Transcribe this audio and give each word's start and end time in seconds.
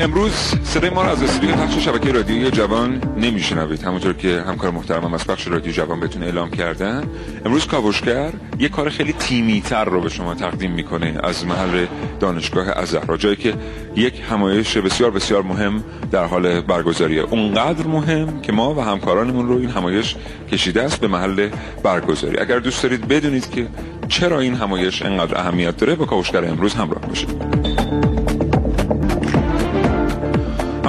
امروز 0.00 0.32
صدای 0.64 0.90
ما 0.90 1.02
را 1.02 1.10
از 1.10 1.22
استودیو 1.22 1.52
پخش 1.52 1.78
شبکه 1.78 2.12
رادیویی 2.12 2.50
جوان 2.50 3.02
نمیشنوید. 3.16 3.82
همونطور 3.82 4.12
که 4.12 4.44
همکار 4.46 4.70
محترمم 4.70 5.14
از 5.14 5.26
پخش 5.26 5.48
رادیو 5.48 5.72
جوان 5.72 6.00
بهتون 6.00 6.22
اعلام 6.22 6.50
کردن 6.50 7.04
امروز 7.44 7.66
کاوشگر 7.66 8.32
یه 8.58 8.68
کار 8.68 8.90
خیلی 8.90 9.12
تیمی 9.12 9.60
تر 9.60 9.84
رو 9.84 10.00
به 10.00 10.08
شما 10.08 10.34
تقدیم 10.34 10.70
می‌کنه 10.70 11.18
از 11.22 11.46
محل 11.46 11.86
دانشگاه 12.20 12.68
ازهرا 12.68 13.16
جایی 13.16 13.36
که 13.36 13.54
یک 13.96 14.22
همایش 14.30 14.76
بسیار 14.76 15.10
بسیار 15.10 15.42
مهم 15.42 15.84
در 16.10 16.24
حال 16.24 16.60
برگزاریه 16.60 17.22
اونقدر 17.22 17.86
مهم 17.86 18.40
که 18.40 18.52
ما 18.52 18.74
و 18.74 18.80
همکارانمون 18.80 19.48
رو 19.48 19.58
این 19.58 19.70
همایش 19.70 20.16
کشیده 20.52 20.82
است 20.82 21.00
به 21.00 21.08
محل 21.08 21.48
برگزاری. 21.82 22.38
اگر 22.38 22.58
دوست 22.58 22.82
دارید 22.82 23.08
بدونید 23.08 23.50
که 23.50 23.66
چرا 24.08 24.40
این 24.40 24.54
همایش 24.54 25.02
انقدر 25.02 25.38
اهمیت 25.38 25.76
داره 25.76 25.94
با 25.94 26.04
کاوشگر 26.04 26.44
امروز 26.44 26.74
همراه 26.74 27.06
باشید. 27.06 27.69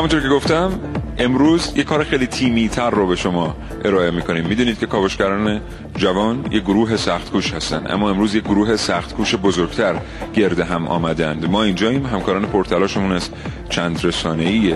همونطور 0.02 0.22
که 0.22 0.28
گفتم 0.28 0.80
امروز 1.18 1.74
یه 1.76 1.84
کار 1.84 2.04
خیلی 2.04 2.28
تیمی 2.28 2.70
تر 2.70 2.90
رو 2.90 3.08
به 3.08 3.16
شما 3.16 3.56
ارائه 3.86 4.12
می‌کنیم. 4.12 4.48
می‌دونید 4.48 4.80
که 4.80 4.86
کاوشگران 4.86 5.62
جوان 5.96 6.46
یه 6.52 6.60
گروه 6.60 6.98
سختکوش 6.98 7.54
هستن 7.54 7.86
اما 7.90 8.10
امروز 8.10 8.36
یه 8.36 8.42
گروه 8.42 8.76
سختکوش 8.76 9.36
بزرگتر 9.36 9.96
گرد 10.34 10.60
هم 10.60 10.88
آمدند. 10.88 11.50
ما 11.50 11.64
اینجاییم 11.64 12.06
همکاران 12.06 12.46
پرتلاشمون 12.46 13.12
از 13.12 13.30
چند 13.70 14.06
رسانه‌ای 14.06 14.74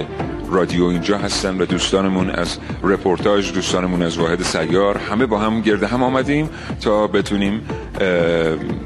رادیو 0.52 0.84
اینجا 0.84 1.18
هستن 1.18 1.62
و 1.62 1.66
دوستانمون 1.66 2.30
از 2.30 2.58
رپورتاج 2.84 3.54
دوستانمون 3.54 4.02
از 4.02 4.18
واحد 4.18 4.42
سیار 4.44 4.98
همه 4.98 5.26
با 5.26 5.40
هم 5.40 5.62
گرد 5.62 5.84
هم 5.84 6.04
آمدیم 6.04 6.50
تا 6.82 7.08
بتونیم 7.08 7.62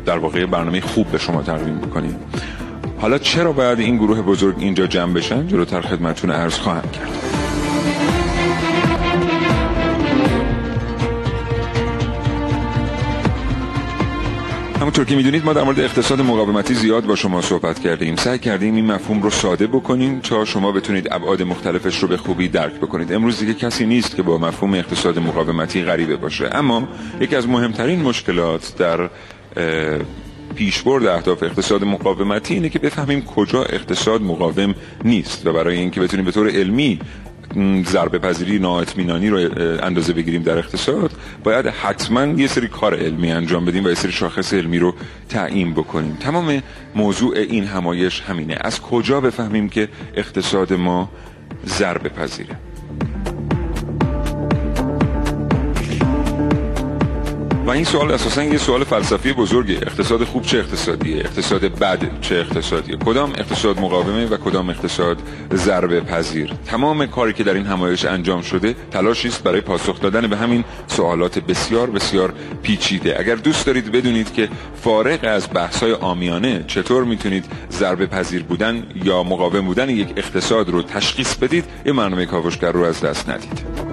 در 0.06 0.17
واقع 0.17 0.45
برنامه 0.45 0.82
خوب 0.82 1.08
به 1.08 1.17
شما 1.17 1.42
تقدیم 1.42 1.78
بکنیم. 1.78 2.16
حالا 3.02 3.17
چرا 3.17 3.52
باید 3.52 3.80
این 3.80 3.97
گروه 3.97 4.22
بزرگ 4.22 4.55
اینجا 4.59 4.88
جمع 4.88 5.14
بشن؟ 5.14 5.47
جلوتر 5.47 5.81
خدمتتون 5.81 6.31
عرض 6.31 6.53
خواهم 6.53 6.92
کرد. 6.92 7.09
همونطور 14.80 15.05
که 15.05 15.16
می‌دونید 15.16 15.45
ما 15.45 15.53
در 15.53 15.64
مورد 15.64 15.80
اقتصاد 15.80 16.22
مقاومتی 16.22 16.73
زیاد 16.73 17.05
با 17.05 17.16
شما 17.16 17.42
صحبت 17.42 17.80
کردیم. 17.80 18.16
سعی 18.16 18.39
کردیم 18.39 18.75
این 18.75 18.86
مفهوم 18.86 19.22
رو 19.22 19.30
ساده 19.30 19.67
بکنیم 19.67 20.20
تا 20.20 20.45
شما 20.45 20.72
بتونید 20.72 21.08
ابعاد 21.11 21.44
مختلفش 21.44 22.00
رو 22.00 22.08
به 22.08 22.17
خوبی 22.17 22.47
درک 22.47 22.73
بکنید. 22.73 23.14
امروز 23.14 23.39
دیگه 23.39 23.53
کسی 23.53 23.86
نیست 23.86 24.16
که 24.16 24.23
با 24.23 24.38
مفهوم 24.38 24.73
اقتصاد 24.73 25.20
مقاومتی 25.20 25.83
غریبه 25.83 26.16
باشه. 26.16 26.50
اما 26.52 26.88
یکی 27.22 27.36
از 27.36 27.47
مهمترین 27.47 28.02
مشکلات 28.02 28.73
در 28.77 29.09
پیشبرد 30.60 31.06
اهداف 31.06 31.44
اقتصاد 31.44 31.84
مقاومتی 31.84 32.54
اینه 32.54 32.70
که 32.70 32.80
بفهمیم 32.80 33.26
کجا 33.26 33.64
اقتصاد 33.64 34.22
مقاوم 34.22 34.76
نیست 35.04 35.48
و 35.48 35.54
برای 35.54 35.78
اینکه 35.78 36.02
بتونیم 36.02 36.26
به 36.26 36.32
طور 36.32 36.50
علمی 36.50 37.00
ضربه 37.86 38.20
پذیری 38.20 38.60
نااطمینانی 38.60 39.30
رو 39.30 39.38
اندازه 39.84 40.14
بگیریم 40.14 40.44
در 40.44 40.58
اقتصاد 40.58 41.12
باید 41.44 41.68
حتما 41.68 42.26
یه 42.26 42.48
سری 42.48 42.68
کار 42.68 42.96
علمی 42.96 43.32
انجام 43.32 43.66
بدیم 43.66 43.86
و 43.86 43.90
یه 43.90 43.96
سری 43.96 44.12
شاخص 44.12 44.54
علمی 44.54 44.80
رو 44.80 44.94
تعیین 45.30 45.73
بکنیم. 45.73 46.17
تمام 46.20 46.62
موضوع 46.95 47.38
این 47.38 47.66
همایش 47.66 48.22
همینه. 48.22 48.58
از 48.62 48.82
کجا 48.82 49.22
بفهمیم 49.22 49.70
که 49.70 49.89
اقتصاد 50.16 50.73
ما 50.73 51.10
ضربه 51.66 52.10
پذیره؟ 52.10 52.69
و 57.70 57.72
این 57.72 57.84
سوال 57.84 58.12
اساسا 58.12 58.44
یه 58.44 58.58
سوال 58.58 58.84
فلسفی 58.84 59.34
بزرگه. 59.34 59.74
اقتصاد 59.74 60.24
خوب 60.24 60.44
چه 60.44 60.58
اقتصادیه؟ 60.58 61.18
اقتصاد 61.18 61.62
بد 61.62 62.22
چه 62.22 62.36
اقتصادیه؟ 62.36 62.96
کدام 62.96 63.30
اقتصاد 63.30 63.80
مقاومه 63.80 64.26
و 64.26 64.38
کدام 64.38 64.70
اقتصاد 64.70 65.18
ضربه 65.54 66.02
پذیر 66.02 66.54
تمام 66.66 67.06
کاری 67.06 67.34
که 67.34 67.44
در 67.44 67.54
این 67.54 67.66
همایش 67.66 68.06
انجام 68.06 68.42
شده 68.42 68.76
تلاشی 68.92 69.28
است 69.28 69.44
برای 69.44 69.62
پاسخ 69.62 70.02
دادن 70.02 70.28
به 70.28 70.38
همین 70.38 70.64
سوالات 70.88 71.40
بسیار 71.40 71.90
بسیار 71.90 72.34
پیچیده. 72.64 73.20
اگر 73.20 73.36
دوست 73.36 73.66
دارید 73.66 73.92
بدونید 73.92 74.34
که 74.34 74.50
فارغ 74.84 75.20
از 75.24 75.48
بحث‌های 75.54 75.94
آمیانه 75.94 76.64
چطور 76.68 77.04
می‌تونید 77.04 77.46
ضربه 77.72 78.06
پذیر 78.06 78.44
بودن 78.44 78.84
یا 79.04 79.24
مقاوم 79.24 79.62
بودن 79.62 79.90
یک 79.90 80.14
اقتصاد 80.18 80.70
رو 80.70 80.82
تشخیص 80.82 81.36
بدید 81.36 81.66
این 81.86 81.96
برنامه 81.96 82.26
کاوشگر 82.26 82.72
رو 82.72 82.84
از 82.84 83.02
دست 83.02 83.30
ندید. 83.30 83.89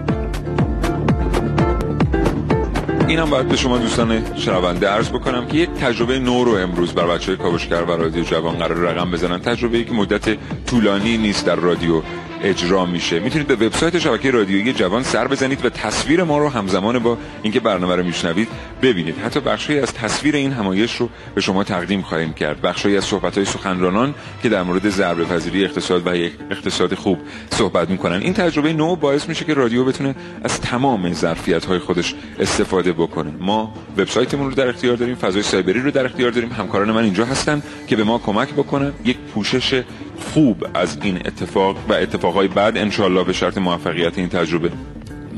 اینم 3.08 3.30
باید 3.30 3.48
به 3.48 3.56
شما 3.56 3.78
دوستان 3.78 4.36
شنونده 4.36 4.88
عرض 4.88 5.08
بکنم 5.08 5.46
که 5.46 5.56
یک 5.56 5.70
تجربه 5.70 6.18
نو 6.18 6.44
رو 6.44 6.52
امروز 6.52 6.92
بر 6.92 7.06
بچه 7.06 7.26
های 7.26 7.36
کاوشگر 7.36 7.82
و 7.84 7.90
رادیو 7.90 8.24
جوان 8.24 8.56
قرار 8.56 8.76
رقم 8.76 9.10
بزنن. 9.10 9.38
تجربه 9.38 9.76
ای 9.76 9.84
که 9.84 9.92
مدت 9.92 10.36
طولانی 10.66 11.18
نیست 11.18 11.46
در 11.46 11.54
رادیو 11.54 12.02
اجرا 12.42 12.86
میشه. 12.86 13.20
می‌تونید 13.20 13.46
به 13.46 13.66
وبسایت 13.66 13.98
شبکه 13.98 14.30
رادیویی 14.30 14.72
جوان 14.72 15.02
سر 15.02 15.28
بزنید 15.28 15.64
و 15.64 15.68
تصویر 15.68 16.22
ما 16.22 16.38
رو 16.38 16.48
همزمان 16.48 16.98
با 16.98 17.18
اینکه 17.42 17.60
برنامه 17.60 17.96
رو 17.96 18.04
میشنوید 18.04 18.48
ببینید. 18.82 19.18
حتی 19.18 19.40
بخشی 19.40 19.78
از 19.78 19.94
تصویر 19.94 20.36
این 20.36 20.52
همایش 20.52 20.96
رو 20.96 21.08
به 21.34 21.40
شما 21.40 21.64
تقدیم 21.64 22.02
خواهیم 22.02 22.32
کرد. 22.32 22.60
بخشی 22.60 22.96
از 22.96 23.04
صحبت 23.04 23.34
های 23.34 23.44
سخنرانان 23.44 24.14
که 24.42 24.48
در 24.48 24.62
مورد 24.62 24.88
ضربه 24.88 25.24
پذیری 25.24 25.64
اقتصاد 25.64 26.06
و 26.06 26.16
یک 26.16 26.32
اقتصاد 26.50 26.94
خوب 26.94 27.18
صحبت 27.50 27.90
می‌کنن. 27.90 28.20
این 28.20 28.34
تجربه 28.34 28.72
نو 28.72 28.96
باعث 28.96 29.28
میشه 29.28 29.44
که 29.44 29.54
رادیو 29.54 29.84
بتونه 29.84 30.14
از 30.44 30.60
تمام 30.60 31.12
ظرفیت 31.12 31.64
های 31.64 31.78
خودش 31.78 32.14
استفاده 32.38 32.92
بکنه. 32.92 33.32
ما 33.40 33.74
وبسایتمون 33.98 34.48
رو 34.48 34.54
در 34.54 34.68
اختیار 34.68 34.96
داریم 34.96 35.14
فضای 35.14 35.42
سایبری 35.42 35.80
رو 35.80 35.90
در 35.90 36.06
اختیار 36.06 36.30
داریم. 36.30 36.52
همکاران 36.52 36.90
من 36.90 37.04
اینجا 37.04 37.24
هستن 37.24 37.62
که 37.86 37.96
به 37.96 38.04
ما 38.04 38.18
کمک 38.18 38.52
بکنن. 38.52 38.92
یک 39.04 39.16
پوشش 39.18 39.82
خوب 40.18 40.66
از 40.74 40.98
این 41.02 41.16
اتفاق 41.16 41.76
و 41.88 41.92
اتفاقای 41.92 42.48
بعد 42.48 42.78
انشالله 42.78 43.24
به 43.24 43.32
شرط 43.32 43.58
موفقیت 43.58 44.18
این 44.18 44.28
تجربه 44.28 44.70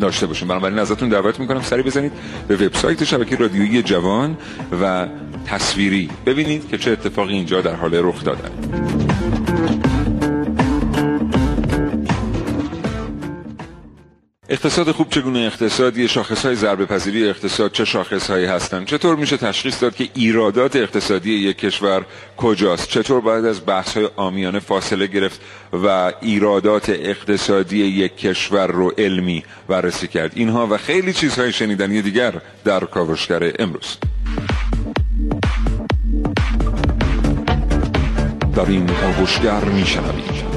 داشته 0.00 0.26
باشیم. 0.26 0.48
بنابراین 0.48 0.78
ازتون 0.78 1.08
دعوت 1.08 1.40
می‌کنم 1.40 1.62
سری 1.62 1.82
بزنید 1.82 2.12
به 2.48 2.56
وبسایت 2.56 3.04
شبکه 3.04 3.36
رادیویی 3.36 3.82
جوان 3.82 4.36
و 4.82 5.06
تصویری. 5.46 6.10
ببینید 6.26 6.68
که 6.68 6.78
چه 6.78 6.90
اتفاقی 6.90 7.34
اینجا 7.34 7.60
در 7.60 7.74
حال 7.74 7.94
رخ 7.94 8.24
داده 8.24 8.42
اقتصاد 14.50 14.92
خوب 14.92 15.09
چگونه 15.10 15.38
اقتصادی 15.38 16.09
شاخص 16.09 16.47
های 16.47 16.54
ضربه 16.54 16.86
پذیری 16.86 17.28
اقتصاد 17.28 17.72
چه 17.72 17.84
شاخص 17.84 18.31
هایی 18.31 18.47
هستند 18.47 18.86
چطور 18.86 19.16
میشه 19.16 19.36
تشخیص 19.36 19.82
داد 19.82 19.94
که 19.94 20.09
ایرادات 20.14 20.76
اقتصادی 20.76 21.31
یک 21.31 21.59
کشور 21.59 22.04
کجاست؟ 22.36 22.88
چطور 22.88 23.20
باید 23.20 23.44
از 23.44 23.66
بحث 23.66 23.97
های 23.97 24.08
آمیانه 24.16 24.58
فاصله 24.58 25.06
گرفت 25.06 25.41
و 25.72 26.12
ایرادات 26.20 26.91
اقتصادی 26.91 27.78
یک 27.78 28.16
کشور 28.16 28.66
رو 28.66 28.92
علمی 28.98 29.44
بررسی 29.69 30.08
کرد؟ 30.08 30.32
اینها 30.34 30.66
و 30.66 30.76
خیلی 30.76 31.12
چیزهای 31.12 31.53
شنیدنی 31.53 32.03
دیگر 32.03 32.34
در 32.64 32.81
کاوشگر 32.81 33.53
امروز. 33.58 33.97
در 38.56 38.66
این 38.66 38.87
کاوشگر 38.87 39.64
میشنوید. 39.64 40.47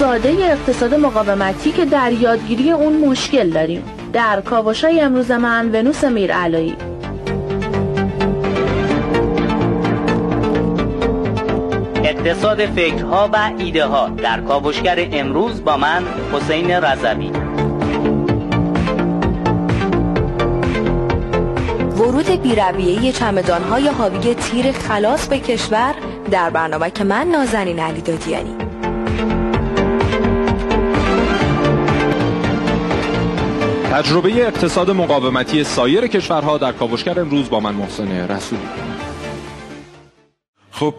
ساده 0.00 0.28
اقتصاد 0.28 0.94
مقاومتی 0.94 1.72
که 1.72 1.84
در 1.84 2.12
یادگیری 2.12 2.70
اون 2.70 2.96
مشکل 2.96 3.50
داریم. 3.50 3.82
در 4.12 4.40
کاوشای 4.40 5.00
امروز 5.00 5.30
من 5.30 5.70
ونوس 5.74 6.04
میرعلایی. 6.04 6.76
اقتصاد 12.04 12.66
فکرها 12.66 13.30
و 13.32 13.50
ایده 13.58 13.84
ها 13.84 14.08
در 14.08 14.40
کاوشگر 14.40 15.08
امروز 15.12 15.64
با 15.64 15.76
من 15.76 16.04
حسین 16.32 16.70
رضوی. 16.70 17.30
ورود 21.96 22.42
بیرویه 22.42 23.12
چمدانهای 23.12 23.88
حاوی 23.88 24.34
تیر 24.34 24.72
خلاص 24.72 25.28
به 25.28 25.38
کشور 25.38 25.94
در 26.30 26.50
برنامه 26.50 26.90
که 26.90 27.04
من 27.04 27.26
نازنین 27.26 27.78
علی 27.78 28.00
دادیانی. 28.00 28.69
تجربه 33.90 34.46
اقتصاد 34.46 34.90
مقاومتی 34.90 35.64
سایر 35.64 36.06
کشورها 36.06 36.58
در 36.58 36.72
کاوشگر 36.72 37.20
امروز 37.20 37.50
با 37.50 37.60
من 37.60 37.74
محسن 37.74 38.28
رسولی. 38.28 38.62
خب 40.70 40.94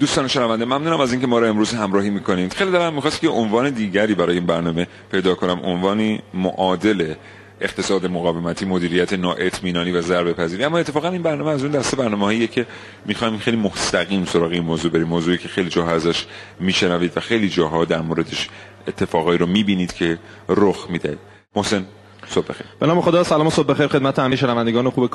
دوستان 0.00 0.28
شنونده 0.28 0.64
ممنونم 0.64 1.00
از 1.00 1.12
اینکه 1.12 1.26
ما 1.26 1.38
رو 1.38 1.46
امروز 1.46 1.74
همراهی 1.74 2.10
می‌کنید 2.10 2.52
خیلی 2.52 2.70
دلم 2.70 2.94
می‌خواست 2.94 3.20
که 3.20 3.28
عنوان 3.28 3.70
دیگری 3.70 4.14
برای 4.14 4.34
این 4.34 4.46
برنامه 4.46 4.86
پیدا 5.12 5.34
کنم. 5.34 5.60
عنوانی 5.64 6.22
معادل 6.34 7.14
اقتصاد 7.60 8.06
مقاومتی 8.06 8.64
مدیریت 8.64 9.12
نااطمینانی 9.12 9.90
و 9.92 10.00
ضربه 10.00 10.32
پذیری 10.32 10.64
اما 10.64 10.78
اتفاقا 10.78 11.08
این 11.08 11.22
برنامه 11.22 11.50
از 11.50 11.62
اون 11.62 11.72
دسته 11.72 11.96
برنامه‌ایه 11.96 12.46
که 12.46 12.66
می‌خوایم 13.06 13.38
خیلی 13.38 13.56
مستقیم 13.56 14.24
سراغ 14.24 14.52
این 14.52 14.64
موضوع 14.64 14.90
بریم. 14.90 15.06
موضوعی 15.06 15.38
که 15.38 15.48
خیلی 15.48 15.68
جاها 15.68 15.90
ازش 15.90 16.26
میشنوید 16.60 17.12
و 17.16 17.20
خیلی 17.20 17.48
جاها 17.48 17.84
در 17.84 18.00
موردش 18.00 18.48
اتفاقایی 18.88 19.38
رو 19.38 19.46
می‌بینید 19.46 19.92
که 19.92 20.18
رخ 20.48 20.86
میده. 20.90 21.18
محسن 21.56 21.84
صبح 22.28 22.46
بخیر. 22.46 22.66
به 22.80 22.86
نام 22.86 23.00
خدا 23.00 23.24
سلام 23.24 23.46
و 23.46 23.50
صبح 23.50 23.66
بخیر 23.66 23.86
خدمت 23.86 24.18
همه 24.18 24.36
شنوندگان 24.36 24.90
خوب 24.90 25.10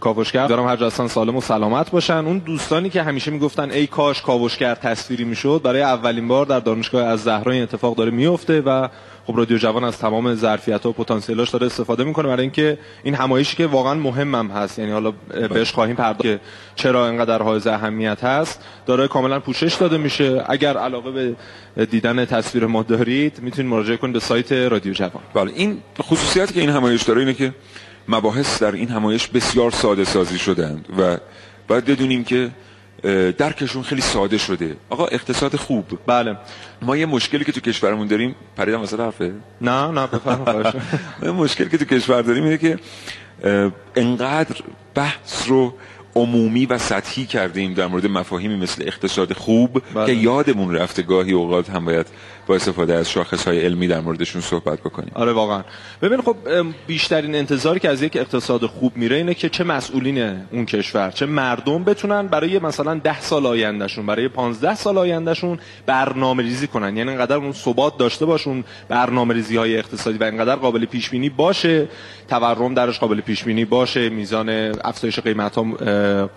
کاوشگر. 0.00 0.46
دارم 0.46 0.66
هر 0.66 0.76
جاستان 0.76 1.08
سالم 1.08 1.36
و 1.36 1.40
سلامت 1.40 1.90
باشن. 1.90 2.26
اون 2.26 2.38
دوستانی 2.38 2.90
که 2.90 3.02
همیشه 3.02 3.30
می‌گفتن 3.30 3.70
ای 3.70 3.86
کاش 3.86 4.22
کاوشگر 4.22 4.74
تصویری 4.74 5.24
می‌شد. 5.24 5.60
برای 5.64 5.82
اولین 5.82 6.28
بار 6.28 6.46
در 6.46 6.60
دانشگاه 6.60 7.04
از 7.04 7.22
زهرا 7.22 7.52
این 7.52 7.62
اتفاق 7.62 7.96
داره 7.96 8.10
میفته 8.10 8.60
و 8.60 8.88
خب 9.26 9.36
رادیو 9.36 9.58
جوان 9.58 9.84
از 9.84 9.98
تمام 9.98 10.34
ظرفیت 10.34 10.86
و 10.86 10.92
پتانسیلاش 10.92 11.50
داره 11.50 11.66
استفاده 11.66 12.04
می‌کنه 12.04 12.28
برای 12.28 12.42
اینکه 12.42 12.78
این 13.02 13.14
همایشی 13.14 13.56
که 13.56 13.66
واقعا 13.66 13.94
مهمم 13.94 14.50
هست. 14.50 14.78
یعنی 14.78 14.90
حالا 14.90 15.12
بهش 15.50 15.72
خواهیم 15.72 15.96
پرداخت 15.96 16.22
که 16.22 16.40
چرا 16.74 17.08
اینقدر 17.08 17.42
حائز 17.42 17.66
اهمیت 17.66 18.24
هست. 18.24 18.60
داره 18.86 19.08
کاملا 19.08 19.40
پوشش 19.40 19.74
داده 19.74 19.98
میشه. 19.98 20.44
اگر 20.48 20.76
علاقه 20.76 21.34
به 21.76 21.86
دیدن 21.86 22.24
تصویر 22.24 22.66
ما 22.66 22.82
دارید 22.82 23.40
می‌تونید 23.42 23.70
مراجعه 23.70 23.96
کنید 23.96 24.12
به 24.12 24.20
سایت 24.20 24.52
رادیو 24.52 24.92
جوان. 24.92 25.22
بله 25.34 25.52
این 25.54 25.78
خصوصیاتی 26.02 26.54
که 26.54 26.60
این 26.60 26.70
همایش 26.70 27.02
داره 27.02 27.20
اینه 27.20 27.34
که 27.34 27.54
مباحث 28.08 28.62
در 28.62 28.72
این 28.72 28.88
همایش 28.88 29.26
بسیار 29.26 29.70
ساده 29.70 30.04
سازی 30.04 30.38
شدند 30.38 30.88
و 30.98 31.16
باید 31.68 31.84
بدونیم 31.84 32.24
که 32.24 32.50
درکشون 33.38 33.82
خیلی 33.82 34.00
ساده 34.00 34.38
شده. 34.38 34.76
آقا 34.90 35.06
اقتصاد 35.06 35.56
خوب. 35.56 35.98
بله. 36.06 36.36
ما 36.82 36.96
یه 36.96 37.06
مشکلی 37.06 37.44
که 37.44 37.52
تو 37.52 37.60
کشورمون 37.60 38.06
داریم 38.06 38.34
پریدم 38.56 38.80
واسه 38.80 38.96
حرفه. 38.96 39.32
نه 39.60 39.90
نه 39.90 40.06
بفرمایید 40.06 40.74
یه 41.22 41.30
مشکلی 41.30 41.68
که 41.68 41.78
تو 41.78 41.84
کشور 41.84 42.22
داریم 42.22 42.44
اینه 42.44 42.58
که 42.58 42.78
انقدر 43.96 44.56
بحث 44.94 45.48
رو 45.48 45.74
عمومی 46.16 46.66
و 46.66 46.78
سطحی 46.78 47.26
کردیم 47.26 47.74
در 47.74 47.86
مورد 47.86 48.06
مفاهیمی 48.06 48.56
مثل 48.56 48.82
اقتصاد 48.86 49.32
خوب 49.32 49.82
بله. 49.94 50.06
که 50.06 50.12
یادمون 50.12 50.74
رفته 50.74 51.02
گاهی 51.02 51.32
اوقات 51.32 51.70
هم 51.70 51.84
باید 51.84 52.06
با 52.46 52.54
استفاده 52.54 52.94
از 52.94 53.10
شاخص 53.10 53.48
های 53.48 53.60
علمی 53.60 53.88
در 53.88 54.00
موردشون 54.00 54.42
صحبت 54.42 54.80
بکنیم. 54.80 55.10
آره 55.14 55.32
واقعا. 55.32 55.64
ببین 56.02 56.20
خب 56.20 56.36
بیشترین 56.86 57.34
انتظاری 57.34 57.80
که 57.80 57.88
از 57.88 58.02
یک 58.02 58.16
اقتصاد 58.16 58.66
خوب 58.66 58.96
میره 58.96 59.16
اینه 59.16 59.34
که 59.34 59.48
چه 59.48 59.64
مسئولین 59.64 60.18
اون 60.52 60.66
کشور 60.66 61.10
چه 61.10 61.26
مردم 61.26 61.84
بتونن 61.84 62.26
برای 62.26 62.58
مثلا 62.58 62.94
ده 62.94 63.20
سال 63.20 63.46
آیندهشون 63.46 64.06
برای 64.06 64.28
15 64.28 64.74
سال 64.74 64.98
آیندهشون 64.98 65.58
برنامه 65.86 66.42
ریزی 66.42 66.66
کنن. 66.66 66.96
یعنی 66.96 67.10
انقدر 67.10 67.36
اون 67.36 67.52
ثبات 67.52 67.98
داشته 67.98 68.26
باشون 68.26 68.64
برنامه 68.88 69.34
ریزی 69.34 69.56
های 69.56 69.78
اقتصادی 69.78 70.18
و 70.18 70.24
انقدر 70.24 70.56
قابل 70.56 70.84
پیش 70.84 71.10
بینی 71.10 71.28
باشه 71.28 71.88
تورم 72.28 72.74
درش 72.74 72.98
قابل 72.98 73.20
پیش 73.20 73.44
بینی 73.44 73.64
باشه 73.64 74.08
میزان 74.08 74.48
افزایش 74.84 75.18
قیمت 75.18 75.56
ها 75.56 75.64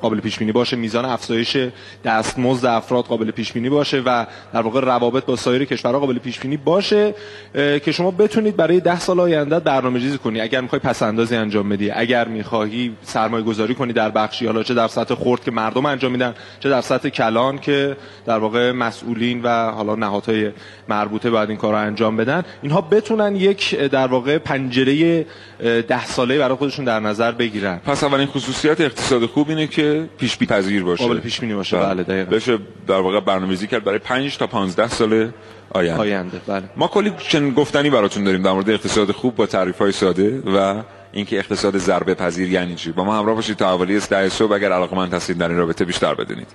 قابل 0.01 0.19
پیش 0.19 0.39
بینی 0.39 0.51
باشه 0.51 0.75
میزان 0.75 1.05
افزایش 1.05 1.57
دستمزد 2.05 2.65
افراد 2.65 3.05
قابل 3.05 3.31
پیش 3.31 3.53
بینی 3.53 3.69
باشه 3.69 3.99
و 4.05 4.25
در 4.53 4.61
واقع 4.61 4.81
روابط 4.81 5.25
با 5.25 5.35
سایر 5.35 5.65
کشورها 5.65 5.99
قابل 5.99 6.19
پیش 6.19 6.39
بینی 6.39 6.57
باشه 6.57 7.13
که 7.53 7.91
شما 7.91 8.11
بتونید 8.11 8.55
برای 8.55 8.79
ده 8.79 8.99
سال 8.99 9.19
آینده 9.19 9.59
برنامه‌ریزی 9.59 10.17
کنی. 10.17 10.41
اگر 10.41 10.61
می‌خوای 10.61 10.79
پس 10.79 11.03
اندازی 11.03 11.35
انجام 11.35 11.69
بدی 11.69 11.91
اگر 11.91 12.27
می‌خواهی 12.27 12.95
سرمایه 13.01 13.43
گذاری 13.43 13.75
کنی 13.75 13.93
در 13.93 14.09
بخشی 14.09 14.45
حالا 14.45 14.63
چه 14.63 14.73
در 14.73 14.87
سطح 14.87 15.15
خرد 15.15 15.43
که 15.43 15.51
مردم 15.51 15.85
انجام 15.85 16.11
میدن 16.11 16.33
چه 16.59 16.69
در 16.69 16.81
سطح 16.81 17.09
کلان 17.09 17.57
که 17.59 17.97
در 18.25 18.37
واقع 18.37 18.71
مسئولین 18.71 19.41
و 19.43 19.71
حالا 19.71 19.95
نهادهای 19.95 20.51
مربوطه 20.89 21.29
باید 21.29 21.49
این 21.49 21.57
کار 21.57 21.75
انجام 21.75 22.17
بدن 22.17 22.43
اینها 22.61 22.81
بتونن 22.81 23.35
یک 23.35 23.75
در 23.75 24.07
واقع 24.07 24.37
پنجره 24.37 25.25
ده 25.59 26.05
ساله 26.05 26.39
برای 26.39 26.55
خودشون 26.55 26.85
در 26.85 26.99
نظر 26.99 27.31
بگیرن. 27.31 27.77
پس 27.85 28.03
اولین 28.03 28.27
خصوصیت 28.27 28.81
اقتصاد 28.81 29.25
خوب 29.25 29.49
اینه 29.49 29.67
که 29.67 30.09
پیش 30.17 30.37
پذیر 30.37 30.83
باشه. 30.83 31.03
قابل 31.03 31.19
پیش 31.19 31.39
بینی 31.39 31.53
باشه. 31.53 31.77
بله, 31.77 31.93
بله، 31.93 32.03
دقیقاً. 32.03 32.35
بشه 32.35 32.57
در 32.87 32.99
واقع 32.99 33.19
برنامه‌ریزی 33.19 33.67
کرد 33.67 33.83
برای 33.83 33.99
5 33.99 34.37
تا 34.37 34.47
15 34.47 34.87
سال 34.87 35.31
آینده. 35.69 36.01
آینده 36.01 36.41
بله. 36.47 36.63
ما 36.75 36.87
کلی 36.87 37.13
چن 37.17 37.51
گفتنی 37.51 37.89
براتون 37.89 38.23
داریم 38.23 38.41
در 38.41 38.51
مورد 38.51 38.69
اقتصاد 38.69 39.11
خوب 39.11 39.35
با 39.35 39.45
تعریف 39.45 39.77
های 39.77 39.91
ساده 39.91 40.41
و 40.55 40.83
اینکه 41.11 41.37
اقتصاد 41.37 41.77
ضربه 41.77 42.13
پذیر 42.13 42.51
یعنی 42.51 42.75
چی. 42.75 42.91
با 42.91 43.03
ما 43.03 43.17
همراه 43.19 43.35
باشید 43.35 43.57
تا 43.57 43.67
حوالی 43.67 43.99
ده 43.99 44.29
صبح. 44.29 44.53
اگر 44.53 44.71
علاقمند 44.71 45.13
هستید 45.13 45.37
در 45.37 45.49
این 45.49 45.57
رابطه 45.57 45.85
بیشتر 45.85 46.13
بدونید. 46.13 46.47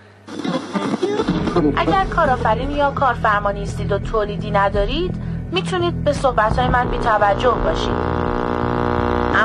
اگر 1.76 2.04
کارآفرین 2.04 2.70
یا 2.70 2.90
کارفرما 2.90 3.50
نیستید 3.50 3.92
و 3.92 3.98
تولیدی 3.98 4.50
ندارید 4.50 5.14
می‌تونید 5.52 6.04
به 6.04 6.12
صحبت 6.12 6.58
های 6.58 6.68
من 6.68 6.88
بی 6.88 6.98
توجه 6.98 7.54
باشید. 7.64 8.22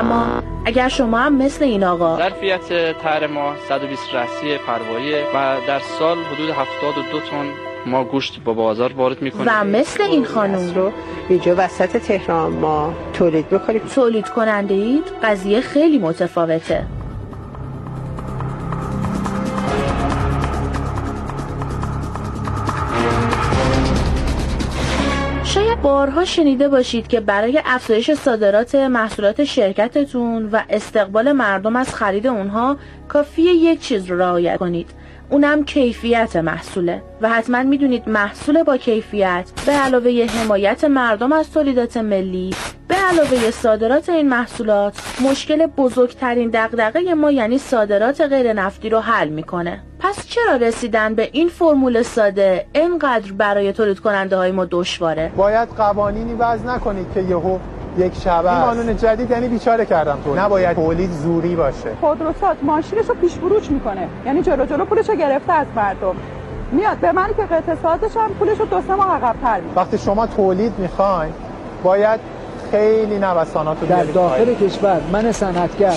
اما 0.00 0.26
اگر 0.64 0.88
شما 0.88 1.18
هم 1.18 1.34
مثل 1.34 1.64
این 1.64 1.84
آقا 1.84 2.16
ظرفیت 2.16 2.98
تر 2.98 3.26
ما 3.26 3.52
120 3.68 4.14
رسی 4.14 4.58
پرواییه 4.66 5.24
و 5.34 5.56
در 5.68 5.78
سال 5.98 6.16
حدود 6.18 6.50
72 6.50 7.20
تن 7.30 7.46
ما 7.86 8.04
گوشت 8.04 8.40
با 8.44 8.52
بازار 8.52 8.92
وارد 8.92 9.22
می‌کنیم. 9.22 9.46
و 9.48 9.64
مثل 9.64 10.02
این 10.02 10.24
خانم 10.24 10.74
رو 10.74 10.92
یه 11.30 11.38
جا 11.38 11.54
وسط 11.58 11.96
تهران 11.96 12.52
ما 12.52 12.92
تولید 13.12 13.48
بکنیم 13.48 13.80
تولید 13.94 14.28
کننده 14.28 14.74
اید؟ 14.74 15.04
قضیه 15.22 15.60
خیلی 15.60 15.98
متفاوته. 15.98 16.86
بارها 25.82 26.24
شنیده 26.24 26.68
باشید 26.68 27.08
که 27.08 27.20
برای 27.20 27.62
افزایش 27.64 28.10
صادرات 28.14 28.74
محصولات 28.74 29.44
شرکتتون 29.44 30.48
و 30.52 30.62
استقبال 30.70 31.32
مردم 31.32 31.76
از 31.76 31.94
خرید 31.94 32.26
اونها 32.26 32.76
کافی 33.08 33.42
یک 33.42 33.80
چیز 33.80 34.06
رو 34.06 34.18
رعایت 34.18 34.56
کنید. 34.56 34.90
اونم 35.30 35.64
کیفیت 35.64 36.36
محصوله. 36.36 37.02
و 37.20 37.28
حتما 37.28 37.62
می‌دونید 37.62 38.08
محصول 38.08 38.62
با 38.62 38.76
کیفیت 38.76 39.50
به 39.66 39.72
علاوه 39.72 40.26
حمایت 40.30 40.84
مردم 40.84 41.32
از 41.32 41.52
تولیدات 41.52 41.96
ملی 41.96 42.50
به 42.88 42.94
علاوه 42.94 43.50
صادرات 43.50 44.08
این 44.08 44.28
محصولات 44.28 44.94
مشکل 45.30 45.66
بزرگترین 45.66 46.50
دغدغه 46.50 47.14
ما 47.14 47.30
یعنی 47.30 47.58
صادرات 47.58 48.20
غیر 48.20 48.52
نفتی 48.52 48.88
رو 48.88 48.98
حل 48.98 49.28
می‌کنه. 49.28 49.82
پس 50.00 50.26
چرا 50.26 50.56
رسیدن 50.56 51.14
به 51.14 51.28
این 51.32 51.48
فرمول 51.48 52.02
ساده 52.02 52.66
اینقدر 52.72 53.32
برای 53.32 53.72
تولید 53.72 54.00
کننده 54.00 54.36
های 54.36 54.52
ما 54.52 54.66
دشواره؟ 54.70 55.32
باید 55.36 55.68
قوانینی 55.68 56.34
وضع 56.34 56.66
نکنید 56.66 57.06
که 57.14 57.20
یهو 57.20 57.58
یک 57.98 58.14
شبه 58.14 58.52
این 58.52 58.64
قانون 58.64 58.96
جدید 58.96 59.30
یعنی 59.30 59.48
بیچاره 59.48 59.86
کردم 59.86 60.18
تو 60.24 60.34
نباید 60.34 60.76
تولید 60.76 61.10
زوری 61.10 61.56
باشه. 61.56 61.90
خودروسات 62.00 62.56
ماشینشو 62.62 63.14
پیش 63.14 63.32
فروش 63.32 63.70
می‌کنه. 63.70 64.08
یعنی 64.26 64.42
جلو 64.42 64.66
جلو 64.66 64.84
پولشو 64.84 65.14
گرفته 65.14 65.52
از 65.52 65.66
مردم. 65.76 66.14
میاد 66.72 66.96
به 66.96 67.12
من 67.12 67.28
که 67.36 67.42
اقتصادش 67.42 68.16
هم 68.16 68.30
پولشو 68.38 68.64
دو 68.64 68.82
سه 68.88 68.94
ماه 68.94 69.14
عقب‌تر 69.14 69.60
وقتی 69.76 69.98
شما 69.98 70.26
تولید 70.26 70.72
می‌خواین 70.78 71.32
باید 71.84 72.20
خیلی 72.70 73.18
نوسانات 73.18 73.80
رو 73.80 73.86
در 73.86 74.04
داخل 74.04 74.54
کشور 74.54 75.00
من 75.12 75.32
صنعتگر 75.32 75.94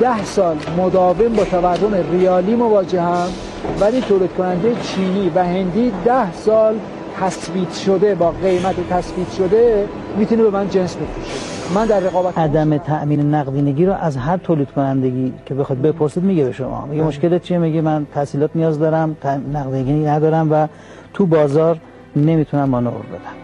ده 0.00 0.24
سال 0.24 0.56
مداوم 0.78 1.28
با 1.28 1.44
تورم 1.44 1.94
ریالی 2.12 2.54
مواجهم 2.54 3.28
ولی 3.80 4.00
تولید 4.00 4.32
کننده 4.32 4.74
چینی 4.82 5.30
و 5.34 5.44
هندی 5.44 5.92
ده 6.04 6.32
سال 6.32 6.74
تثبیت 7.20 7.74
شده 7.74 8.14
با 8.14 8.30
قیمت 8.30 8.88
تثبیت 8.90 9.32
شده 9.32 9.88
می‌تونه 10.18 10.42
به 10.42 10.50
من 10.50 10.68
جنس 10.68 10.96
بفروشه. 10.96 11.74
من 11.74 11.86
در 11.86 12.00
رقابت 12.00 12.38
عدم 12.38 12.78
تأمین 12.78 13.34
نقدینگی 13.34 13.86
رو 13.86 13.92
از 13.92 14.16
هر 14.16 14.36
تولید 14.36 14.70
کنندگی 14.70 15.32
که 15.46 15.54
بخواد 15.54 15.82
بپرسید 15.82 16.22
میگه 16.22 16.44
به 16.44 16.52
شما. 16.52 16.86
میگه 16.86 17.02
مشکل 17.02 17.38
چیه؟ 17.38 17.58
میگه 17.58 17.80
من 17.80 18.06
تحصیلات 18.14 18.50
نیاز 18.54 18.78
دارم 18.78 19.16
نقدینگی 19.54 19.92
ندارم 19.92 20.52
و 20.52 20.66
تو 21.14 21.26
بازار 21.26 21.78
نمی‌تونم 22.16 22.68
مانور 22.68 22.92
بدم. 22.92 23.41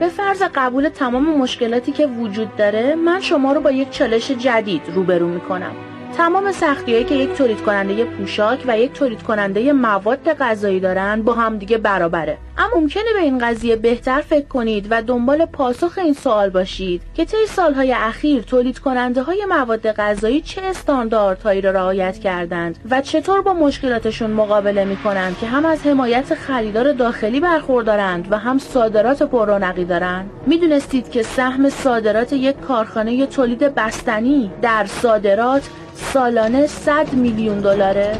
به 0.00 0.08
فرض 0.08 0.42
قبول 0.54 0.88
تمام 0.88 1.38
مشکلاتی 1.38 1.92
که 1.92 2.06
وجود 2.06 2.56
داره 2.56 2.94
من 2.94 3.20
شما 3.20 3.52
رو 3.52 3.60
با 3.60 3.70
یک 3.70 3.90
چالش 3.90 4.30
جدید 4.30 4.82
روبرو 4.94 5.28
می‌کنم. 5.28 5.72
تمام 6.18 6.52
سختیهایی 6.52 7.04
که 7.04 7.14
یک 7.14 7.32
تولید 7.32 7.60
کننده 7.60 8.04
پوشاک 8.04 8.64
و 8.68 8.78
یک 8.78 8.92
تولید 8.92 9.22
کننده 9.22 9.72
مواد 9.72 10.32
غذایی 10.32 10.80
دارن 10.80 11.22
با 11.22 11.34
هم 11.34 11.58
دیگه 11.58 11.78
برابره. 11.78 12.38
اما 12.58 12.80
ممکنه 12.80 13.02
به 13.14 13.20
این 13.22 13.38
قضیه 13.38 13.76
بهتر 13.76 14.20
فکر 14.20 14.46
کنید 14.46 14.86
و 14.90 15.02
دنبال 15.02 15.44
پاسخ 15.44 15.98
این 15.98 16.12
سوال 16.12 16.50
باشید 16.50 17.02
که 17.14 17.24
طی 17.24 17.46
سالهای 17.48 17.92
اخیر 17.92 18.42
تولید 18.42 18.78
کننده 18.78 19.22
های 19.22 19.44
مواد 19.48 19.92
غذایی 19.92 20.40
چه 20.40 20.62
استانداردهایی 20.62 21.60
را 21.60 21.70
رعایت 21.70 22.18
کردند 22.18 22.78
و 22.90 23.00
چطور 23.00 23.42
با 23.42 23.52
مشکلاتشون 23.52 24.30
مقابله 24.30 24.84
می‌کنند 24.84 25.38
که 25.38 25.46
هم 25.46 25.64
از 25.64 25.86
حمایت 25.86 26.34
خریدار 26.34 26.92
داخلی 26.92 27.40
برخوردارند 27.40 28.28
و 28.30 28.38
هم 28.38 28.58
صادرات 28.58 29.22
پررونقی 29.22 29.84
دارند 29.84 30.30
می‌دونستید 30.46 31.10
که 31.10 31.22
سهم 31.22 31.68
صادرات 31.68 32.32
یک 32.32 32.60
کارخانه 32.60 33.26
تولید 33.26 33.74
بستنی 33.74 34.50
در 34.62 34.86
صادرات 34.86 35.68
سالانه 35.98 36.66
100 36.66 37.12
میلیون 37.12 37.58
دلاره. 37.58 38.16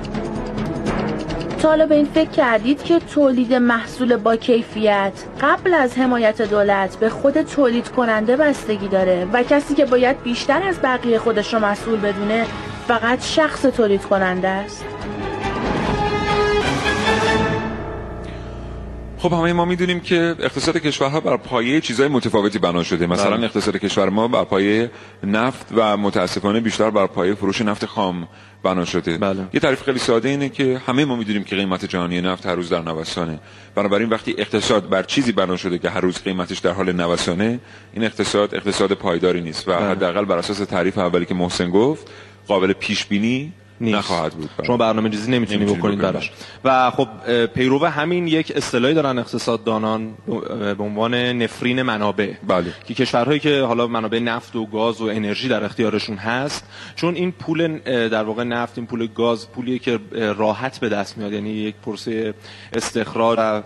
تا 1.59 1.69
حالا 1.69 1.87
به 1.87 1.95
این 1.95 2.05
فکر 2.05 2.31
کردید 2.31 2.83
که 2.83 2.99
تولید 2.99 3.55
محصول 3.55 4.17
با 4.17 4.37
کیفیت 4.37 5.13
قبل 5.41 5.75
از 5.75 5.99
حمایت 5.99 6.43
دولت 6.43 6.97
به 6.97 7.09
خود 7.09 7.43
تولید 7.43 7.89
کننده 7.89 8.37
بستگی 8.37 8.89
داره 8.89 9.27
و 9.33 9.43
کسی 9.43 9.75
که 9.75 9.85
باید 9.85 10.23
بیشتر 10.23 10.63
از 10.63 10.79
بقیه 10.83 11.19
خودش 11.19 11.55
رو 11.55 11.61
مسئول 11.61 12.01
بدونه 12.01 12.47
فقط 12.89 13.25
شخص 13.25 13.63
تولید 13.63 14.03
کننده 14.03 14.49
است. 14.49 14.85
خب 19.19 19.33
همه 19.33 19.53
ما 19.53 19.65
می‌دونیم 19.65 20.01
که 20.01 20.37
اقتصاد 20.41 20.77
کشورها 20.77 21.21
بر 21.21 21.37
پایه 21.37 21.81
چیزهای 21.81 22.09
متفاوتی 22.09 22.59
بنا 22.59 22.83
شده 22.83 23.07
مثلا 23.07 23.37
بله. 23.37 23.45
اقتصاد 23.45 23.77
کشور 23.77 24.09
ما 24.09 24.29
بر 24.29 24.45
پایه 24.45 24.91
نفت 25.25 25.67
و 25.75 25.97
متاسفانه 25.97 26.61
بیشتر 26.61 26.91
بر 26.91 27.07
پایه 27.07 27.35
فروش 27.35 27.61
نفت 27.61 27.87
خام 27.87 28.29
بنا 28.63 28.85
شده 28.85 29.19
بله. 29.19 29.47
یه 29.53 29.61
تعریف 29.61 29.83
خیلی 29.83 29.99
ساده 29.99 30.29
اینه 30.29 30.49
که 30.49 30.81
همه 30.87 31.05
ما 31.05 31.17
می‌دونیم 31.17 31.45
که 31.45 31.57
قیمت 31.57 31.85
جهانی 31.85 32.21
نفت 32.21 32.47
هر 32.47 32.55
روز 32.55 32.69
در 32.69 32.83
نوسانه 32.83 33.41
بنابراین 33.75 34.09
وقتی 34.09 34.35
اقتصاد 34.39 34.89
بر 34.89 35.03
چیزی 35.03 35.33
بنا 35.33 35.57
شده 35.57 35.79
که 35.79 35.91
هر 35.91 36.01
روز 36.01 36.23
قیمتش 36.23 36.59
در 36.59 36.73
حال 36.73 36.93
نوسانه 36.93 37.61
این 37.93 38.05
اقتصاد 38.05 38.55
اقتصاد 38.55 38.93
پایداری 38.93 39.41
نیست 39.41 39.69
و 39.69 39.73
بله. 39.73 39.91
حداقل 39.91 40.25
بر 40.25 40.39
اساس 40.39 40.59
تعریف 40.59 40.99
اولی 40.99 41.27
که 41.27 41.35
محسن 41.35 41.71
گفت 41.71 42.11
قابل 42.49 42.73
پیش 42.73 43.07
بینی 43.07 43.53
نیست. 43.81 43.99
نخواهد 43.99 44.33
بود 44.33 44.51
بله. 44.59 44.67
شما 44.67 44.77
برنامه 44.77 45.09
ریزی 45.09 45.31
نمی‌تونی 45.31 45.65
بکنید 45.65 45.99
براش 45.99 46.31
و 46.65 46.91
خب 46.91 47.09
پیرو 47.47 47.87
همین 47.87 48.27
یک 48.29 48.53
اصطلاحی 48.57 48.95
دارن 48.95 49.19
اقتصاددانان 49.19 50.15
به 50.79 50.85
عنوان 50.85 51.15
نفرین 51.15 51.83
منابع 51.83 52.33
بله. 52.49 52.73
که 52.87 52.95
کشورهایی 52.95 53.41
که 53.41 53.61
حالا 53.61 53.87
منابع 53.87 54.19
نفت 54.19 54.57
و 54.57 54.67
گاز 54.67 55.01
و 55.01 55.05
انرژی 55.05 55.49
در 55.49 55.65
اختیارشون 55.65 56.17
هست 56.17 56.65
چون 56.97 57.15
این 57.15 57.33
پول 57.33 57.79
در 58.09 58.23
واقع 58.23 58.45
نفت 58.45 58.79
این 58.79 58.87
پول 58.87 59.07
گاز 59.07 59.51
پولیه 59.51 59.79
که 59.79 59.99
راحت 60.13 60.79
به 60.79 60.89
دست 60.89 61.19
میاد 61.19 61.33
یعنی 61.33 61.51
یک 61.51 61.75
پرسه 61.87 62.35
استخراج 62.73 63.63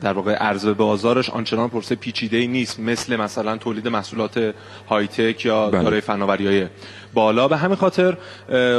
در 0.00 0.12
واقع 0.12 0.34
عرضه 0.34 0.72
بازارش 0.72 1.30
آنچنان 1.30 1.68
پرسه 1.68 1.94
پیچیده 1.94 2.46
نیست 2.46 2.80
مثل 2.80 3.16
مثلا 3.16 3.56
تولید 3.56 3.88
محصولات 3.88 4.54
های 4.88 5.06
تک 5.06 5.44
یا 5.44 5.70
بله. 5.70 5.82
دارای 5.82 6.00
فناوری‌های 6.00 6.66
بالا. 7.14 7.48
به 7.48 7.56
همین 7.56 7.76
خاطر 7.76 8.16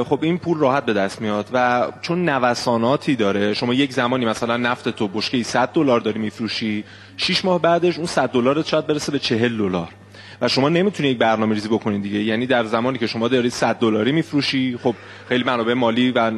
خب 0.03 0.19
این 0.21 0.37
پول 0.37 0.57
راحت 0.57 0.85
به 0.85 0.93
دست 0.93 1.21
میاد 1.21 1.49
و 1.53 1.87
چون 2.01 2.29
نوساناتی 2.29 3.15
داره 3.15 3.53
شما 3.53 3.73
یک 3.73 3.93
زمانی 3.93 4.25
مثلا 4.25 4.57
نفت 4.57 4.89
تو 4.89 5.07
بشکه 5.07 5.43
100 5.43 5.69
دلار 5.69 5.99
داری 5.99 6.19
میفروشی 6.19 6.83
6 7.17 7.45
ماه 7.45 7.61
بعدش 7.61 7.97
اون 7.97 8.07
100 8.07 8.29
دلارت 8.29 8.67
شاید 8.67 8.87
برسه 8.87 9.11
به 9.11 9.19
40 9.19 9.57
دلار. 9.57 9.87
و 10.41 10.47
شما 10.47 10.69
نمی‌تونی 10.69 11.09
یک 11.09 11.17
برنامه 11.17 11.55
ریزی 11.55 11.67
بکنید 11.67 12.03
دیگه. 12.03 12.19
یعنی 12.19 12.45
در 12.47 12.63
زمانی 12.63 12.97
که 12.97 13.07
شما 13.07 13.27
داری 13.27 13.49
100 13.49 13.75
دلاری 13.75 14.11
میفروشی 14.11 14.77
خب 14.83 14.95
خیلی 15.29 15.43
منابع 15.43 15.73
مالی 15.73 16.11
و 16.11 16.31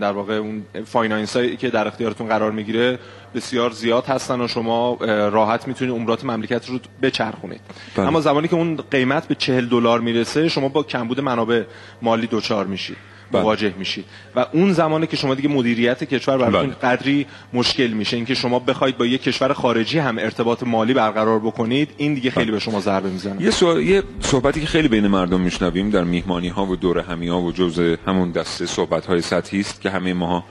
در 0.00 0.12
واقع 0.12 0.34
اون 0.34 0.62
فاینانس 0.84 1.36
هایی 1.36 1.56
که 1.56 1.70
در 1.70 1.86
اختیارتون 1.86 2.28
قرار 2.28 2.52
می‌گیره 2.52 2.98
بسیار 3.34 3.70
زیاد 3.70 4.06
هستن 4.06 4.40
و 4.40 4.48
شما 4.48 4.94
راحت 5.32 5.68
می‌تونید 5.68 5.94
عمرات 5.94 6.24
مملکت 6.24 6.68
رو 6.68 6.78
بچرخونید 7.02 7.60
بله. 7.96 8.06
اما 8.06 8.20
زمانی 8.20 8.48
که 8.48 8.54
اون 8.54 8.76
قیمت 8.90 9.28
به 9.28 9.34
40 9.34 9.68
دلار 9.68 10.00
می‌رسه 10.00 10.48
شما 10.48 10.68
با 10.68 10.82
کمبود 10.82 11.20
منابع 11.20 11.62
مالی 12.02 12.26
دوچار 12.26 12.66
میشید 12.66 12.96
بله. 13.32 13.42
مواجه 13.42 13.74
میشید 13.78 14.04
و 14.36 14.46
اون 14.52 14.72
زمانی 14.72 15.06
که 15.06 15.16
شما 15.16 15.34
دیگه 15.34 15.48
مدیریت 15.48 16.04
کشور 16.04 16.38
براتون 16.38 16.66
بله. 16.66 16.74
قدری 16.74 17.26
مشکل 17.52 17.86
میشه 17.86 18.16
اینکه 18.16 18.34
شما 18.34 18.58
بخواید 18.58 18.98
با 18.98 19.06
یک 19.06 19.22
کشور 19.22 19.52
خارجی 19.52 19.98
هم 19.98 20.18
ارتباط 20.18 20.62
مالی 20.62 20.94
برقرار 20.94 21.38
بکنید 21.38 21.88
این 21.96 22.14
دیگه 22.14 22.30
خیلی 22.30 22.50
به 22.50 22.58
شما 22.58 22.80
ضربه 22.80 23.08
می‌زنه 23.08 23.42
یه, 23.42 23.50
سو... 23.50 23.82
یه 23.82 24.02
صحبتی 24.20 24.60
که 24.60 24.66
خیلی 24.66 24.88
بین 24.88 25.06
مردم 25.06 25.40
میشنویم 25.40 25.90
در 25.90 26.04
میهمانی 26.04 26.48
ها 26.48 26.66
و 26.66 26.76
دور 26.76 26.98
همی 26.98 27.28
ها 27.28 27.40
و 27.40 27.52
جزء 27.52 27.96
همون 28.06 28.30
دسته 28.30 28.66
صحبت 28.66 29.06
های 29.06 29.20
سطحی 29.20 29.60
است 29.60 29.80
که 29.80 29.90
همه 29.90 30.12
ما 30.12 30.44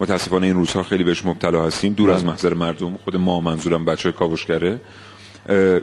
متاسفانه 0.00 0.46
این 0.46 0.56
روزها 0.56 0.82
خیلی 0.82 1.04
بهش 1.04 1.24
مبتلا 1.24 1.66
هستیم. 1.66 1.92
دور 1.92 2.10
از 2.10 2.22
بله. 2.22 2.30
محضر 2.30 2.54
مردم. 2.54 2.98
خود 3.04 3.16
ما 3.16 3.40
منظورم 3.40 3.84
بچه 3.84 4.12
کاوشگره. 4.12 4.80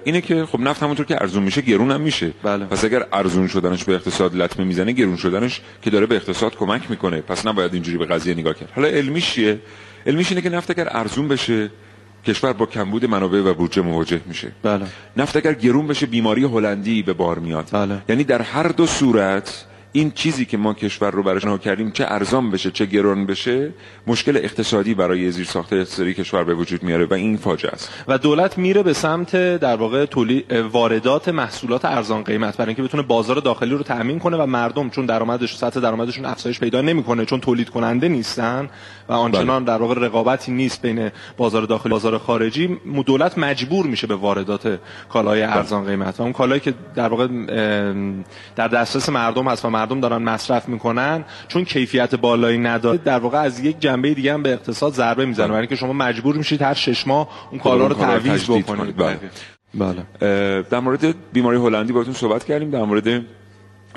اینه 0.03 0.21
که 0.21 0.45
خب 0.45 0.59
نفت 0.59 0.83
همونطور 0.83 1.05
که 1.05 1.15
ارزون 1.21 1.43
میشه 1.43 1.61
گرون 1.61 1.91
هم 1.91 2.01
میشه. 2.01 2.31
بله. 2.43 2.65
پس 2.65 2.85
اگر 2.85 3.05
ارزون 3.13 3.47
شدنش 3.47 3.83
به 3.83 3.93
اقتصاد 3.93 4.35
لطمه 4.35 4.65
می‌زنه 4.65 4.91
گرون 4.91 5.17
شدنش 5.17 5.61
که 5.81 5.89
داره 5.89 6.05
به 6.05 6.15
اقتصاد 6.15 6.55
کمک 6.55 6.89
می‌کنه. 6.89 7.21
پس 7.21 7.45
نباید 7.45 7.73
اینجوری 7.73 7.97
به 7.97 8.05
قضیه 8.05 8.33
نگاه 8.33 8.53
کرد. 8.53 8.69
حالا 8.75 8.87
علمیش 8.87 9.33
چیه؟ 9.33 9.59
علمیش 10.05 10.29
اینه 10.29 10.41
که 10.41 10.49
نفت 10.49 10.71
اگر 10.71 10.87
ارزون 10.91 11.27
بشه 11.27 11.71
کشور 12.25 12.53
با 12.53 12.65
کمبود 12.65 13.05
منابع 13.05 13.39
و 13.39 13.53
بودجه 13.53 13.81
مواجه 13.81 14.21
میشه. 14.25 14.51
بله. 14.63 14.85
نفت 15.17 15.37
اگر 15.37 15.53
گرون 15.53 15.87
بشه 15.87 16.05
بیماری 16.05 16.43
هلندی 16.43 17.03
به 17.03 17.13
بار 17.13 17.39
میاد. 17.39 17.69
بله. 17.71 18.01
یعنی 18.09 18.23
در 18.23 18.41
هر 18.41 18.67
دو 18.67 18.85
صورت 18.85 19.65
این 19.95 20.11
چیزی 20.11 20.45
که 20.45 20.57
ما 20.57 20.73
کشور 20.73 21.11
رو 21.11 21.23
براش 21.23 21.45
کردیم 21.45 21.91
چه 21.91 22.05
ارزان 22.07 22.51
بشه 22.51 22.71
چه 22.71 22.85
گران 22.85 23.25
بشه 23.25 23.71
مشکل 24.07 24.37
اقتصادی 24.37 24.93
برای 24.93 25.31
زیر 25.31 25.45
ساخت 25.45 25.73
اقتصادی 25.73 26.13
کشور 26.13 26.43
به 26.43 26.53
وجود 26.53 26.83
میاره 26.83 27.05
و 27.05 27.13
این 27.13 27.37
فاجعه 27.37 27.71
است 27.71 27.89
و 28.07 28.17
دولت 28.17 28.57
میره 28.57 28.83
به 28.83 28.93
سمت 28.93 29.35
در 29.35 29.75
واقع 29.75 30.05
تولید 30.05 30.51
واردات 30.51 31.29
محصولات 31.29 31.85
ارزان 31.85 32.23
قیمت 32.23 32.57
برای 32.57 32.69
اینکه 32.69 32.83
بتونه 32.83 33.03
بازار 33.03 33.35
داخلی 33.35 33.71
رو 33.71 33.83
تامین 33.83 34.19
کنه 34.19 34.37
و 34.37 34.45
مردم 34.45 34.89
چون 34.89 35.05
درآمدش 35.05 35.55
سطح 35.55 35.79
درآمدشون 35.79 36.25
افزایش 36.25 36.59
پیدا 36.59 36.81
نمی‌کنه 36.81 37.25
چون 37.25 37.39
تولید 37.39 37.69
کننده 37.69 38.07
نیستن 38.07 38.69
و 39.09 39.13
آنچنان 39.13 39.65
بله. 39.65 39.77
در 39.77 39.81
واقع 39.81 39.95
رقابتی 40.05 40.51
نیست 40.51 40.81
بین 40.81 41.11
بازار 41.37 41.61
داخلی 41.61 41.91
و 41.91 41.95
بازار 41.95 42.17
خارجی 42.17 42.79
دولت 43.05 43.37
مجبور 43.37 43.85
میشه 43.85 44.07
به 44.07 44.15
واردات 44.15 44.79
کالای 45.09 45.41
بله. 45.41 45.55
ارزان 45.55 45.85
قیمت 45.85 46.19
و 46.19 46.23
اون 46.23 46.33
کالایی 46.33 46.61
که 46.61 46.73
در 46.95 47.07
واقع 47.07 47.27
در 48.55 48.67
دسترس 48.67 49.09
مردم 49.09 49.47
هست 49.47 49.65
و 49.65 49.69
مردم 49.69 49.82
دارن 49.85 50.17
مصرف 50.17 50.69
می‌کنن 50.69 51.25
چون 51.47 51.65
کیفیت 51.65 52.15
بالایی 52.15 52.57
نداره. 52.57 52.97
در 52.97 53.19
واقع 53.19 53.37
از 53.37 53.59
یک 53.59 53.79
جنبه 53.79 54.13
دیگه 54.13 54.33
هم 54.33 54.43
به 54.43 54.53
اقتصاد 54.53 54.93
ضربه 54.93 55.25
می‌زنه. 55.25 55.47
برای 55.47 55.59
اینکه 55.59 55.75
شما 55.75 55.93
مجبور 55.93 56.35
میشید 56.35 56.61
هر 56.61 56.73
شش 56.73 57.07
ماه 57.07 57.29
اون 57.51 57.59
کالا 57.59 57.87
رو 57.87 57.95
تعویض 57.95 58.49
بکنید. 58.49 58.95
بله. 58.97 59.19
بله. 59.73 60.61
در 60.61 60.79
مورد 60.79 61.15
بیماری 61.33 61.57
هلندی 61.57 61.93
باهاتون 61.93 62.13
صحبت 62.13 62.43
کردیم. 62.43 62.69
در 62.69 62.83
مورد 62.83 63.25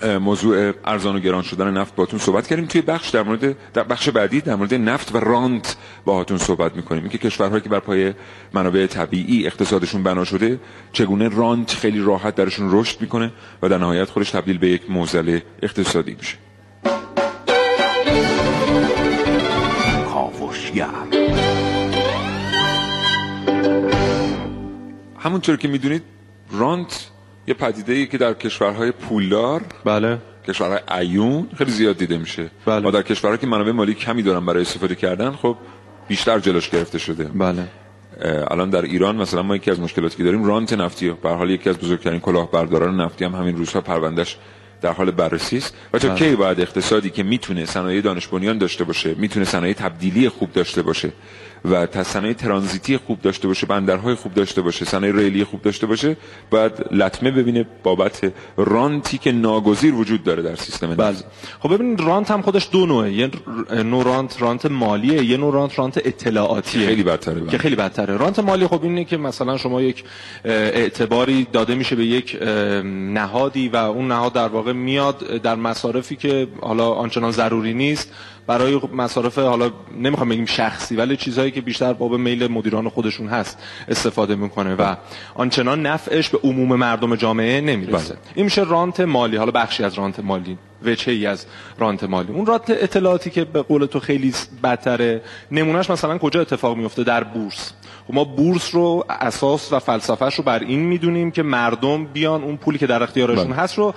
موضوع 0.05 0.73
ارزان 0.85 1.17
و 1.17 1.19
گران 1.19 1.43
شدن 1.43 1.71
نفت 1.71 1.95
باهاتون 1.95 2.19
صحبت 2.19 2.47
کردیم. 2.47 2.67
توی 2.67 2.81
بخش 2.81 3.09
در 3.09 3.23
مورد 3.23 3.73
در 3.73 3.83
بخش 3.83 4.09
بعدی 4.09 4.41
در 4.41 4.55
مورد 4.55 4.75
نفت 4.75 5.15
و 5.15 5.21
رانت 5.21 5.76
باهاتون 6.05 6.38
صحبت 6.38 6.76
می‌کنیم. 6.76 7.03
اینکه 7.03 7.19
کشورهایی 7.19 7.62
که 7.62 7.69
بر 7.69 7.81
پایه 7.81 8.17
منابع 8.53 8.87
طبیعی 8.87 9.47
اقتصادشون 9.47 10.03
بنا 10.03 10.25
شده 10.25 10.61
چگونه 10.93 11.29
رانت 11.29 11.71
خیلی 11.71 12.00
راحت 12.00 12.35
درشون 12.35 12.69
رشد 12.73 13.00
می‌کنه 13.00 13.33
و 13.62 13.69
در 13.69 13.79
نهایت 13.79 14.11
خودش 14.11 14.31
تبدیل 14.31 14.59
به 14.59 14.69
یک 14.69 14.91
موزل 14.91 15.38
اقتصادی 15.62 16.17
میشه. 16.19 16.37
همونطور 25.19 25.57
که 25.57 25.69
می‌دونید 25.69 26.03
رانت 26.53 27.11
یه 27.47 27.55
پدیده 27.55 27.93
ای 27.93 28.07
که 28.07 28.19
در 28.19 28.35
کشورهای 28.35 28.91
پولدار 28.93 29.62
بله. 29.85 30.19
کشورهای 30.49 30.81
ایون 30.99 31.49
خیلی 31.59 31.71
زیاد 31.71 31.99
دیده 31.99 32.19
میشه. 32.19 32.50
بله. 32.67 32.81
ما 32.81 32.91
در 32.91 33.03
کشورهایی 33.03 33.41
که 33.41 33.47
منابع 33.47 33.73
مالی 33.73 33.95
کمی 33.95 34.23
دارن 34.23 34.47
برای 34.47 34.62
استفاده 34.62 34.95
کردن 34.95 35.31
خب 35.31 35.57
بیشتر 36.09 36.38
جلوش 36.38 36.71
گرفته 36.71 36.99
شده. 36.99 37.25
بله. 37.25 37.69
الان 38.50 38.71
در 38.71 38.83
ایران 38.83 39.17
مثلا 39.17 39.43
ما 39.43 39.57
یکی 39.57 39.71
از 39.71 39.81
مشکلاتی 39.81 40.17
که 40.17 40.25
داریم 40.25 40.45
رانت 40.45 40.73
نفتی 40.73 41.11
به 41.11 41.29
حال 41.31 41.50
یکی 41.50 41.71
از 41.71 41.79
بزرگترین 41.79 42.21
کلاهبرداران 42.21 43.00
نفتی 43.00 43.25
هم 43.25 43.35
همین 43.35 43.57
روزها 43.57 43.81
پروندهش 43.81 44.37
در 44.81 44.93
حال 44.93 45.11
بررسی 45.11 45.57
است. 45.57 45.75
و 45.93 45.99
تا 45.99 46.09
بله. 46.09 46.19
کی 46.19 46.37
باید 46.37 46.61
اقتصادی 46.61 47.11
که 47.11 47.23
می‌تونه 47.23 47.65
صنایع 47.65 48.00
دانش 48.00 48.26
بنیان 48.26 48.59
داشته 48.59 48.85
باشه 48.85 49.15
می‌تونه 49.15 49.45
صنایع 49.45 49.75
تبدیلی 49.75 50.29
خوب 50.29 50.53
داشته 50.53 50.83
باشه 50.83 51.12
و 51.70 52.02
صنایع 52.02 52.35
ترانزیتی 52.35 52.96
خوب 52.96 53.23
داشته 53.23 53.49
باشه 53.49 53.66
بندرهای 53.66 54.14
خوب 54.14 54.35
داشته 54.35 54.62
باشه 54.62 54.85
صنایع 54.85 55.14
ریلی 55.14 55.44
خوب 55.44 55.62
داشته 55.62 55.87
باشه 55.87 56.16
باید 56.50 56.73
لطمه 56.90 57.30
ببینه 57.30 57.66
بابت 57.82 58.32
رانتی 58.56 59.18
که 59.18 59.32
ناگزیر 59.32 59.94
وجود 59.94 60.25
داره 60.25 60.42
در 60.42 60.56
سیستم 60.56 60.94
بله. 60.94 61.16
خب 61.61 61.75
ببینید 61.75 62.00
رانت 62.00 62.30
هم 62.30 62.42
خودش 62.42 62.68
دو 62.73 62.87
نوعه. 62.87 63.12
یه 63.12 63.30
نوع 63.85 64.04
رانت 64.04 64.42
رانت 64.42 64.66
مالیه 64.66 65.25
یه 65.25 65.37
نوع 65.37 65.54
رانت 65.54 65.78
رانت 65.78 65.99
اطلاعاتیه. 66.04 66.87
خیلی 66.87 67.02
بدتره 67.02 67.46
که 67.46 67.58
خیلی 67.58 67.76
بدتره. 67.76 68.16
رانت 68.16 68.38
مالی 68.38 68.66
خب 68.66 68.82
اینه 68.82 69.04
که 69.04 69.16
مثلا 69.16 69.56
شما 69.56 69.82
یک 69.82 70.04
اعتباری 70.44 71.46
داده 71.52 71.75
میشه 71.75 71.96
به 71.96 72.06
یک 72.06 72.38
نهادی 72.85 73.68
و 73.68 73.76
اون 73.76 74.08
نهاد 74.08 74.32
در 74.32 74.49
واقع 74.49 74.73
میاد 74.73 75.18
در 75.42 75.54
مصارفی 75.54 76.16
که 76.16 76.49
حالا 76.61 76.90
آنچنان 76.90 77.30
ضروری 77.30 77.75
نیست. 77.75 78.12
برای 78.47 78.81
مصارف 78.95 79.38
حالا 79.38 79.71
نمی‌خوام 79.99 80.29
بگیم 80.29 80.47
شخصی 80.47 80.97
ولی 80.97 81.17
چیزهایی 81.17 81.50
که 81.50 81.61
بیشتر 81.61 81.93
باب 81.93 82.15
میل 82.15 82.47
مدیران 82.47 82.88
خودشون 82.88 83.29
هست 83.29 83.59
استفاده 83.88 84.35
می‌کنه 84.35 84.75
و 84.75 84.95
آنچنان 85.35 85.87
نفعش 85.87 86.29
به 86.29 86.38
عموم 86.38 86.76
مردم 86.76 87.17
جامعه 87.17 87.61
نمی‌رسه. 87.61 88.15
بله. 88.15 88.23
این 88.35 88.45
میشه 88.45 88.62
رانت 88.62 89.00
مالی. 89.00 89.37
حالا 89.37 89.50
بخشی 89.50 89.85
از 89.85 89.95
رانت 89.95 90.21
مالی 90.21 90.59
وچه 90.85 91.12
ای 91.12 91.26
از 91.26 91.47
رانت 91.79 92.05
مالی. 92.05 92.33
اون 92.33 92.47
رانت 92.47 92.71
اطلاعاتی 92.71 93.31
که 93.31 93.45
به 93.45 93.62
قول 93.62 93.87
تو 93.87 94.00
خیلی 94.00 94.35
بدتره 94.62 95.23
نمونهش 95.50 95.91
مثلا 95.91 96.19
کجا 96.19 96.41
اتفاق 96.41 96.76
میفته 96.76 97.05
در 97.05 97.25
بورس. 97.25 97.73
خب 98.06 98.14
ما 98.14 98.25
بورس 98.25 98.75
رو 98.75 99.04
اساس 99.08 99.72
و 99.72 99.78
فلسفهش 99.78 100.34
رو 100.34 100.44
بر 100.44 100.58
این 100.58 100.80
می‌دونیم 100.80 101.30
که 101.30 101.42
مردم 101.42 102.04
بیان 102.04 102.42
اون 102.42 102.56
پولی 102.56 102.78
که 102.78 102.86
در 102.86 103.02
اختیارشون 103.02 103.44
بله. 103.44 103.54
هست 103.54 103.78
رو 103.78 103.94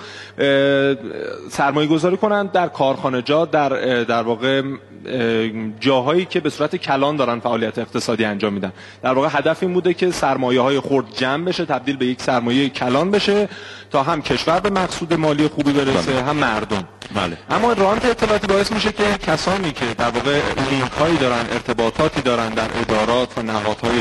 سرمایه 1.50 1.88
گذاری 1.88 2.18
کنن 2.18 2.46
در 2.46 2.68
کارخانجات 2.68 3.52
در 3.52 3.70
در 4.04 4.24
واقع 4.24 4.62
اه، 5.06 5.50
جاهایی 5.80 6.26
که 6.26 6.40
به 6.40 6.50
صورت 6.50 6.76
کلان 6.76 7.16
دارن 7.16 7.40
فعالیت 7.40 7.80
اقتصادی 7.80 8.26
انجام 8.26 8.54
میدن. 8.54 8.72
در 9.02 9.14
واقع 9.14 9.28
هدف 9.32 9.64
این 9.64 9.74
بوده 9.74 9.94
که 9.94 10.12
سرمایه 10.12 10.62
های 10.62 10.80
خرد 10.80 11.06
جمع 11.16 11.46
بشه 11.46 11.66
تبدیل 11.66 11.98
به 11.98 12.06
یک 12.06 12.22
سرمایه 12.22 12.70
کلان 12.70 13.12
بشه 13.12 13.50
تا 13.92 14.04
هم 14.04 14.22
کشور 14.22 14.60
به 14.60 14.70
مقصود 14.70 15.14
مالی 15.14 15.48
خوبی 15.48 15.72
برسه 15.72 16.24
هم 16.24 16.36
مردم. 16.36 16.88
بله. 17.16 17.38
اما 17.50 17.74
رانت 17.74 18.06
اطلاعاتی 18.06 18.48
باعث 18.48 18.72
میشه 18.72 18.92
که 18.92 19.04
کسانی 19.28 19.72
که 19.72 19.86
در 19.98 20.10
واقع 20.10 20.40
لینک 20.72 20.92
هایی 20.92 21.18
دارن 21.18 21.46
ارتباطاتی 21.52 22.22
دارن 22.22 22.50
در 22.50 22.68
ادارات 22.82 23.38
و 23.38 23.42
نهادهای 23.42 23.99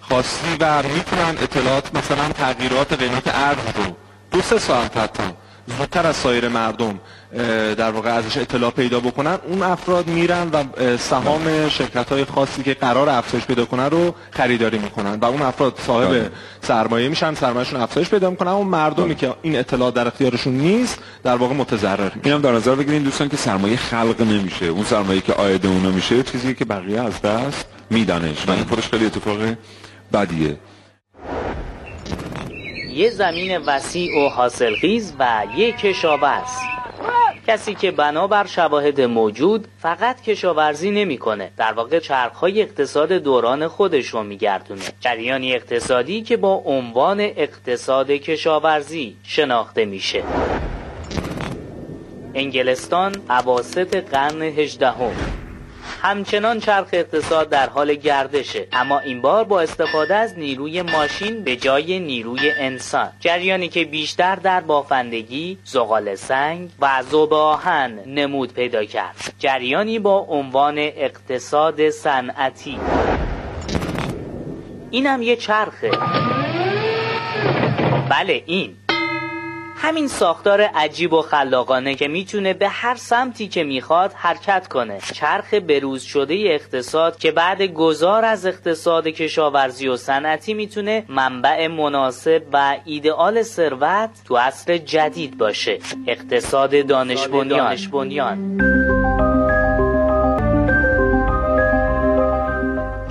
خاصی 0.00 0.56
و 0.60 0.82
می‌تونن 0.82 1.34
اطلاعات 1.42 1.96
مثلا 1.96 2.28
تغییرات 2.28 2.92
قیمت 2.92 3.28
ارز 3.34 3.58
رو 3.76 3.96
دو 4.30 4.40
سه 4.40 4.58
ساعت 4.58 4.96
حتی 4.96 5.22
زودتر 5.78 6.06
از 6.06 6.16
سایر 6.16 6.48
مردم 6.48 7.00
در 7.76 7.90
واقع 7.90 8.10
ازش 8.10 8.36
اطلاع 8.36 8.70
پیدا 8.70 9.00
بکنن 9.00 9.38
اون 9.48 9.62
افراد 9.62 10.06
میرن 10.06 10.48
و 10.52 10.64
سهام 10.96 11.68
شرکت 11.68 12.12
های 12.12 12.24
خاصی 12.24 12.62
که 12.62 12.74
قرار 12.74 13.08
افزایش 13.08 13.44
پیدا 13.44 13.64
کنن 13.64 13.90
رو 13.90 14.14
خریداری 14.30 14.78
می‌کنن 14.78 15.18
و 15.20 15.24
اون 15.24 15.42
افراد 15.42 15.78
صاحب 15.86 16.08
بله. 16.08 16.30
سرمایه 16.62 17.08
میشن 17.08 17.34
سرمایهشون 17.34 17.80
افزایش 17.80 18.08
پیدا 18.08 18.30
می‌کنن 18.30 18.50
اون 18.50 18.66
مردمی 18.66 19.14
که 19.14 19.34
این 19.42 19.58
اطلاع 19.58 19.90
در 19.90 20.06
اختیارشون 20.06 20.52
نیست 20.52 20.98
در 21.22 21.36
واقع 21.36 21.54
متضرر 21.54 22.14
میشن. 22.14 22.20
اینم 22.24 22.40
در 22.40 22.52
نظر 22.52 22.74
بگیرین 22.74 23.02
دوستان 23.02 23.28
که 23.28 23.36
سرمایه 23.36 23.76
خلق 23.76 24.20
نمیشه. 24.20 24.66
اون 24.66 24.84
سرمایه 24.84 25.20
که 25.20 25.32
عاید 25.32 25.66
اونا 25.66 25.90
میشه 25.90 26.22
چیزی 26.22 26.54
که 26.54 26.64
بقیه 26.64 27.00
از 27.00 27.22
دست 27.22 27.66
میدنش 27.94 28.48
و 28.48 28.50
این 28.50 28.64
خودش 28.64 28.88
خیلی 28.88 29.06
اتفاق 29.06 29.38
بدیه. 30.12 30.56
یه 32.94 33.10
زمین 33.10 33.56
وسیع 33.56 34.26
و 34.26 34.28
حاصلخیز 34.28 35.14
و 35.18 35.42
یک 35.56 35.76
کشاورز. 35.76 36.50
کسی 37.46 37.74
که 37.74 37.90
بنابر 37.90 38.46
شواهد 38.46 39.00
موجود 39.00 39.68
فقط 39.78 40.20
کشاورزی 40.20 40.90
نمی‌کنه. 40.90 41.50
در 41.56 41.72
واقع 41.72 41.98
چرخهای 41.98 42.62
اقتصاد 42.62 43.12
دوران 43.12 43.68
خودش 43.68 44.06
رو 44.06 44.22
میگردونه. 44.22 44.82
جریانی 45.00 45.54
اقتصادی 45.54 46.22
که 46.22 46.36
با 46.36 46.54
عنوان 46.54 47.20
اقتصاد 47.20 48.10
کشاورزی 48.10 49.16
شناخته 49.22 49.84
میشه. 49.84 50.22
انگلستان 52.34 53.14
اواسط 53.30 53.96
قرن 54.10 54.42
هجدهم. 54.42 55.43
همچنان 56.04 56.60
چرخ 56.60 56.88
اقتصاد 56.92 57.48
در 57.48 57.68
حال 57.68 57.94
گردشه. 57.94 58.66
اما 58.72 58.98
این 58.98 59.20
بار 59.20 59.44
با 59.44 59.60
استفاده 59.60 60.14
از 60.14 60.38
نیروی 60.38 60.82
ماشین 60.82 61.44
به 61.44 61.56
جای 61.56 62.00
نیروی 62.00 62.50
انسان. 62.58 63.08
جریانی 63.20 63.68
که 63.68 63.84
بیشتر 63.84 64.36
در 64.36 64.60
بافندگی 64.60 65.58
زغال 65.64 66.14
سنگ 66.14 66.70
و 66.80 67.02
ذوب 67.10 67.34
آهن 67.34 67.98
نمود 68.06 68.52
پیدا 68.52 68.84
کرد. 68.84 69.34
جریانی 69.38 69.98
با 69.98 70.18
عنوان 70.18 70.78
اقتصاد 70.78 71.90
صنعتی. 71.90 72.78
اینم 74.90 75.22
یه 75.22 75.36
چرخه. 75.36 75.90
بله 78.10 78.42
این. 78.46 78.76
همین 79.84 80.08
ساختار 80.08 80.60
عجیب 80.60 81.12
و 81.12 81.22
خلاقانه 81.22 81.94
که 81.94 82.08
می‌تونه 82.08 82.52
به 82.52 82.68
هر 82.68 82.94
سمتی 82.94 83.48
که 83.48 83.64
می‌خواد 83.64 84.12
حرکت 84.12 84.68
کنه. 84.68 84.98
چرخ 85.12 85.54
بروز 85.54 86.02
شده 86.02 86.34
اقتصاد 86.34 87.18
که 87.18 87.30
بعد 87.30 87.62
گذار 87.62 88.24
از 88.24 88.46
اقتصاد 88.46 89.06
کشاورزی 89.08 89.88
و 89.88 89.96
صنعتی 89.96 90.54
می‌تونه 90.54 91.04
منبع 91.08 91.68
مناسب 91.68 92.42
و 92.52 92.76
ایدئال 92.84 93.42
ثروت 93.42 94.10
تو 94.24 94.36
عصر 94.36 94.76
جدید 94.76 95.38
باشه. 95.38 95.78
اقتصاد 96.06 96.86
دانش 96.86 97.28
بنیان 97.92 98.58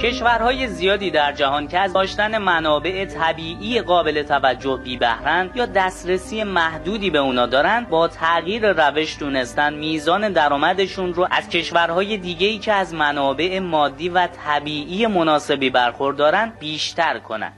کشورهای 0.03 0.67
زیادی 0.67 1.11
در 1.11 1.31
جهان 1.31 1.67
که 1.67 1.79
از 1.79 1.93
داشتن 1.93 2.37
منابع 2.37 3.05
طبیعی 3.05 3.81
قابل 3.81 4.23
توجه 4.23 4.79
بی 4.83 4.97
بهرند 4.97 5.51
یا 5.55 5.65
دسترسی 5.65 6.43
محدودی 6.43 7.09
به 7.09 7.17
اونا 7.17 7.45
دارن 7.45 7.85
با 7.89 8.07
تغییر 8.07 8.71
روش 8.71 9.15
تونستن 9.15 9.73
میزان 9.73 10.31
درآمدشون 10.31 11.13
رو 11.13 11.27
از 11.31 11.49
کشورهای 11.49 12.17
دیگه‌ای 12.17 12.57
که 12.57 12.73
از 12.73 12.93
منابع 12.93 13.59
مادی 13.59 14.09
و 14.09 14.27
طبیعی 14.27 15.07
مناسبی 15.07 15.69
برخوردارن 15.69 16.53
بیشتر 16.59 17.19
کنن 17.19 17.53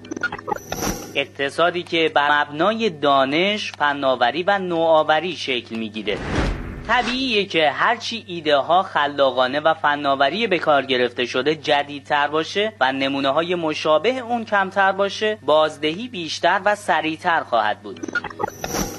اقتصادی 1.16 1.84
که 1.84 2.12
بر 2.16 2.42
مبنای 2.42 2.90
دانش، 2.90 3.72
فناوری 3.72 4.44
و 4.44 4.60
نوآوری 4.60 5.36
شکل 5.36 5.76
می‌گیره. 5.76 6.18
طبیعیه 6.88 7.46
که 7.46 7.70
هرچی 7.70 8.24
ایده 8.28 8.58
ها 8.58 8.84
خلاقانه 8.84 9.60
و 9.60 9.74
فناوری 9.74 10.48
به 10.48 10.60
کار 10.60 10.86
گرفته 10.86 11.26
شده 11.26 11.56
جدیدتر 11.56 12.28
باشه 12.28 12.74
و 12.80 12.92
نمونه 12.92 13.30
های 13.30 13.56
مشابه 13.56 14.20
اون 14.20 14.46
کمتر 14.46 14.92
باشه 14.92 15.38
بازدهی 15.46 16.08
بیشتر 16.08 16.62
و 16.66 16.76
سریعتر 16.76 17.44
خواهد 17.44 17.80
بود. 17.80 18.00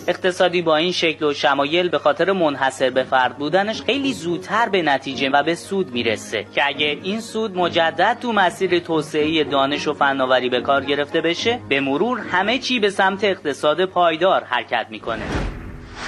اقتصادی 0.08 0.62
با 0.62 0.76
این 0.76 0.92
شکل 0.92 1.24
و 1.24 1.32
شمایل 1.32 1.88
به 1.88 1.98
خاطر 1.98 2.32
منحصر 2.32 2.90
به 2.90 3.02
فرد 3.02 3.38
بودنش 3.38 3.82
خیلی 3.82 4.12
زودتر 4.12 4.68
به 4.68 4.82
نتیجه 4.82 5.30
و 5.30 5.42
به 5.42 5.54
سود 5.54 5.92
می‌رسه 5.92 6.46
که 6.54 6.66
اگه 6.66 6.98
این 7.02 7.20
سود 7.20 7.56
مجدد 7.56 8.18
تو 8.22 8.32
مسیر 8.32 8.78
توسعه 8.78 9.44
دانش 9.44 9.88
و 9.88 9.94
فناوری 9.94 10.48
به 10.48 10.60
کار 10.60 10.84
گرفته 10.84 11.20
بشه 11.20 11.60
به 11.68 11.80
مرور 11.80 12.20
همه 12.20 12.58
چی 12.58 12.80
به 12.80 12.90
سمت 12.90 13.24
اقتصاد 13.24 13.84
پایدار 13.84 14.44
حرکت 14.44 14.86
می‌کنه. 14.90 15.55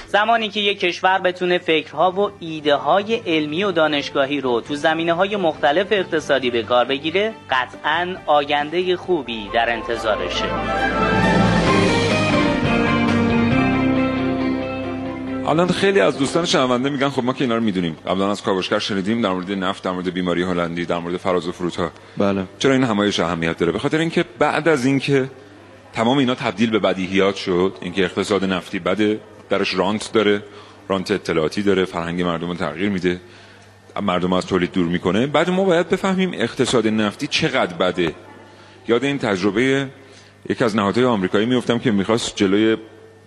زمانی 0.06 0.48
که 0.48 0.60
یک 0.60 0.80
کشور 0.80 1.18
بتونه 1.18 1.58
فکرها 1.58 2.12
و 2.12 2.30
ایده 2.40 2.74
های 2.74 3.14
علمی 3.14 3.64
و 3.64 3.72
دانشگاهی 3.72 4.40
رو 4.40 4.60
تو 4.60 4.74
زمینه 4.74 5.12
های 5.12 5.36
مختلف 5.36 5.86
اقتصادی 5.90 6.50
به 6.50 6.62
کار 6.62 6.84
بگیره 6.84 7.34
قطعا 7.50 8.16
آینده 8.26 8.96
خوبی 8.96 9.48
در 9.54 9.72
انتظارشه. 9.72 10.44
الان 15.48 15.68
خیلی 15.68 16.00
از 16.00 16.18
دوستان 16.18 16.44
شنونده 16.44 16.90
میگن 16.90 17.08
خب 17.08 17.24
ما 17.24 17.32
که 17.32 17.44
اینا 17.44 17.54
رو 17.56 17.62
می‌دونیم. 17.62 17.96
قبلا 18.06 18.30
از 18.30 18.42
کاوشگر 18.42 18.78
شنیدیم 18.78 19.22
در 19.22 19.32
مورد 19.32 19.52
نفت 19.52 19.84
در 19.84 19.90
مورد 19.90 20.10
بیماری 20.10 20.42
هلندی 20.42 20.84
در 20.84 20.98
مورد 20.98 21.16
فراز 21.16 21.48
و 21.48 21.52
فرود 21.52 21.74
ها 21.74 21.90
بله. 22.16 22.44
چرا 22.58 22.72
این 22.72 22.84
همایش 22.84 23.20
اهمیت 23.20 23.58
داره؟ 23.58 23.72
به 23.72 23.78
خاطر 23.78 23.98
اینکه 23.98 24.24
بعد 24.38 24.68
از 24.68 24.84
اینکه 24.84 25.30
تمام 25.92 26.18
اینا 26.18 26.34
تبدیل 26.34 26.70
به 26.70 26.78
بدیهیات 26.78 27.36
شد 27.36 27.72
اینکه 27.80 28.04
اقتصاد 28.04 28.44
نفتی 28.44 28.78
بده 28.78 29.20
درش 29.50 29.74
رانت 29.74 30.12
داره 30.12 30.42
رانت 30.88 31.10
اطلاعاتی 31.10 31.62
داره 31.62 31.84
فرهنگ 31.84 32.22
مردم 32.22 32.48
رو 32.48 32.54
تغییر 32.54 32.88
میده 32.88 33.20
مردم 34.02 34.32
از 34.32 34.46
تولید 34.46 34.72
دور 34.72 34.86
می‌کنه. 34.86 35.26
بعد 35.26 35.50
ما 35.50 35.64
باید 35.64 35.88
بفهمیم 35.88 36.30
اقتصاد 36.34 36.86
نفتی 36.86 37.26
چقدر 37.26 37.74
بده. 37.74 38.14
یاد 38.88 39.04
این 39.04 39.18
تجربه 39.18 39.88
یکی 40.48 40.64
از 40.64 40.76
نهادهای 40.76 41.06
آمریکایی 41.06 41.46
میفتم 41.46 41.78
که 41.78 41.90
می‌خواست 41.90 42.36
جلوی 42.36 42.76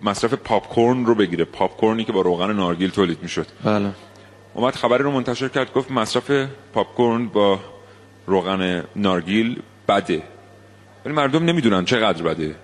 مصرف 0.02 0.34
پاپ 0.34 0.68
کورن 0.68 1.06
رو 1.06 1.14
بگیره. 1.14 1.44
پاپ 1.44 1.76
کورنی 1.76 2.04
که 2.04 2.12
با 2.12 2.20
روغن 2.20 2.56
نارگیل 2.56 2.90
تولید 2.90 3.18
می‌شد. 3.22 3.46
بله. 3.64 3.90
اومد 4.54 4.74
خبری 4.74 5.02
رو 5.02 5.10
منتشر 5.10 5.48
کرد 5.48 5.72
گفت 5.72 5.90
مصرف 5.90 6.48
پاپ 6.72 6.94
کورن 6.94 7.26
با 7.26 7.60
روغن 8.26 8.84
نارگیل 8.96 9.62
بده. 9.88 10.22
ولی 11.04 11.14
مردم 11.14 11.44
نمی‌دونن 11.44 11.84
چقدر 11.84 12.22
بده. 12.22 12.54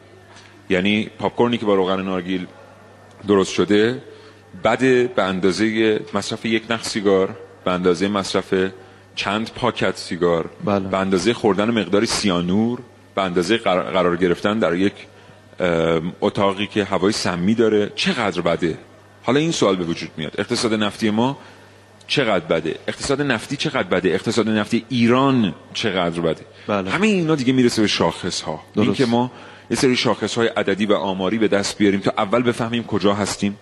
یعنی 0.70 1.10
پاپ 1.18 1.36
کورنی 1.36 1.58
که 1.58 1.66
با 1.66 1.74
روغن 1.74 2.02
نارگیل 2.02 2.46
درست 3.26 3.52
شده 3.52 4.02
بده 4.64 5.06
به 5.06 5.22
اندازه 5.22 6.00
مصرف 6.14 6.44
یک 6.44 6.62
نخ 6.70 6.84
سیگار 6.84 7.36
به 7.64 7.70
اندازه 7.70 8.08
مصرف 8.08 8.54
چند 9.14 9.50
پاکت 9.54 9.96
سیگار 9.96 10.50
بله. 10.64 10.88
به 10.88 10.98
اندازه 10.98 11.34
خوردن 11.34 11.70
مقداری 11.70 12.06
سیانور 12.06 12.78
به 13.14 13.22
اندازه 13.22 13.56
قرار, 13.56 14.16
گرفتن 14.16 14.58
در 14.58 14.74
یک 14.74 14.92
اتاقی 16.20 16.66
که 16.66 16.84
هوای 16.84 17.12
سمی 17.12 17.54
داره. 17.54 17.92
چقدر 17.94 18.40
بده؟ 18.40 18.78
حالا 19.22 19.40
این 19.40 19.52
سوال 19.52 19.76
به 19.76 19.84
وجود 19.84 20.10
میاد. 20.16 20.32
اقتصاد 20.38 20.74
نفتی 20.74 21.10
ما 21.10 21.38
چقدر 22.06 22.44
بده؟ 22.44 22.74
اقتصاد 22.88 23.22
نفتی 23.22 23.56
چقدر 23.56 23.88
بده؟ 23.88 24.08
اقتصاد 24.08 24.48
نفتی 24.48 24.84
ایران 24.88 25.54
چقدر 25.74 26.20
بده؟ 26.20 26.44
بله. 26.66 26.90
همه 26.90 27.06
اینا 27.06 27.34
دیگه 27.34 27.52
می‌رسه 27.52 27.82
به 27.82 27.88
شاخص 27.88 28.40
ها 28.40 28.60
این. 28.76 28.92
که 28.94 29.06
ما 29.06 29.30
یه 29.70 29.76
سری 29.76 29.96
شاخص 29.96 30.34
های 30.34 30.48
عددی 30.48 30.86
و 30.86 30.92
آماری 30.92 31.38
به 31.38 31.48
دست 31.48 31.78
بیاریم 31.78 32.00
تا 32.00 32.12
اول 32.18 32.42
بفهمیم 32.42 32.84
کجا 32.84 33.14
هستیم. 33.14 33.58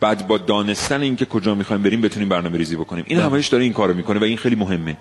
بعد 0.00 0.26
با 0.26 0.38
دانستن 0.38 1.02
اینکه 1.02 1.24
کجا 1.24 1.54
می‌خوایم 1.54 1.82
بریم 1.82 2.00
بتونیم 2.00 2.28
برنامه 2.28 2.58
ریزی 2.58 2.76
بکنیم. 2.76 3.04
این 3.08 3.18
همش 3.18 3.48
داره 3.48 3.64
این 3.64 3.72
کارو 3.72 3.94
می‌کنه 3.94 4.20
و 4.20 4.24
این 4.24 4.36
خیلی 4.36 4.56
مهمه. 4.56 4.96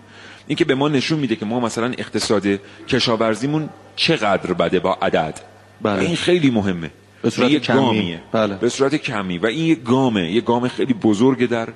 این 0.48 0.56
که 0.56 0.66
به 0.66 0.76
ما 0.76 0.90
نشون 0.90 1.20
میده 1.20 1.36
که 1.36 1.46
ما 1.46 1.60
مثلا 1.60 1.94
اقتصاد 1.98 2.48
کشاورزیمون 2.88 3.70
چقدر 3.96 4.54
بده 4.54 4.80
با 4.80 4.98
عدد. 5.02 5.40
بله. 5.82 6.02
این 6.02 6.16
خیلی 6.16 6.52
مهمه. 6.52 6.92
به 7.22 7.30
صورت 7.30 7.52
یه 7.52 7.60
کمی. 7.60 7.78
گامیه. 7.78 8.22
بله. 8.32 8.56
به 8.56 8.70
صورت 8.70 8.96
کمی. 8.96 9.38
و 9.38 9.46
این 9.46 9.66
یه 9.66 9.76
گامه. 9.76 10.32
یه 10.32 10.42
گام 10.42 10.68
خیلی 10.68 10.94
بزرگ 10.94 11.50
در 11.50 11.70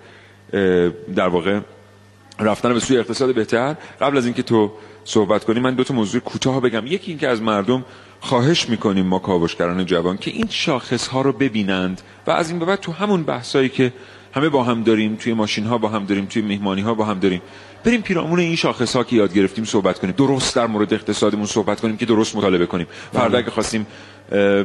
در 1.15 1.27
واقع 1.27 1.59
رفتن 2.39 2.73
به 2.73 2.79
سوی 2.79 2.97
اقتصاد 2.97 3.35
بهتر. 3.35 3.75
قبل 4.01 4.17
از 4.17 4.25
اینکه 4.25 4.43
تو 4.43 4.71
صحبت 5.05 5.43
کنیم 5.43 5.63
من 5.63 5.75
دو 5.75 5.83
تا 5.83 5.93
موضوع 5.93 6.21
کوتاه 6.21 6.61
بگم. 6.61 6.87
یکی 6.87 7.11
اینکه 7.11 7.27
از 7.27 7.41
مردم 7.41 7.85
خواهش 8.19 8.69
می‌کنیم 8.69 9.05
ما 9.05 9.19
کاوشگران 9.19 9.85
جوان 9.85 10.17
که 10.17 10.31
این 10.31 10.47
شاخص 10.49 11.07
ها 11.07 11.21
رو 11.21 11.31
ببینند 11.33 12.01
و 12.27 12.31
از 12.31 12.49
این 12.49 12.59
به 12.59 12.65
بعد 12.65 12.79
تو 12.79 12.91
همون 12.91 13.23
بحثایی 13.23 13.69
که 13.69 13.93
همه 14.33 14.49
با 14.49 14.63
هم 14.63 14.83
داریم 14.83 15.15
توی 15.15 15.33
ماشین 15.33 15.65
ها 15.65 15.77
با 15.77 15.89
هم 15.89 16.05
داریم 16.05 16.25
توی 16.25 16.41
مهمانی 16.41 16.81
ها 16.81 16.93
با 16.93 17.05
هم 17.05 17.19
داریم 17.19 17.41
بریم 17.83 18.01
پیرامون 18.01 18.39
این 18.39 18.55
شاخص 18.55 18.95
ها 18.95 19.03
که 19.03 19.15
یاد 19.15 19.33
گرفتیم 19.33 19.65
صحبت 19.65 19.99
کنیم. 19.99 20.13
درست 20.17 20.55
در 20.55 20.67
مورد 20.67 20.93
اقتصادمون 20.93 21.45
صحبت 21.45 21.81
کنیم 21.81 21.97
که 21.97 22.05
درست 22.05 22.35
مطالبه 22.35 22.65
کنیم. 22.65 22.87
فردا 23.13 23.37
اگه 23.37 23.51
خواستیم 23.51 23.87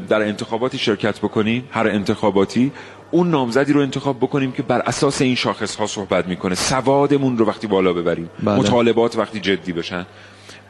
در 0.09 0.23
انتخاباتی 0.23 0.79
شرکت 0.79 1.19
بکنیم 1.19 1.69
هر 1.71 1.89
انتخاباتی 1.89 2.73
اون 3.11 3.31
نامزدی 3.31 3.73
رو 3.73 3.81
انتخاب 3.81 4.17
بکنیم 4.19 4.53
که 4.53 4.63
بر 4.63 4.79
اساس 4.79 5.23
این 5.23 5.35
شاخص 5.35 5.77
ها 5.77 5.87
صحبت 5.87 6.27
می‌کنه. 6.29 6.55
سوادمون 6.55 7.39
رو 7.39 7.47
وقتی 7.47 7.67
بالا 7.67 7.93
ببریم. 7.93 8.31
بله. 8.43 8.59
مطالبات 8.59 9.17
وقتی 9.17 9.41
جدی 9.41 9.73
بشن. 9.73 10.07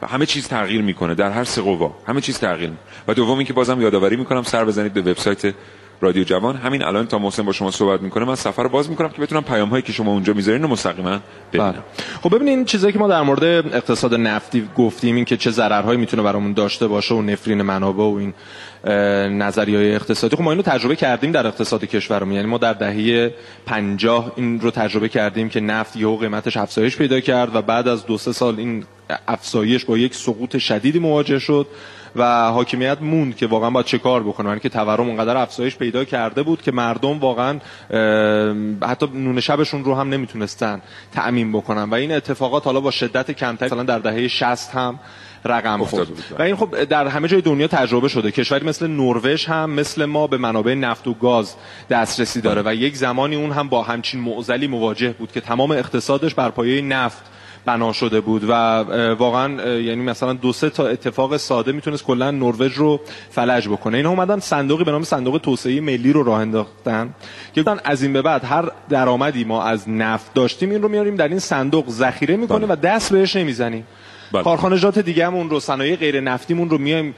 همه 0.07 0.25
چیز 0.25 0.47
تغییر 0.47 0.81
می‌کنه 0.81 1.15
در 1.15 1.31
هر 1.31 1.43
سه 1.43 1.61
قوا. 1.61 1.95
همه 2.07 2.21
چیز 2.21 2.39
تغییر 2.39 2.69
می‌کنه 2.69 2.85
و 3.07 3.13
دوم 3.13 3.43
که 3.43 3.53
بازم 3.53 3.81
یادآوری 3.81 4.15
می‌کنم 4.15 4.43
سر 4.43 4.65
بزنید 4.65 4.93
به 4.93 5.01
وبسایت 5.01 5.53
رادیو 6.01 6.23
جوان. 6.23 6.55
همین 6.55 6.83
الان 6.83 7.07
تا 7.07 7.17
محسن 7.17 7.43
با 7.43 7.51
شما 7.51 7.71
صحبت 7.71 8.01
می‌کنه. 8.01 8.25
من 8.25 8.35
سفر 8.35 8.63
رو 8.63 8.69
باز 8.69 8.89
می‌کنم 8.89 9.09
که 9.09 9.21
بتونم 9.21 9.43
پیام 9.43 9.69
هایی 9.69 9.81
که 9.81 9.91
شما 9.91 10.11
اونجا 10.11 10.33
می‌ذارین 10.33 10.61
رو 10.61 10.67
مستقیما 10.67 11.19
ببینم. 11.53 11.71
بله. 11.71 11.81
خب 12.21 12.35
ببینین 12.35 12.65
چیزایی 12.65 12.93
که 12.93 12.99
ما 12.99 13.07
در 13.07 13.21
مورد 13.21 13.43
اقتصاد 13.43 14.13
نفتی 14.13 14.69
گفتیم 14.77 15.15
این 15.15 15.25
که 15.25 15.37
چه 15.37 15.51
ضررهایی 15.51 15.99
می‌تونه 15.99 16.23
برامون 16.23 16.53
داشته 16.53 16.87
باشه 16.87 17.15
و 17.15 17.21
نفرین 17.21 17.61
منابع 17.61 18.03
و 18.03 18.15
این 18.19 18.33
نظریه 19.29 19.95
اقتصادی. 19.95 20.35
خب 20.35 20.41
ما 20.41 20.51
اینو 20.51 20.63
تجربه 20.63 20.95
کردیم 20.95 21.31
در 21.31 21.47
اقتصاد 21.47 21.85
کشورمون 21.85 22.33
یعنی 22.35 22.47
ما 22.47 22.57
در 22.57 22.73
دهه 22.73 23.33
50 23.65 24.33
این 24.35 24.59
رو 24.59 24.71
تجربه 24.71 25.09
کردیم 25.09 25.49
که 25.49 25.59
نفت 25.59 25.95
یهو 25.95 26.17
قیمتش 26.17 26.57
افزایش 26.57 26.97
پیدا 26.97 27.19
کرد 27.19 27.55
و 27.55 27.61
بعد 27.61 27.87
از 27.87 28.05
دو 28.05 28.17
سه 28.17 28.31
سال 28.31 28.59
این 28.59 28.85
افزایش 29.27 29.85
با 29.85 29.97
یک 29.97 30.15
سقوط 30.15 30.57
شدیدی 30.57 30.99
مواجه 30.99 31.39
شد 31.39 31.67
و 32.15 32.51
حاکمیت 32.51 32.97
موند 33.01 33.35
که 33.35 33.47
واقعا 33.47 33.69
باید 33.69 33.85
چه 33.85 33.97
کار 33.97 34.23
بکنه. 34.23 34.47
یعنی 34.47 34.59
که 34.59 34.69
تورم 34.69 35.07
اونقدر 35.07 35.37
افزایش 35.37 35.75
پیدا 35.75 36.03
کرده 36.03 36.43
بود 36.43 36.61
که 36.61 36.71
مردم 36.71 37.19
واقعا 37.19 37.59
حتی 38.83 39.07
نون 39.13 39.39
شبشون 39.39 39.83
رو 39.83 39.95
هم 39.95 40.09
نمی‌تونستن 40.09 40.81
تأمین 41.11 41.51
بکنن. 41.51 41.83
و 41.83 41.93
این 41.93 42.11
اتفاقات 42.11 42.65
حالا 42.65 42.79
با 42.79 42.91
شدت 42.91 43.31
کمتر 43.31 43.65
مثلا 43.65 43.83
در 43.83 43.99
دهه 43.99 44.27
60 44.27 44.75
هم 44.75 44.99
رقم 45.45 45.83
خورد. 45.83 46.07
و 46.39 46.41
این 46.41 46.55
خب 46.55 46.83
در 46.83 47.07
همه 47.07 47.27
جای 47.27 47.41
دنیا 47.41 47.67
تجربه 47.67 48.07
شده. 48.07 48.31
کشوری 48.31 48.65
مثل 48.65 48.87
نروژ 48.87 49.45
هم 49.45 49.69
مثل 49.69 50.05
ما 50.05 50.27
به 50.27 50.37
منابع 50.37 50.73
نفت 50.73 51.07
و 51.07 51.13
گاز 51.13 51.55
دسترسی 51.89 52.41
داره 52.41 52.61
و 52.65 52.75
یک 52.75 52.95
زمانی 52.97 53.35
اون 53.35 53.51
هم 53.51 53.69
با 53.69 53.83
همچین 53.83 54.19
معضلی 54.19 54.67
مواجه 54.67 55.09
بود 55.09 55.31
که 55.31 55.41
تمام 55.41 55.71
اقتصادش 55.71 56.33
بر 56.33 56.49
پایه 56.49 56.81
نفت 56.81 57.23
بنا 57.65 57.93
شده 57.93 58.21
بود 58.21 58.43
و 58.43 58.53
واقعا 59.13 59.79
یعنی 59.79 60.01
مثلا 60.01 60.33
دو 60.33 60.53
سه 60.53 60.69
تا 60.69 60.87
اتفاق 60.87 61.37
ساده 61.37 61.71
می‌تونست 61.71 62.03
کلا 62.03 62.31
نروژ 62.31 62.73
رو 62.73 62.99
فلج 63.29 63.67
بکنه. 63.67 63.97
اینا 63.97 64.09
اومدن 64.09 64.39
صندوقی 64.39 64.83
به 64.83 64.91
نام 64.91 65.03
صندوق 65.03 65.37
توسعه 65.37 65.81
ملی 65.81 66.13
رو 66.13 66.23
راه 66.23 66.39
انداختن 66.39 67.13
که 67.55 67.63
از 67.83 68.03
این 68.03 68.13
به 68.13 68.21
بعد 68.21 68.43
هر 68.43 68.71
درآمدی 68.89 69.43
ما 69.43 69.63
از 69.63 69.89
نفت 69.89 70.33
داشتیم 70.33 70.71
این 70.71 70.81
رو 70.81 70.89
میاریم 70.89 71.15
در 71.15 71.27
این 71.27 71.39
صندوق 71.39 71.89
ذخیره 71.89 72.37
می‌کنیم 72.37 72.69
و 72.69 72.75
دست 72.75 73.11
بهش 73.13 73.35
نمی‌زنیم. 73.35 73.87
بله. 74.33 74.43
کارخانجات 74.43 74.99
دیگهمون 74.99 75.49
رو 75.49 75.59
صنایع 75.59 75.95
غیر 75.95 76.21
نفتیمون 76.21 76.69
رو 76.69 76.77
میایم 76.77 77.15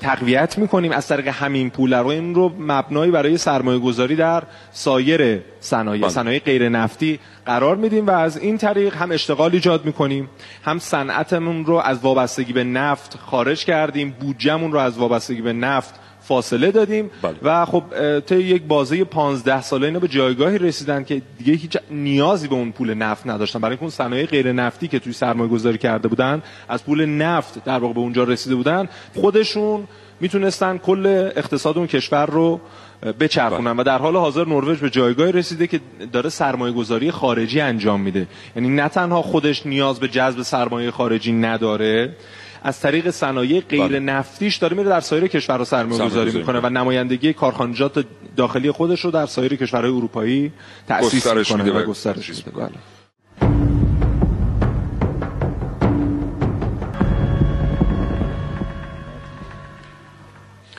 تقویت 0.00 0.58
می‌کنیم 0.58 0.92
از 0.92 1.08
طریق 1.08 1.28
همین 1.28 1.70
پول 1.70 1.94
رو 1.94 2.06
این 2.06 2.34
رو 2.34 2.52
مبنایی 2.58 3.10
برای 3.10 3.38
سرمایه 3.38 3.78
گذاری 3.78 4.16
در 4.16 4.42
سایر 4.72 5.40
صنایع 5.60 6.02
بله. 6.02 6.10
صنایع 6.10 6.38
غیر 6.38 6.68
نفتی 6.68 7.18
قرار 7.46 7.76
میدیم 7.76 8.06
و 8.06 8.10
از 8.10 8.38
این 8.38 8.58
طریق 8.58 8.96
هم 8.96 9.12
اشتغال 9.12 9.50
ایجاد 9.52 9.84
می‌کنیم 9.84 10.28
هم 10.64 10.78
صنعتمون 10.78 11.64
رو 11.64 11.74
از 11.74 11.98
وابستگی 11.98 12.52
به 12.52 12.64
نفت 12.64 13.18
خارج 13.26 13.64
کردیم 13.64 14.16
بودجهمون 14.20 14.72
رو 14.72 14.78
از 14.78 14.98
وابستگی 14.98 15.40
به 15.40 15.52
نفت 15.52 15.94
فاصله 16.32 16.70
دادیم 16.70 17.10
بله. 17.22 17.34
و 17.42 17.64
خب 17.64 17.84
طی 18.20 18.36
یک 18.36 18.62
بازه 18.62 19.04
15 19.04 19.62
ساله 19.62 19.86
اینا 19.86 19.98
به 19.98 20.08
جایگاهی 20.08 20.58
رسیدن 20.58 21.04
که 21.04 21.22
دیگه 21.38 21.52
هیچ 21.52 21.76
نیازی 21.90 22.48
به 22.48 22.54
اون 22.54 22.72
پول 22.72 22.94
نفت 22.94 23.26
نداشتن. 23.26 23.58
برای 23.58 23.70
اینکه 23.70 23.82
اون 23.82 23.90
صنایع 23.90 24.26
غیر 24.26 24.52
نفتی 24.52 24.88
که 24.88 24.98
توی 24.98 25.12
سرمایه 25.12 25.50
گذاری 25.50 25.78
کرده 25.78 26.08
بودن 26.08 26.42
از 26.68 26.84
پول 26.84 27.04
نفت 27.04 27.64
در 27.64 27.78
واقع 27.78 27.94
به 27.94 28.00
اونجا 28.00 28.24
رسیده 28.24 28.54
بودن 28.54 28.88
خودشون 29.14 29.88
می‌تونستن 30.20 30.78
کل 30.78 31.06
اقتصاد 31.36 31.78
اون 31.78 31.86
کشور 31.86 32.26
رو 32.26 32.60
بچرخونن. 33.20 33.76
و 33.76 33.82
در 33.82 33.98
حال 33.98 34.16
حاضر 34.16 34.44
نروژ 34.44 34.78
به 34.78 34.90
جایگاهی 34.90 35.32
رسیده 35.32 35.66
که 35.66 35.80
داره 36.12 36.30
سرمایه 36.30 36.72
گذاری 36.74 37.10
خارجی 37.10 37.60
انجام 37.60 38.00
میده. 38.00 38.26
یعنی 38.56 38.68
نه 38.68 38.88
تنها 38.88 39.22
خودش 39.22 39.66
نیاز 39.66 40.00
به 40.00 40.08
جذب 40.08 40.42
سرمایه 40.42 40.90
خارجی 40.90 41.32
نداره 41.32 42.16
از 42.62 42.80
طریق 42.80 43.10
صنایع 43.10 43.60
غیر 43.60 43.88
بله. 43.88 44.00
نفتیش 44.00 44.56
داره 44.56 44.76
میره 44.76 44.88
در 44.88 45.00
سایر 45.00 45.26
کشورها 45.26 45.64
سرمایه 45.64 45.94
گذاری 45.94 46.10
سرمایه‌گذاری 46.10 46.38
می‌کنه 46.38 46.60
و 46.60 46.68
نمایندگی 46.68 47.32
کارخانجات 47.32 48.04
داخلی 48.36 48.70
خودش 48.70 49.00
رو 49.00 49.10
در 49.10 49.26
سایر 49.26 49.56
کشورهای 49.56 49.92
اروپایی 49.96 50.52
تأسیس 50.88 51.26
می‌کنه 51.26 51.72
و 51.72 51.84
گسترش 51.84 52.28
میده. 52.28 52.70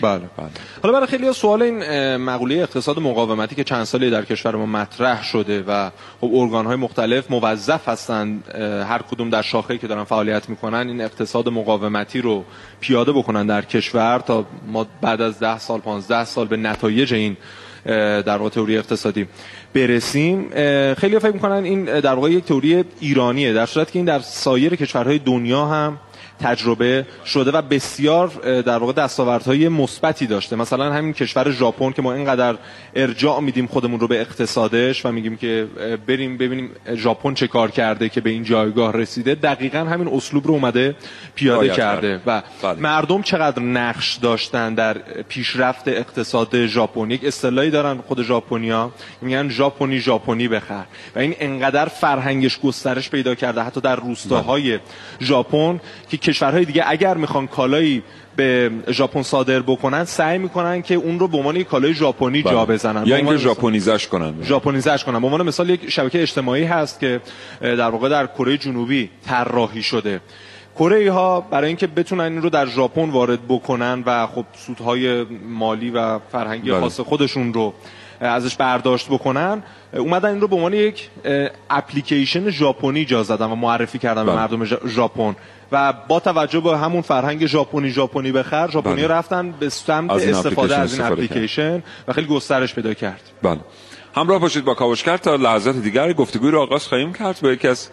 بله. 0.03 0.21
بله. 0.37 0.49
حالا 0.83 0.93
برای 0.93 1.07
خیلی 1.07 1.33
سوال 1.33 1.61
این 1.61 2.17
مقوله 2.17 2.55
اقتصاد 2.55 2.99
مقاومتی 2.99 3.55
که 3.55 3.63
چند 3.63 3.83
سالی 3.83 4.09
در 4.09 4.25
کشور 4.25 4.55
ما 4.55 4.65
مطرح 4.65 5.23
شده 5.23 5.63
و 5.67 5.89
خب 6.21 6.31
ارگان 6.33 6.65
های 6.65 6.75
مختلف 6.75 7.31
موظف 7.31 7.89
هستند 7.89 8.55
هر 8.89 9.01
کدوم 9.11 9.29
در 9.29 9.41
شاخه‌ای 9.41 9.79
که 9.79 9.87
دارن 9.87 10.03
فعالیت 10.03 10.49
می‌کنن 10.49 10.87
این 10.87 11.01
اقتصاد 11.01 11.49
مقاومتی 11.49 12.21
رو 12.21 12.43
پیاده 12.79 13.11
بکنن 13.11 13.45
در 13.47 13.61
کشور 13.61 14.19
تا 14.19 14.45
ما 14.67 14.87
بعد 15.01 15.21
از 15.21 15.39
ده 15.39 15.59
سال 15.59 15.79
15 15.79 16.25
سال 16.25 16.47
به 16.47 16.57
نتایج 16.57 17.13
این 17.13 17.37
در 17.85 18.37
واقع 18.37 18.49
تئوری 18.49 18.77
اقتصادی 18.77 19.27
برسیم 19.73 20.49
خیلی 20.93 21.19
فکر 21.19 21.33
می‌کنن 21.33 21.63
این 21.63 21.85
در 21.85 22.13
واقع 22.13 22.31
یک 22.31 22.45
تئوری 22.45 22.83
ایرانیه 22.99 23.53
در 23.53 23.65
صورتی 23.65 23.91
که 23.93 23.99
این 23.99 24.05
در 24.05 24.19
سایر 24.19 24.75
کشورهای 24.75 25.19
دنیا 25.19 25.65
هم 25.65 25.97
تجربه 26.39 27.05
شده 27.25 27.51
و 27.51 27.61
بسیار 27.61 28.27
در 28.61 28.77
واقع 28.77 28.93
دستاوردهای 28.93 29.67
مثبتی 29.67 30.27
داشته. 30.27 30.55
مثلا 30.55 30.93
همین 30.93 31.13
کشور 31.13 31.51
ژاپن 31.51 31.91
که 31.91 32.01
ما 32.01 32.13
اینقدر 32.13 32.55
ارجاع 32.95 33.39
میدیم 33.39 33.67
خودمون 33.67 33.99
رو 33.99 34.07
به 34.07 34.21
اقتصادش 34.21 35.05
و 35.05 35.11
میگیم 35.11 35.37
که 35.37 35.67
بریم 36.07 36.37
ببینیم 36.37 36.69
ژاپن 36.95 37.33
چه 37.33 37.47
کار 37.47 37.71
کرده 37.71 38.09
که 38.09 38.21
به 38.21 38.29
این 38.29 38.43
جایگاه 38.43 38.93
رسیده 38.93 39.35
دقیقا 39.35 39.79
همین 39.79 40.07
اسلوب 40.07 40.47
رو 40.47 40.53
اومده 40.53 40.95
پیاده 41.35 41.69
کرده. 41.69 42.21
و 42.25 42.41
بله. 42.63 42.79
مردم 42.79 43.21
چقدر 43.21 43.61
نقش 43.61 44.15
داشتن 44.15 44.73
در 44.73 44.97
پیشرفت 45.29 45.87
اقتصاد 45.87 46.65
ژاپن؟ 46.65 47.11
یک 47.11 47.25
اصطلاحی 47.25 47.69
دارن 47.69 47.97
خود 47.97 48.23
ژاپنیا 48.23 48.91
میگن 49.21 49.49
ژاپنی 49.49 49.99
ژاپنی 49.99 50.47
بخر. 50.47 50.83
و 51.15 51.19
این 51.19 51.35
انقدر 51.39 51.85
فرهنگش 51.85 52.59
گسترش 52.59 53.09
پیدا 53.09 53.35
کرده 53.35 53.61
حتی 53.61 53.81
در 53.81 53.95
روستاهای 53.95 54.79
ژاپن 55.21 55.79
که 56.09 56.17
کشورهای 56.23 56.65
دیگه 56.65 56.83
اگر 56.87 57.17
می‌خوان 57.17 57.47
کالایی 57.47 58.03
به 58.35 58.71
ژاپن 58.89 59.21
صادر 59.21 59.59
بکنن 59.59 60.03
سعی 60.05 60.37
می‌کنن 60.37 60.81
که 60.81 60.95
اون 60.95 61.19
رو 61.19 61.27
به 61.27 61.37
عنوان 61.37 61.55
یک 61.55 61.67
کالای 61.67 61.93
ژاپنی 61.93 62.43
جا 62.43 62.65
بزنن. 62.65 63.05
یا 63.05 63.15
به 63.15 63.21
اینکه 63.21 63.37
ژاپنیزش 63.37 64.07
کنن. 64.07 64.33
ژاپنیزش 64.43 65.03
کنن. 65.03 65.19
به 65.19 65.25
عنوان 65.25 65.43
مثال 65.43 65.69
یک 65.69 65.89
شبکه 65.89 66.21
اجتماعی 66.21 66.63
هست 66.63 66.99
که 66.99 67.21
در 67.61 67.89
واقع 67.89 68.09
در 68.09 68.27
کره 68.27 68.57
جنوبی 68.57 69.09
طراحی 69.25 69.83
شده. 69.83 70.21
کره 70.79 71.11
ها 71.11 71.41
برای 71.41 71.67
اینکه 71.67 71.87
بتونن 71.87 72.23
این 72.23 72.41
رو 72.41 72.49
در 72.49 72.65
ژاپن 72.65 73.09
وارد 73.09 73.39
بکنن 73.47 74.03
و 74.05 74.27
خب 74.27 74.45
سودهای 74.65 75.23
مالی 75.49 75.89
و 75.89 76.19
فرهنگی 76.19 76.71
بله. 76.71 76.79
خاص 76.79 76.99
خودشون 76.99 77.53
رو 77.53 77.73
ازش 78.19 78.55
برداشت 78.55 79.07
بکنن 79.09 79.63
اومدن 79.93 80.29
این 80.29 80.41
رو 80.41 80.47
به 80.47 80.55
عنوان 80.55 80.73
یک 80.73 81.09
اپلیکیشن 81.69 82.49
ژاپنی 82.49 83.05
جا 83.05 83.23
زدن 83.23 83.45
و 83.45 83.55
معرفی 83.55 83.99
کردن 83.99 84.25
به 84.25 84.31
بله. 84.31 84.41
مردم 84.41 84.65
ژا- 84.65 84.87
ژاپن. 84.87 85.35
و 85.71 85.93
با 86.07 86.19
توجه 86.19 86.59
به 86.59 86.77
همون 86.77 87.01
فرهنگ 87.01 87.45
ژاپنی 87.45 87.89
ژاپنی 87.89 88.31
بخر 88.31 88.71
ژاپنی 88.71 88.95
بله. 88.95 89.07
رفتن 89.07 89.51
به 89.51 89.69
سمت 89.69 90.11
از 90.11 90.23
استفاده 90.27 90.77
از 90.77 90.93
این 90.93 91.01
اپلیکیشن 91.03 91.83
و 92.07 92.13
خیلی 92.13 92.27
گسترش 92.27 92.75
پیدا 92.75 92.93
کرد. 92.93 93.21
بله. 93.43 93.59
همراه 94.15 94.39
باشید 94.39 94.65
با 94.65 94.73
کاوشگر 94.73 95.17
تا 95.17 95.35
لحظات 95.35 95.75
دیگر 95.75 96.13
گفتگوی 96.13 96.51
رو 96.51 96.61
آغاز 96.61 96.87
خواهیم 96.87 97.13
کرد 97.13 97.39
با 97.43 97.51
یکی 97.51 97.67
از 97.67 97.89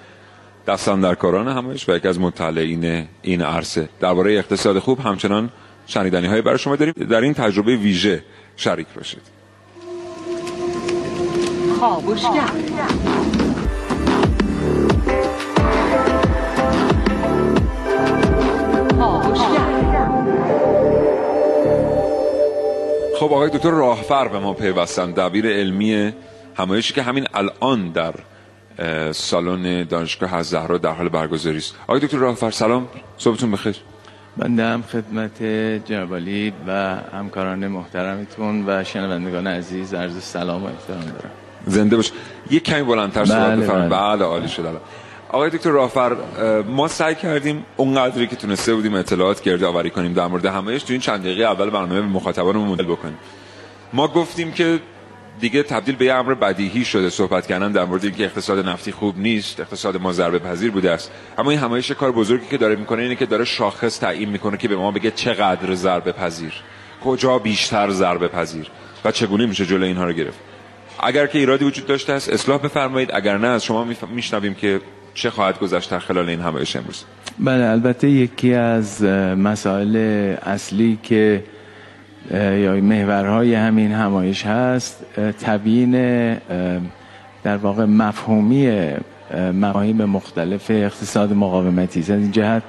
دستاندرکاران 0.66 1.48
همش 1.48 1.88
و 1.88 1.96
یکی 1.96 2.08
از 2.08 2.20
مطلعین 2.20 3.08
این 3.22 3.42
عرصه. 3.42 3.88
درباره 4.00 4.32
اقتصاد 4.38 4.78
خوب 4.78 5.00
همچنان 5.00 5.50
شنیدنی 5.86 6.26
های 6.26 6.42
برای 6.42 6.58
شما 6.58 6.76
داریم. 6.76 6.94
در 7.10 7.20
این 7.20 7.34
تجربه 7.34 7.76
ویژه 7.76 8.24
شریک 8.56 8.86
باشید. 8.96 9.39
خب 11.80 11.86
آقای 23.24 23.50
دکتر 23.50 23.70
راهفر 23.70 24.28
به 24.28 24.38
ما 24.38 24.54
پیوستن. 24.54 25.10
دبیر 25.10 25.46
علمی 25.46 26.12
همایشی 26.56 26.94
که 26.94 27.02
همین 27.02 27.26
الان 27.34 27.90
در 27.90 28.14
سالن 29.12 29.84
دانشگاه 29.84 30.42
زهرا 30.42 30.78
در 30.78 30.92
حال 30.92 31.08
برگزاری 31.08 31.58
است. 31.58 31.74
آقای 31.82 32.00
دکتر 32.00 32.16
راهفر 32.16 32.50
سلام. 32.50 32.88
صبحتون 33.18 33.50
بخیر. 33.50 33.76
بنده 34.36 34.64
هم 34.64 34.82
خدمت 34.82 35.42
جناب 35.84 36.12
و 36.66 36.96
همکاران 37.12 37.68
محترمتون 37.68 38.64
و 38.68 38.84
شنوندگان 38.84 39.46
عزیز 39.46 39.94
عرض 39.94 40.22
سلام 40.22 40.62
و 40.62 40.66
احترام 40.66 41.00
دارم. 41.00 41.39
زنده 41.70 41.96
باش. 41.96 42.12
یک 42.50 42.64
کمی 42.64 42.82
بلندتر 42.82 43.24
صحبت 43.24 43.40
بله 43.40 43.56
بفرمایید. 43.56 43.90
بله. 43.90 44.16
بله 44.16 44.24
عالی 44.24 44.48
شد. 44.48 44.60
الان. 44.60 44.80
آقای 45.28 45.50
دکتر 45.50 45.70
راهفر 45.70 46.16
ما 46.68 46.88
سعی 46.88 47.14
کردیم 47.14 47.64
اونقدری 47.76 48.26
که 48.26 48.36
تونسته 48.36 48.74
بودیم 48.74 48.94
اطلاعات 48.94 49.42
گرد 49.42 49.64
آوری 49.64 49.90
کنیم 49.90 50.12
در 50.12 50.26
مورد 50.26 50.46
همایش 50.46 50.82
تو 50.82 50.92
این 50.92 51.00
چند 51.00 51.20
دقیقه 51.20 51.44
اول 51.44 51.70
برنامه 51.70 52.00
به 52.00 52.06
مخاطبانمون 52.06 52.68
مدل 52.68 52.84
بکنیم. 52.84 53.18
ما 53.92 54.08
گفتیم 54.08 54.52
که 54.52 54.80
دیگه 55.40 55.62
تبدیل 55.62 55.96
به 55.96 56.04
یه 56.04 56.14
امر 56.14 56.34
بدیهی 56.34 56.84
شده 56.84 57.10
صحبت 57.10 57.46
کردن 57.46 57.72
در 57.72 57.84
مورد 57.84 58.04
اینکه 58.04 58.24
اقتصاد 58.24 58.68
نفتی 58.68 58.92
خوب 58.92 59.18
نیست 59.18 59.60
اقتصاد 59.60 59.96
ما 59.96 60.12
ضربه 60.12 60.38
پذیر 60.38 60.70
بوده 60.70 60.90
است. 60.90 61.10
اما 61.38 61.50
این 61.50 61.60
همایش 61.60 61.90
کار 61.90 62.12
بزرگی 62.12 62.46
که 62.46 62.56
داره 62.56 62.76
می‌کنه 62.76 63.02
اینه 63.02 63.16
که 63.16 63.26
داره 63.26 63.44
شاخص 63.44 64.00
تعیین 64.00 64.28
می‌کنه 64.28 64.56
که 64.56 64.68
به 64.68 64.76
ما 64.76 64.90
بگه 64.90 65.10
چقدر 65.10 65.74
ضربه 65.74 66.12
پذیر 66.12 66.52
کجا 67.04 67.38
بیشتر 67.38 67.90
ضربه 67.90 68.28
پذیر 68.28 68.66
و 69.04 69.12
چگونه 69.12 69.46
میشه 69.46 69.66
جلوی 69.66 69.88
اینها 69.88 70.04
رو 70.04 70.12
گرفت. 70.12 70.38
اگر 71.02 71.26
که 71.26 71.38
ایرادی 71.38 71.64
وجود 71.64 71.86
داشته 71.86 72.12
است 72.12 72.28
اصلاح 72.28 72.60
بفرمایید 72.60 73.10
اگر 73.12 73.38
نه 73.38 73.46
از 73.46 73.64
شما 73.64 73.86
میشنویم 74.14 74.54
که 74.54 74.80
چه 75.14 75.30
خواهد 75.30 75.58
گذشت 75.58 75.90
در 75.90 75.98
خلال 75.98 76.28
این 76.28 76.40
همایش 76.40 76.76
امروز 76.76 77.04
بله 77.38 77.64
البته 77.64 78.10
یکی 78.10 78.54
از 78.54 79.02
مسائل 79.02 79.96
اصلی 80.42 80.98
که 81.02 81.44
یا 82.34 82.74
محورهای 82.74 83.54
همین 83.54 83.92
همایش 83.92 84.46
هست 84.46 85.04
تبیین 85.40 85.92
در 87.42 87.56
واقع 87.56 87.84
مفهومی 87.84 88.68
اه، 88.68 89.52
مفاهیم 89.52 90.04
مختلف 90.04 90.70
اقتصاد 90.70 91.32
مقاومتی. 91.32 92.00
از 92.00 92.10
این 92.10 92.30
جهت 92.30 92.62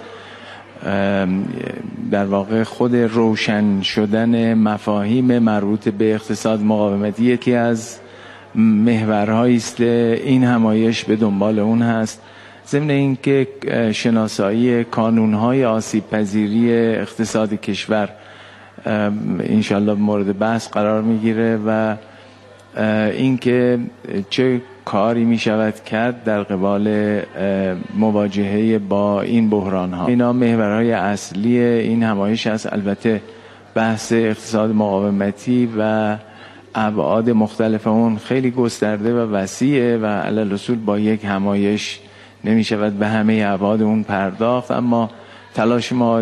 در 2.12 2.26
واقع 2.26 2.64
خود 2.64 2.96
روشن 2.96 3.82
شدن 3.82 4.54
مفاهیم 4.54 5.40
مربوط 5.40 5.90
به 5.90 6.14
اقتصاد 6.14 6.62
مقاومتی 6.62 7.24
یکی 7.24 7.54
از 7.54 8.00
محورهایی 8.56 9.58
است 9.58 9.82
این 9.82 10.44
همایش 10.44 11.04
به 11.04 11.16
دنبال 11.16 11.60
اون 11.60 11.82
هست. 11.82 12.22
ضمن 12.68 12.90
اینکه 12.90 13.48
شناسایی 13.94 14.84
کانونهای 14.84 15.66
آسیب 15.66 16.10
پذیری 16.10 16.74
اقتصاد 16.74 17.54
کشور 17.54 18.10
انشالله 19.40 19.94
مورد 19.94 20.40
بحث 20.40 20.70
قرار 20.70 21.02
می‌گیره 21.02 21.60
و 21.68 21.96
اینکه 23.12 23.80
چه 24.30 24.62
کاری 24.86 25.26
می 25.26 25.38
شود 25.38 25.84
کرد 25.84 26.24
در 26.24 26.44
قبال 26.44 27.20
مواجهه 27.98 28.80
با 28.80 29.22
این 29.22 29.50
بحران 29.50 29.94
ها 29.94 30.08
اینا 30.08 30.34
محورهای 30.34 30.92
اصلی 30.92 31.60
این 31.60 32.04
همایش 32.04 32.48
است. 32.48 32.74
البته 32.74 33.22
بحث 33.76 34.12
اقتصاد 34.12 34.70
مقاومتی 34.70 35.70
و 35.78 36.16
ابعاد 36.76 37.30
مختلف 37.30 37.88
اون 37.88 38.18
خیلی 38.18 38.52
گسترده 38.52 39.14
و 39.14 39.32
وسیعه 39.32 39.98
و 39.98 40.06
علل 40.06 40.52
رسول 40.52 40.78
با 40.78 41.00
یک 41.00 41.26
همایش 41.26 42.00
نمی 42.44 42.64
شود 42.64 43.00
به 43.00 43.08
همه 43.08 43.44
ابعاد 43.48 43.82
اون 43.82 44.04
پرداخت. 44.04 44.72
اما 44.72 45.10
تلاش 45.54 45.92
ما 45.92 46.22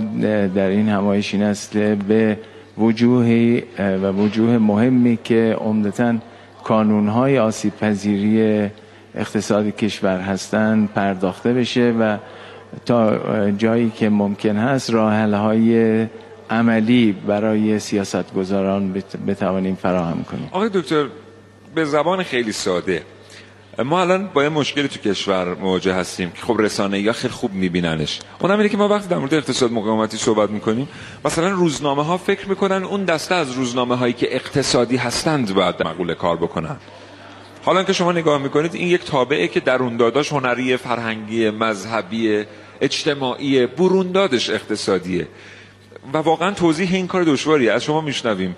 در 0.56 0.68
این 0.68 0.90
همایش 0.90 1.34
این 1.34 1.44
است 1.44 1.78
به 1.78 2.38
وجوهی 2.78 3.64
اه، 3.78 3.96
و 3.96 4.24
وجوه 4.24 4.58
مهمی 4.58 5.20
که 5.24 5.58
عمدتا 5.62 6.16
کانونهای 6.64 7.40
آسیب 7.40 7.74
پذیری 7.76 8.70
اقتصاد 9.16 9.70
کشور 9.70 10.20
هستند 10.20 10.90
پرداخته 10.96 11.54
بشه 11.54 11.94
و 12.00 12.18
تا 12.86 13.52
جایی 13.52 13.90
که 13.90 14.10
ممکن 14.10 14.58
هست 14.58 14.90
راه 14.90 15.14
های 15.14 16.06
عملی 16.50 17.12
برای 17.12 17.80
سیاستگزاران 17.80 18.94
بت- 18.94 19.18
بتوانیم 19.28 19.76
فراهم 19.76 20.24
کنیم. 20.24 20.50
آقای 20.52 20.70
دکتر 20.74 21.06
به 21.76 21.86
زبان 21.86 22.24
خیلی 22.24 22.52
ساده. 22.52 23.04
ما 23.86 24.02
الان 24.02 24.30
با 24.34 24.44
یه 24.44 24.50
مشکلی 24.50 24.88
تو 24.88 25.00
کشور 25.00 25.56
مواجه 25.56 25.94
هستیم 25.94 26.32
که 26.32 26.42
خب 26.42 26.56
رسانه 26.62 27.00
یا 27.00 27.14
خیلی 27.14 27.34
خوب 27.34 27.54
میبیننش. 27.54 28.20
اونم 28.40 28.58
اینه 28.58 28.70
که 28.70 28.78
ما 28.78 28.88
وقتی 28.88 29.08
در 29.08 29.18
مورد 29.18 29.34
اقتصاد 29.34 29.72
مقاومتی 29.72 30.18
صحبت 30.18 30.50
می‌کنیم 30.50 30.88
مثلا 31.26 31.50
روزنامه 31.50 32.04
ها 32.06 32.18
فکر 32.18 32.50
می‌کنن 32.50 32.84
اون 32.84 33.06
دسته 33.06 33.36
از 33.36 33.52
روزنامه 33.52 33.96
هایی 33.96 34.14
که 34.14 34.36
اقتصادی 34.36 34.98
هستند 34.98 35.54
باید 35.54 35.84
مقوله 35.84 36.16
کار 36.16 36.38
بکنن. 36.38 36.78
حالا 37.66 37.84
که 37.84 37.94
شما 37.94 38.12
نگاه 38.12 38.42
می‌کنید 38.42 38.76
این 38.76 38.88
یک 38.88 39.04
تابعه 39.04 39.48
که 39.48 39.60
داش 39.60 40.32
هنری 40.34 40.78
فرهنگی 40.78 41.50
مذهبی 41.50 42.46
اجتماعی 42.82 43.66
بروندادش 43.66 44.50
اقتصادیه. 44.50 45.28
و 46.14 46.18
واقعا 46.18 46.52
توضیح 46.52 46.94
این 46.94 47.08
کار 47.08 47.24
دشواریه 47.24 47.72
از 47.72 47.84
شما 47.84 48.02
میشنویم. 48.02 48.56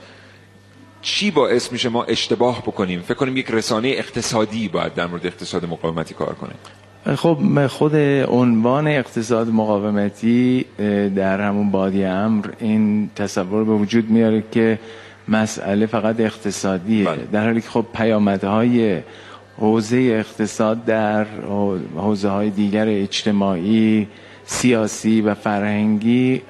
چی 1.02 1.32
باعث 1.32 1.72
میشه 1.72 1.90
ما 1.90 2.04
اشتباه 2.04 2.62
بکنیم؟ 2.62 3.02
فکر 3.02 3.14
کنیم 3.14 3.38
یک 3.38 3.52
رسانه 3.52 3.88
اقتصادی 3.88 4.68
باید 4.68 4.94
در 4.94 5.08
مورد 5.08 5.26
اقتصاد 5.26 5.66
مقاومتی 5.66 6.14
کار 6.14 6.36
کنه. 6.36 7.16
خب 7.16 7.68
خود 7.68 7.96
عنوان 8.30 8.88
اقتصاد 8.88 9.48
مقاومتی 9.50 10.66
در 11.16 11.42
همون 11.42 11.72
بادی 11.72 12.04
امر 12.04 12.46
این 12.60 13.10
تصور 13.16 13.64
به 13.64 13.74
وجود 13.74 14.10
میاره 14.10 14.44
که 14.52 14.80
مسئله 15.28 15.86
فقط 15.86 16.20
اقتصادیه. 16.20 17.08
در 17.32 17.46
حالی 17.46 17.62
که 17.62 17.70
خب 17.70 17.86
پیامدهای 17.94 19.02
حوزه 19.58 19.98
اقتصاد 19.98 20.86
در 20.86 21.26
حوزه 21.96 22.30
های 22.30 22.50
دیگر 22.50 22.86
اجتماعی 22.88 24.08
سیاسی 24.52 25.22
و 25.22 25.34
فرهنگی 25.34 26.42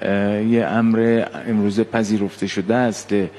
یه 0.49 0.65
امر 0.65 1.25
امروزه 1.47 1.83
پذیرفته 1.83 2.47
شده 2.47 2.75
است 2.75 3.07
که 3.07 3.29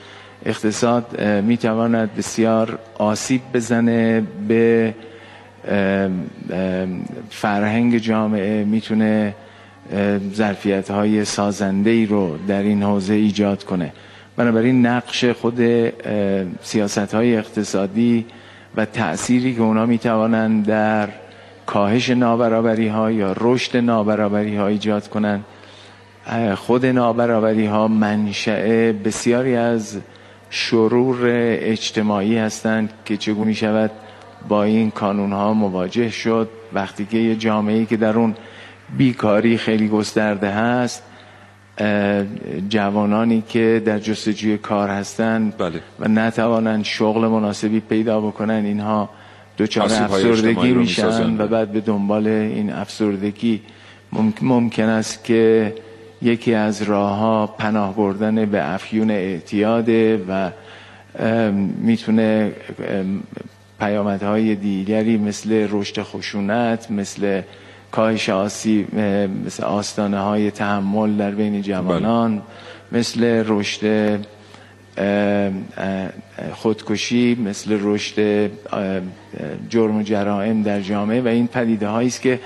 اقتصاد 0.47 1.21
می‌تواند 1.21 2.15
بسیار 2.15 2.79
آسیب 2.99 3.41
بزنه 3.55 4.23
به 4.49 4.95
فرهنگ 7.31 7.99
جامعه 7.99 8.65
می‌تونه 8.65 9.35
ظرفیت 10.35 10.91
های 10.91 11.25
سازنده 11.25 11.91
ای 11.91 12.07
رو 12.07 12.39
در 12.49 12.63
این 12.63 12.83
حوزه 12.83 13.15
ایجاد 13.15 13.65
کنه. 13.65 13.93
بنابراین 14.37 14.87
نقش 14.87 15.25
خود 15.25 15.61
سیاست 16.63 17.15
های 17.15 17.37
اقتصادی 17.37 18.27
و 18.77 18.85
تأثیری 18.85 19.55
که 19.55 19.61
اونا 19.61 19.87
می‌توانند 19.87 20.67
در 20.67 21.09
کاهش 21.73 22.11
نابرابری 22.11 22.89
ها 22.89 23.11
یا 23.11 23.35
رشد 23.41 23.77
نابرابری 23.77 24.57
ها 24.57 24.67
ایجاد 24.67 25.09
کنند 25.09 25.45
خود 26.55 26.87
نابرابری 26.87 27.67
ها 27.67 27.89
منشأ 27.89 28.93
بسیاری 28.93 29.57
از 29.57 29.99
شرور 30.51 31.19
اجتماعی 31.73 32.39
هستند 32.39 32.93
که 33.05 33.17
چگونه 33.17 33.47
می 33.47 33.55
شود 33.55 33.91
با 34.49 34.63
این 34.63 34.91
کانون 34.91 35.33
ها 35.33 35.55
مواجه 35.55 36.11
شد 36.11 36.49
وقتی 36.73 37.05
که 37.05 37.19
یه 37.19 37.37
جامعه 37.37 37.85
که 37.87 37.97
در 37.97 38.19
اون 38.19 38.35
بیکاری 38.99 39.59
خیلی 39.59 39.89
گسترده 39.89 40.51
هست 40.51 41.03
جوانانی 42.69 43.43
که 43.49 43.83
در 43.85 43.99
جستجوی 43.99 44.59
کار 44.59 44.89
هستند 44.89 45.57
بله. 45.59 45.81
و 46.01 46.09
نتوانند 46.09 46.85
شغل 46.85 47.29
مناسبی 47.29 47.81
پیدا 47.81 48.21
بکنن 48.21 48.65
اینها 48.65 49.11
دچار 49.59 49.85
اجتماعی 49.85 50.29
افسردگی 50.29 50.73
میشن. 50.73 51.41
و 51.41 51.47
بعد 51.47 51.73
به 51.73 51.81
دنبال 51.81 52.27
این 52.27 52.73
افسردگی 52.73 53.61
ممکن, 54.13 54.47
ممکن 54.47 54.89
است 54.89 55.25
که 55.25 55.75
یکی 56.23 56.55
از 56.55 56.83
راه 56.83 57.17
ها 57.17 57.47
پناه 57.47 57.97
بردن 57.97 58.45
به 58.45 58.75
افیون 58.75 59.11
اعتیاده 59.11 60.25
و 60.29 60.51
می‌تونه 61.81 62.53
ام، 62.89 63.23
پیامدهای 63.81 64.55
دیگری 64.55 65.17
مثل 65.17 65.67
رشد 65.71 66.03
خشونت 66.03 66.91
مثل 66.91 67.43
کاهش 67.91 68.29
آسیب 68.29 68.87
اه، 68.97 69.27
مثل 69.27 69.63
آستانه 69.65 70.21
های 70.21 70.51
تحمل 70.51 71.17
در 71.17 71.31
بین 71.31 71.63
جوانان 71.63 72.43
مثل 72.93 73.45
رشد 73.47 74.19
خودکشی 76.55 77.35
مثل 77.35 77.79
رشد 77.83 78.51
جرم 79.69 79.97
و 79.97 80.03
جرائم 80.03 80.63
در 80.63 80.81
جامعه 80.81 81.21
و 81.21 81.29
این 81.29 81.47
پدیده 81.47 81.89
هایی 81.89 82.09
است 82.09 82.23
که 82.23 82.41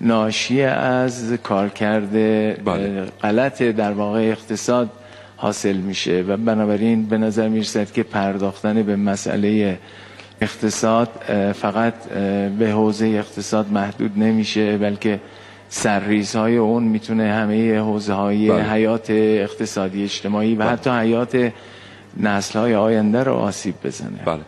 ناشی 0.00 0.62
از 0.62 1.32
کارکرد 1.32 2.16
اه، 2.66 3.04
غلط 3.04 3.62
در 3.62 3.92
واقع 3.92 4.20
اقتصاد 4.20 4.90
حاصل 5.36 5.76
میشه 5.76 6.24
و 6.28 6.36
بنابراین 6.36 7.06
به 7.06 7.18
نظر 7.18 7.48
می‌رسد 7.48 7.92
که 7.92 8.02
پرداختن 8.02 8.82
به 8.82 8.96
مسئله 8.96 9.78
اقتصاد 10.40 11.08
فقط 11.52 11.94
به 12.58 12.70
حوزه 12.72 13.06
اقتصاد 13.06 13.72
محدود 13.72 14.18
نمیشه 14.18 14.78
بلکه 14.78 15.20
سرریزهای 15.68 16.56
اون 16.56 16.82
می‌تونه 16.82 17.32
همه 17.32 17.78
حوزه 17.78 18.12
های 18.12 18.48
بله. 18.48 18.62
حیات 18.62 19.10
اقتصادی 19.10 20.04
اجتماعی 20.04 20.54
و 20.54 20.64
حتی 20.64 20.90
حیات 20.90 21.52
نسل 22.16 22.58
های 22.58 22.74
آینده 22.74 23.24
رو 23.24 23.32
آسیب 23.32 23.74
بزنه. 23.84 24.20
بله. 24.24 24.40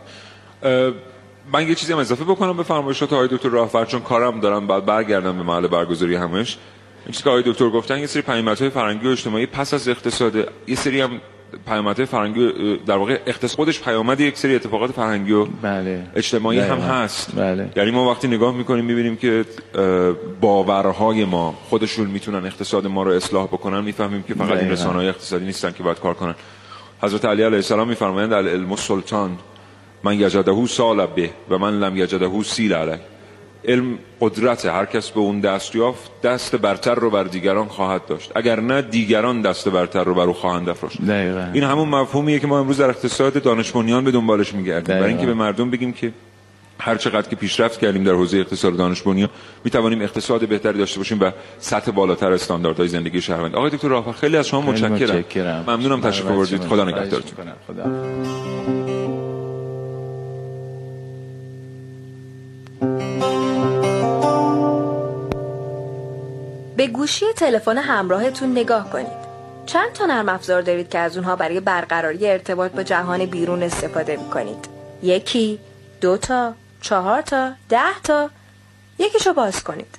من 1.53 1.69
یه 1.69 1.75
چیزی 1.75 1.93
هم 1.93 1.99
اضافه 1.99 2.25
بکنم 2.25 2.57
به 2.57 2.63
فرمایشات 2.63 3.13
آقای 3.13 3.29
دکتر 3.29 3.49
راهفر 3.49 3.85
چون 3.85 4.01
کارم 4.01 4.41
دارم 4.41 4.67
بعد 4.67 4.87
برگردم 4.87 5.37
به 5.37 5.43
محل 5.43 5.67
برگزاری 5.67 6.15
همش. 6.15 6.59
این 7.07 7.13
چیزی 7.13 7.25
که 7.25 7.31
آقای 7.31 7.43
دکتر 7.47 7.71
گفتن 7.71 7.99
یه 7.99 8.07
سری 8.07 8.23
پیامدهای 8.23 8.71
فرهنگی 8.71 9.09
و 9.09 9.11
اجتماعی 9.11 9.47
پس 9.47 9.75
از 9.75 9.89
اقتصاد 9.89 10.37
یه 10.67 10.77
سری 10.77 11.01
هم 11.01 11.11
پیامدهای 11.67 12.07
فرهنگی 12.07 12.53
در 12.87 12.97
واقع 12.97 13.19
اقتصاد 13.27 13.57
خودش 13.57 13.81
پیامد 13.81 14.21
یک 14.21 14.39
سری 14.39 14.55
اتفاقات 14.55 14.93
فرهنگی 14.93 15.33
و 15.33 15.45
بله. 15.45 16.07
اجتماعی 16.17 16.59
هم 16.59 16.67
دقیقاً. 16.67 16.87
هست. 16.87 17.37
بله. 17.37 17.71
یعنی 17.77 17.91
ما 17.91 18.11
وقتی 18.11 18.29
نگاه 18.29 18.55
می‌کنیم 18.55 18.85
می‌بینیم 18.85 19.17
که 19.17 19.45
باورهای 20.41 21.25
ما 21.25 21.55
خودشون 21.69 22.07
می‌تونن 22.07 22.47
اقتصاد 22.47 22.87
ما 22.87 23.03
رو 23.03 23.11
اصلاح 23.11 23.47
بکنن 23.47 23.85
می‌فهمیم 23.85 24.23
که 24.23 24.35
فقط 24.35 24.59
این. 24.59 24.71
رسانه‌های 24.71 25.09
اقتصادی 25.09 25.45
نیستن 25.45 25.73
که 25.73 25.83
باید 25.83 26.01
کار 26.01 26.15
کنن. 26.15 26.35
حضرت 27.03 27.25
علی 27.25 27.43
علیه 27.43 27.57
السلام 27.57 27.89
میفرمایند 27.89 28.33
العلم 28.33 28.71
السلطان 28.71 29.39
من 30.05 30.21
یجده 30.21 30.67
سال 30.67 31.07
به 31.07 31.31
و 31.51 31.59
من 31.59 31.81
لم 31.81 31.97
یجده 31.97 32.43
سیل 32.43 32.73
علیه 32.73 33.01
علم 33.65 33.99
قدرت 34.21 34.67
هر 34.67 34.85
کس 34.85 35.11
به 35.11 35.21
اون 35.21 35.41
دست 35.41 35.75
یافت 35.75 36.11
دست 36.23 36.57
برتر 36.57 36.95
رو 36.95 37.11
بر 37.11 37.25
دیگران 37.25 37.69
خواهد 37.69 38.07
داشت. 38.07 38.33
اگر 38.35 38.61
نه 38.61 38.83
دیگران 38.83 39.41
دست 39.43 39.69
برتر 39.69 40.05
رو 40.05 40.15
بر 40.15 40.23
او 40.23 40.33
خواهند 40.33 40.69
افراشت. 40.69 41.01
این 41.55 41.65
همون 41.65 41.89
مفهومیه 41.89 42.39
که 42.39 42.47
ما 42.47 42.59
امروز 42.59 42.79
در 42.79 42.91
اقتصاد 42.91 43.43
دانش 43.43 43.71
بنیان 43.73 44.05
به 44.05 44.11
دنبالش 44.11 44.55
میگردیم. 44.55 44.97
برای 44.97 45.09
اینکه 45.09 45.27
به 45.27 45.35
مردم 45.35 45.71
بگیم 45.71 45.93
که 45.93 46.13
هر 46.81 46.97
چقدر 46.97 47.29
که 47.29 47.37
پیشرفت 47.37 47.81
کردیم 47.81 48.05
در 48.05 48.13
حوزه 48.13 48.39
اقتصاد 48.39 48.77
دانش 48.77 49.03
بنیان 49.03 49.29
می 49.65 49.71
توانیم 49.71 50.03
اقتصاد 50.03 50.49
بهتری 50.49 50.79
داشته 50.79 50.99
باشیم 50.99 51.21
و 51.21 51.31
سطح 51.59 51.91
بالاتر 51.91 52.33
استانداردهای 52.33 52.89
زندگی 52.89 53.21
شهروند 53.21 53.57
آقای 53.57 53.71
دکتر 53.71 53.89
راهفر 53.89 54.13
خیلی 54.13 54.37
از 54.37 54.49
شما 54.49 54.61
متشکرم. 54.61 55.65
ممنونم 55.67 56.01
تشریف 56.01 56.31
آوردید 56.31 56.65
خدا. 56.65 56.85
نگهدارتون 56.85 57.53
به 66.77 66.87
گوشی 66.87 67.27
تلفن 67.37 67.79
همراهتون 67.79 68.53
نگاه 68.53 68.91
کنید. 68.91 69.23
چند 69.67 69.93
تا 69.93 70.07
نرم 70.07 70.29
افزار 70.29 70.63
دارید 70.63 70.89
که 70.89 70.99
از 70.99 71.17
اونها 71.17 71.37
برای 71.37 71.61
برقراری 71.61 72.27
ارتباط 72.31 72.73
با 72.73 72.83
جهان 72.83 73.27
بیرون 73.27 73.63
استفاده 73.63 74.17
می 74.17 74.31
کنید؟ 74.31 74.69
یکی، 75.03 75.59
دو 76.01 76.17
تا، 76.17 76.55
چهار 76.83 77.23
تا، 77.23 77.53
ده 77.69 78.01
تا، 78.05 78.31
یکیشو 78.99 79.33
باز 79.33 79.65
کنید. 79.65 79.99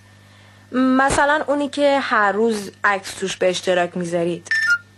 مثلا 0.71 1.43
اونی 1.47 1.69
که 1.69 1.99
هر 1.99 2.31
روز 2.31 2.71
عکس 2.83 3.13
توش 3.13 3.37
به 3.37 3.49
اشتراک 3.49 3.97
می‌ذارید. 3.97 4.47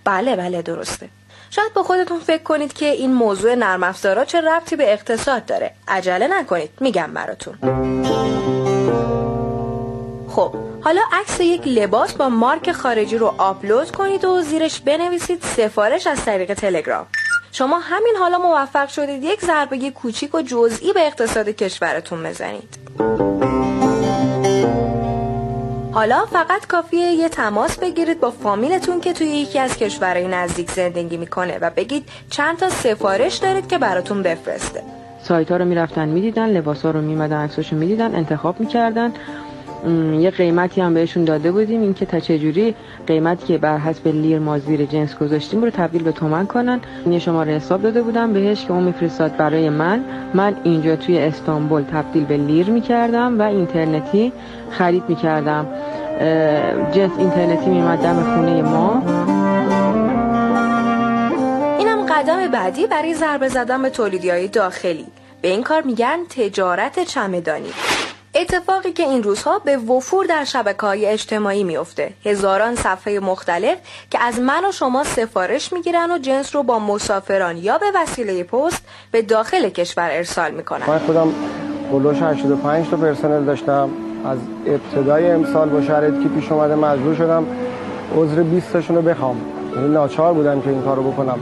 بله 0.04 0.36
بله 0.36 0.62
درسته. 0.62 1.10
شاید 1.50 1.74
با 1.74 1.84
خودتون 1.84 2.20
فکر 2.20 2.44
کنید 2.44 2.74
که 2.74 2.86
این 2.86 3.14
موضوع 3.14 3.56
نرم 3.56 3.84
افزارا 3.84 4.26
چه 4.26 4.42
ربطی 4.42 4.76
به 4.76 4.94
اقتصاد 4.94 5.46
داره. 5.46 5.72
عجله 5.88 6.28
نکنید. 6.28 6.70
میگم 6.80 7.14
براتون. 7.14 7.56
خب 10.30 10.56
حالا 10.82 11.02
عکس 11.12 11.40
یک 11.40 11.68
لباس 11.68 12.14
با 12.14 12.30
مارک 12.30 12.72
خارجی 12.72 13.18
رو 13.18 13.36
آپلود 13.38 13.92
کنید 13.92 14.26
و 14.26 14.42
زیرش 14.42 14.80
بنویسید 14.80 15.44
سفارش 15.44 16.08
از 16.08 16.26
طریق 16.26 16.54
تلگرام 16.54 17.08
شما 17.58 17.80
همین 17.80 18.16
حالا 18.20 18.38
موفق 18.38 18.90
شدید 18.90 19.24
یک 19.24 19.42
ضربه 19.42 19.92
کوچیک 19.92 20.36
و 20.36 20.42
جزئی 20.42 20.94
به 20.94 21.08
اقتصاد 21.08 21.50
کشورتون 21.50 22.24
بزنید. 22.24 22.78
حالا 25.92 26.26
فقط 26.26 26.68
کافیه 26.68 27.12
یه 27.12 27.30
تماس 27.30 27.80
بگیرید 27.80 28.20
با 28.20 28.32
فامیلتون 28.32 29.02
که 29.02 29.14
توی 29.14 29.28
یکی 29.28 29.60
از 29.60 29.78
کشورهای 29.78 30.28
نزدیک 30.28 30.72
زندگی 30.72 31.18
می‌کنه 31.18 31.58
و 31.62 31.70
بگید 31.70 32.10
چند 32.30 32.58
تا 32.58 32.70
سفارش 32.70 33.36
دارید 33.36 33.68
که 33.68 33.78
براتون 33.78 34.24
بفرسته. 34.24 34.84
سایت 35.24 35.52
ها 35.52 35.58
رو 35.58 35.66
می‌رفتن 35.66 36.10
می‌دیدن 36.10 36.50
لباس 36.50 36.82
ها 36.82 36.92
رو 36.92 37.02
میمدن 37.02 37.38
عکساشو 37.38 37.76
می‌دیدن 37.76 38.16
انتخاب 38.16 38.60
می‌کردن. 38.60 39.14
یه 40.20 40.32
قیمتی 40.32 40.82
هم 40.82 40.94
بهشون 40.94 41.26
داده 41.26 41.52
بودیم. 41.52 41.82
اینکه 41.82 42.06
تا 42.06 42.20
چجوری 42.20 42.76
قیمتی 43.08 43.46
که 43.46 43.58
بر 43.58 43.78
حسب 43.78 44.08
لیر 44.08 44.40
ما 44.40 44.60
زیر 44.60 44.86
جنس 44.86 45.16
گذاشتیم 45.16 45.64
رو 45.64 45.70
تبدیل 45.70 46.04
به 46.04 46.12
تومن 46.12 46.46
کنن. 46.46 46.82
یه 47.10 47.20
شماره 47.20 47.54
حساب 47.54 47.82
داده 47.82 48.02
بودم 48.02 48.34
بهش 48.34 48.66
که 48.66 48.72
اون 48.72 48.84
میفرستاد 48.84 49.38
برای 49.38 49.70
من. 49.70 50.04
من 50.34 50.56
اینجا 50.64 50.96
توی 50.96 51.20
استانبول 51.20 51.82
تبدیل 51.82 52.26
به 52.26 52.38
لیر 52.38 52.70
می‌کردم 52.70 53.40
و 53.40 53.42
اینترنتی 53.42 54.32
خرید 54.72 55.04
می‌کردم. 55.08 55.68
جنس 56.92 57.12
اینترنتی 57.18 57.70
میمد 57.70 58.00
دم 58.00 58.36
خونه 58.36 58.62
ما. 58.62 59.04
اینم 61.80 62.06
قدم 62.06 62.48
بعدی 62.48 62.88
برای 62.88 63.14
ضربه 63.14 63.48
زدن 63.48 63.82
به 63.82 63.90
تولیدی 63.90 64.30
های 64.30 64.48
داخلی. 64.48 65.06
به 65.42 65.48
این 65.48 65.64
کار 65.64 65.82
میگن 65.82 66.18
تجارت 66.30 67.04
چمدانی. 67.04 67.70
اتفاقی 68.38 68.92
که 68.92 69.04
این 69.04 69.24
روزها 69.24 69.60
به 69.60 69.78
وفور 69.78 70.26
در 70.26 70.44
شبکه 70.44 70.82
های 70.82 71.06
اجتماعی 71.06 71.64
میفته 71.64 72.14
هزاران 72.26 72.76
صفحه 72.76 73.20
مختلف 73.20 73.78
که 74.10 74.20
از 74.22 74.40
من 74.40 74.66
و 74.66 74.72
شما 74.72 75.04
سفارش 75.04 75.74
می‌گیرن 75.74 76.12
و 76.12 76.18
جنس 76.18 76.56
رو 76.56 76.64
با 76.64 76.80
مسافران 76.80 77.58
یا 77.58 77.78
به 77.78 77.86
وسیله 77.96 78.44
پست 78.44 78.82
به 79.12 79.22
داخل 79.22 79.70
کشور 79.70 80.10
ارسال 80.12 80.52
می‌کنن. 80.52 80.86
من 80.88 81.00
خودم 81.00 81.34
بلوش 81.92 82.22
85 82.22 82.90
تا 82.90 82.98
پرسنل 82.98 83.46
داشتم. 83.46 83.90
از 84.26 84.38
ابتدای 84.66 85.32
امسال 85.32 85.70
با 85.70 85.82
شرایطی 85.82 86.24
که 86.24 86.30
پیش 86.30 86.52
اومده 86.52 86.76
مجبور 86.76 87.16
شدم 87.16 87.46
عذر 88.16 88.44
20 88.44 88.74
تاشون 88.74 88.96
رو 88.96 89.02
بخوام. 89.02 89.42
یعنی 89.76 89.88
ناچار 89.88 90.34
بودم 90.34 90.62
که 90.62 90.70
این 90.70 90.82
کارو 90.82 91.12
بکنم. 91.12 91.40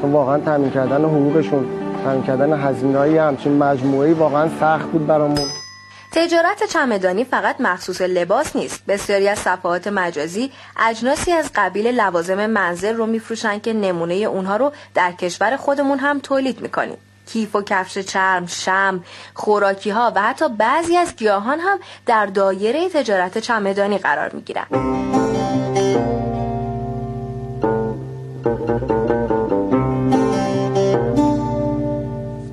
چون 0.00 0.12
واقعا 0.12 0.38
تامین 0.38 0.70
کردن 0.70 1.04
حقوقشون 1.04 1.66
تامین 2.04 2.22
کردن 2.22 2.52
هزینه‌های 2.52 3.18
همچین 3.18 3.58
مجموعی 3.58 4.12
واقعا 4.12 4.48
سخت 4.60 4.86
بود 4.86 5.06
برامون. 5.06 5.61
تجارت 6.12 6.64
چمدانی 6.64 7.24
فقط 7.24 7.56
مخصوص 7.60 8.00
لباس 8.00 8.56
نیست. 8.56 8.82
بسیاری 8.88 9.28
از 9.28 9.38
صفحات 9.38 9.86
مجازی 9.86 10.52
اجناسی 10.86 11.32
از 11.32 11.50
قبیل 11.54 11.86
لوازم 12.00 12.46
منزل 12.46 12.96
رو 12.96 13.06
میفروشن 13.06 13.58
که 13.58 13.72
نمونه 13.72 14.14
اونها 14.14 14.56
رو 14.56 14.72
در 14.94 15.12
کشور 15.12 15.56
خودمون 15.56 15.98
هم 15.98 16.20
تولید 16.20 16.60
می‌کنیم. 16.60 16.96
کیف 17.26 17.56
و 17.56 17.62
کفش 17.62 17.98
چرم، 17.98 18.46
شم، 18.46 19.04
خوراکی 19.34 19.90
ها 19.90 20.12
و 20.14 20.22
حتی 20.22 20.48
بعضی 20.48 20.96
از 20.96 21.16
گیاهان 21.16 21.60
هم 21.60 21.78
در 22.06 22.26
دایره 22.26 22.88
تجارت 22.88 23.38
چمدانی 23.38 23.98
قرار 23.98 24.30
می‌گیرن. 24.32 24.66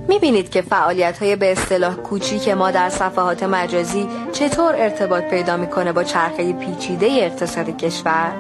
می‌بینید 0.10 0.50
که 0.50 0.62
فعالیت 0.62 1.24
های 1.24 1.36
به 1.36 1.52
اصطلاح 1.52 1.96
کوچیک 1.96 2.50
ما 2.50 2.72
در 2.72 2.90
صفحات 2.90 3.44
مجازی 3.44 4.08
چطور 4.32 4.76
ارتباط 4.76 5.24
پیدا 5.24 5.58
می‌کنه 5.58 5.92
با 5.92 6.04
چرخه 6.04 6.54
پیچیده 6.54 7.06
اقتصاد 7.06 7.78
کشور 7.78 8.32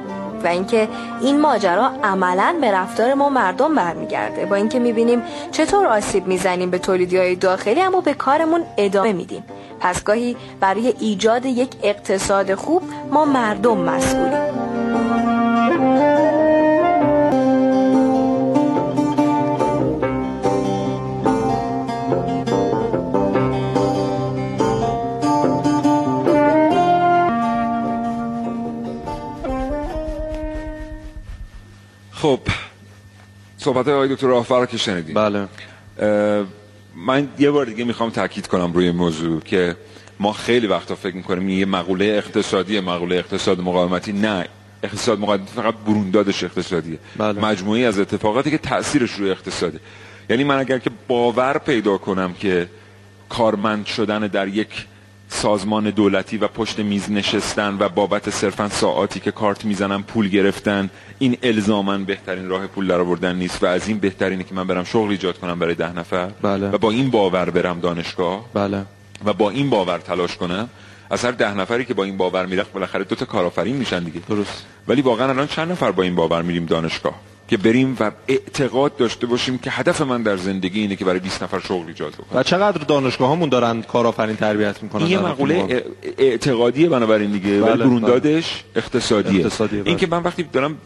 و 0.43 0.47
اینکه 0.47 0.87
این 1.21 1.41
ماجرا 1.41 1.91
عملا 2.03 2.55
به 2.61 2.71
رفتار 2.71 3.13
ما 3.13 3.29
مردم 3.29 3.75
برمیگرده. 3.75 4.45
با 4.45 4.55
اینکه 4.55 4.79
می‌بینیم 4.79 5.21
چطور 5.51 5.87
آسیب 5.87 6.27
می‌زنیم 6.27 6.69
به 6.69 6.77
تولیدی 6.77 7.17
های 7.17 7.35
داخلی 7.35 7.81
اما 7.81 8.01
به 8.01 8.13
کارمون 8.13 8.63
ادامه 8.77 9.13
میدیم. 9.13 9.43
پس 9.79 10.03
گاهی 10.03 10.37
برای 10.59 10.93
ایجاد 10.99 11.45
یک 11.45 11.69
اقتصاد 11.83 12.55
خوب 12.55 12.83
ما 13.11 13.25
مردم 13.25 13.77
مسئولیم. 13.77 14.59
خب 32.21 32.39
صحبت 33.57 33.87
های 33.87 34.15
دکتر 34.15 34.27
راهفر 34.27 34.65
که 34.65 34.77
شنیدیم. 34.77 35.15
بله. 35.15 35.47
من 36.95 37.27
یه 37.39 37.51
بار 37.51 37.65
دیگه 37.65 37.83
می‌خوام 37.83 38.09
تاکید 38.09 38.47
کنم 38.47 38.73
روی 38.73 38.91
موضوع 38.91 39.41
که 39.41 39.75
ما 40.19 40.33
خیلی 40.33 40.67
وقتا 40.67 40.95
فکر 40.95 41.15
می‌کنیم 41.15 41.49
یه 41.49 41.65
مقوله 41.65 42.05
اقتصادی 42.05 42.79
مقوله 42.79 43.15
اقتصاد 43.15 43.61
مقاومتی. 43.61 44.13
نه 44.13 44.45
اقتصاد 44.83 45.19
مقاومتی 45.19 45.51
فقط 45.55 45.73
بروندادش 45.85 46.43
اقتصادیه. 46.43 46.99
بله. 47.17 47.41
مجموعی 47.41 47.85
از 47.85 47.99
اتفاقاتی 47.99 48.51
که 48.51 48.57
تاثیرش 48.57 49.11
روی 49.11 49.31
اقتصاده 49.31 49.79
یعنی 50.29 50.43
من 50.43 50.59
اگر 50.59 50.77
که 50.77 50.89
باور 51.07 51.57
پیدا 51.57 51.97
کنم 51.97 52.33
که 52.33 52.69
کارمند 53.29 53.85
شدن 53.85 54.27
در 54.27 54.47
یک 54.47 54.85
سازمان 55.29 55.89
دولتی 55.89 56.37
و 56.37 56.47
پشت 56.47 56.79
میز 56.79 57.11
نشستن 57.11 57.77
و 57.79 57.89
بابت 57.89 58.29
صرفا 58.29 58.69
ساعاتی 58.69 59.19
که 59.19 59.31
کارت 59.31 59.65
می‌زنن 59.65 60.01
پول 60.01 60.29
گرفتن 60.29 60.89
این 61.19 61.37
الزامن 61.43 62.05
بهترین 62.05 62.49
راه 62.49 62.67
پول 62.67 62.87
درآوردن 62.87 63.35
نیست 63.35 63.63
و 63.63 63.65
از 63.65 63.87
این 63.87 63.99
بهترینه 63.99 64.43
که 64.43 64.55
من 64.55 64.67
برم 64.67 64.83
شغل 64.83 65.11
ایجاد 65.11 65.39
کنم 65.39 65.59
برای 65.59 65.75
ده 65.75 65.99
نفر. 65.99 66.29
بله. 66.41 66.69
و 66.69 66.77
با 66.77 66.91
این 66.91 67.09
باور 67.09 67.49
برم 67.49 67.79
دانشگاه. 67.79 68.45
بله. 68.53 68.85
و 69.25 69.33
با 69.33 69.49
این 69.49 69.69
باور 69.69 69.97
تلاش 69.97 70.37
کنم 70.37 70.69
از 71.09 71.25
هر 71.25 71.31
ده 71.31 71.53
نفری 71.53 71.85
که 71.85 71.93
با 71.93 72.03
این 72.03 72.17
باور 72.17 72.45
میره 72.45 72.65
بالاخره 72.73 73.03
دو 73.03 73.15
تا 73.15 73.25
کارآفرین 73.25 73.75
میشن 73.75 74.03
دیگه. 74.03 74.19
درست. 74.29 74.65
ولی 74.87 75.01
واقعا 75.01 75.29
الان 75.29 75.47
چند 75.47 75.71
نفر 75.71 75.91
با 75.91 76.03
این 76.03 76.15
باور 76.15 76.41
میریم 76.41 76.65
دانشگاه؟ 76.65 77.15
که 77.49 77.57
بریم 77.57 77.97
و 77.99 78.11
اعتقاد 78.27 78.97
داشته 78.97 79.27
باشیم 79.27 79.57
که 79.57 79.71
هدف 79.71 80.01
من 80.01 80.23
در 80.23 80.37
زندگی 80.37 80.79
اینه 80.81 80.95
که 80.95 81.05
برای 81.05 81.19
20 81.19 81.43
نفر 81.43 81.59
شغل 81.59 81.87
ایجاد 81.87 82.13
بکنم. 82.13 82.39
و 82.39 82.43
چقدر 82.43 82.83
دانشگاه 82.83 83.31
همون 83.31 83.49
دارن 83.49 83.81
کارآفرین 83.81 84.35
تربیت 84.35 84.83
می‌کنن؟ 84.83 85.05
این 85.05 85.19
مقوله 85.19 85.83
اعتقادیه 86.17 86.89
بنابراین 86.89 87.31
دیگه 87.31 87.61
ولی 87.61 87.71
بله، 87.71 87.83
بروندادش 87.83 88.63
اقتصادیه, 88.75 89.39
اقتصادیه، 89.39 89.79
بله. 89.79 89.89
این 89.89 89.97
که 89.97 90.07
من 90.07 90.23
وقتی 90.23 90.43
دارم 90.43 90.77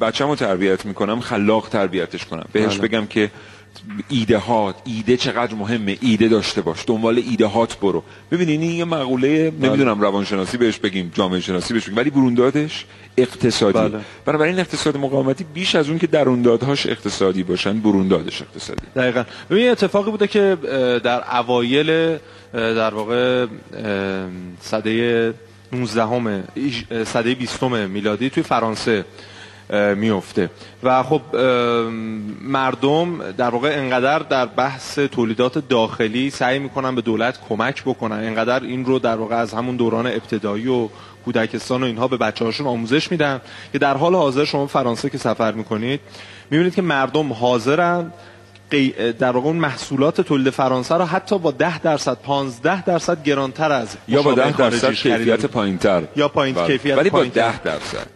بچه‌مو 0.00 0.36
تربیت 0.36 0.86
می‌کنم 0.86 1.20
خلاق 1.20 1.68
تربیتش 1.68 2.24
کنم. 2.24 2.46
بهش 2.52 2.78
بله. 2.78 2.88
بگم 2.88 3.06
که 3.06 3.30
ایده 4.08 4.38
هات 4.38 4.76
ایده 4.84 5.16
چقدر 5.16 5.54
مهمه. 5.54 5.98
ایده 6.00 6.28
داشته 6.28 6.62
باش. 6.62 6.84
دنبال 6.86 7.22
ایده 7.30 7.46
هات 7.46 7.80
برو. 7.80 8.02
ببینین 8.30 8.60
این 8.60 8.70
یه 8.70 8.84
مقوله 8.84 9.52
نمی‌دونم 9.60 10.00
روانشناسی 10.00 10.56
بهش 10.56 10.78
بگیم 10.78 11.12
جامعه 11.14 11.40
شناسی 11.40 11.74
بهش 11.74 11.84
بگیم 11.84 11.96
ولی 11.96 12.10
بروندادش 12.10 12.84
اقتصادی. 13.16 13.78
بله. 13.78 14.00
بنابراین 14.24 14.58
اقتصاد 14.58 14.96
مقاومتی 14.96 15.44
بیش 15.54 15.74
از 15.74 15.88
اون 15.88 15.98
که 15.98 16.06
دروندادهاش 16.06 16.86
اقتصادی 16.86 17.42
باشن 17.42 17.80
بروندادش 17.80 18.42
اقتصادی. 18.42 18.82
دقیقا. 18.96 19.24
ببین 19.50 19.70
اتفاقی 19.70 20.10
بوده 20.10 20.26
که 20.26 20.56
در 21.04 21.36
اوایل 21.38 22.18
در 22.52 22.94
واقع 22.94 23.46
سده 24.60 25.34
19 25.72 26.06
همه 26.06 26.44
سده 27.04 27.34
20 27.34 27.62
میلادی 27.62 28.30
توی 28.30 28.42
فرانسه 28.42 29.04
میفته 29.96 30.50
و 30.82 31.02
خب 31.02 31.20
مردم 32.42 33.32
در 33.32 33.50
واقع 33.50 33.68
انقدر 33.68 34.18
در 34.18 34.46
بحث 34.46 34.98
تولیدات 34.98 35.68
داخلی 35.68 36.30
سعی 36.30 36.58
می‌کنن 36.58 36.94
به 36.94 37.00
دولت 37.00 37.38
کمک 37.48 37.82
بکنن 37.82 38.16
انقدر 38.16 38.62
این 38.62 38.84
رو 38.84 38.98
در 38.98 39.16
واقع 39.16 39.36
از 39.36 39.54
همون 39.54 39.76
دوران 39.76 40.06
ابتدایی 40.06 40.68
و 40.68 40.88
کودکستان 41.24 41.82
و 41.82 41.86
اینها 41.86 42.08
به 42.08 42.16
بچه 42.16 42.44
هاشون 42.44 42.66
آموزش 42.66 43.10
میدن 43.10 43.40
که 43.72 43.78
در 43.78 43.96
حال 43.96 44.14
حاضر 44.14 44.44
شما 44.44 44.66
فرانسه 44.66 45.10
که 45.10 45.18
سفر 45.18 45.52
می‌کنید 45.52 46.00
می‌بینید 46.50 46.74
که 46.74 46.82
مردم 46.82 47.32
حاضرن 47.32 48.12
در 49.18 49.30
واقع 49.30 49.46
اون 49.46 49.56
محصولات 49.56 50.20
تولید 50.20 50.50
فرانسه 50.50 50.94
رو 50.94 51.04
حتی 51.04 51.38
با 51.38 51.50
10 51.50 51.78
درصد 51.78 52.14
15 52.14 52.82
درصد 52.82 53.22
گرانتر 53.22 53.72
از 53.72 53.96
یا 54.08 54.22
با 54.22 54.32
مشابه 54.32 54.50
10 54.50 54.56
درصد 54.56 54.92
کیفیت. 54.92 55.46
پایینتر 55.46 56.02
یا 56.16 56.28
پایین 56.28 56.54
بله. 56.54 56.66
کیفیت 56.66 56.96
ولی 56.96 57.10
با 57.10 57.18
پایینتر. 57.18 57.50
10 57.50 57.62
درصد 57.62 58.06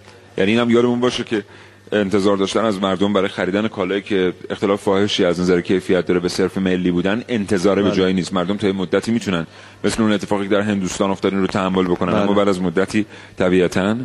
یعنی 0.40 0.52
اینم 0.52 0.70
یادمون 0.70 1.00
باشه 1.00 1.24
که 1.24 1.44
انتظار 1.92 2.36
داشتن 2.36 2.64
از 2.64 2.80
مردم 2.80 3.12
برای 3.12 3.28
خریدن 3.28 3.68
کالایی 3.68 4.02
که 4.02 4.32
اختلاف 4.50 4.82
فاحشی 4.82 5.24
از 5.24 5.40
نظر 5.40 5.60
کیفیت 5.60 6.06
داره 6.06 6.20
به 6.20 6.28
صرف 6.28 6.58
ملی 6.58 6.90
بودن 6.90 7.24
انتظار 7.28 7.76
به 7.76 7.82
بله. 7.82 7.96
جایی 7.96 8.14
نیست 8.14 8.32
مردم 8.32 8.56
تا 8.56 8.72
مدتی 8.72 9.12
می‌تونن 9.12 9.46
مثل 9.84 10.02
اون 10.02 10.12
اتفاقی 10.12 10.48
که 10.48 10.54
در 10.54 10.60
هندوستان 10.60 11.10
افتاد 11.10 11.32
این 11.32 11.40
رو 11.40 11.46
تحمل 11.46 11.84
بکنن 11.84 12.12
بله. 12.12 12.20
اما 12.20 12.34
بعد 12.34 12.48
از 12.48 12.60
مدتی 12.60 13.06
طبیعتا 13.38 13.96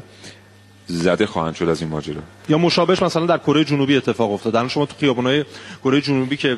زده 0.88 1.26
خواهند 1.26 1.56
شد 1.56 1.70
از 1.70 1.82
این 1.82 1.90
ماجرا 1.90 2.22
یا 2.50 2.58
مشابهش 2.58 3.02
مثلا 3.02 3.26
در 3.26 3.38
کره 3.38 3.64
جنوبی 3.64 3.98
اتفاق 3.98 4.32
افتاد 4.32 4.56
الان 4.56 4.70
شما 4.70 4.86
تو 4.86 4.96
خیابونای 5.00 5.46
کره 5.84 6.02
جنوبی 6.02 6.38
که 6.38 6.58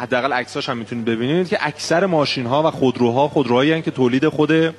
حداقل 0.00 0.32
عکساش 0.32 0.68
هم 0.68 0.76
می‌تونید 0.76 1.04
ببینید 1.04 1.48
که 1.48 1.58
اکثر 1.60 2.06
ماشین 2.06 2.46
ها 2.46 2.68
و 2.68 2.70
خودروها 2.70 3.28
خودروهایی 3.28 3.82
که 3.82 3.90
تولید 3.90 4.28
خود 4.28 4.74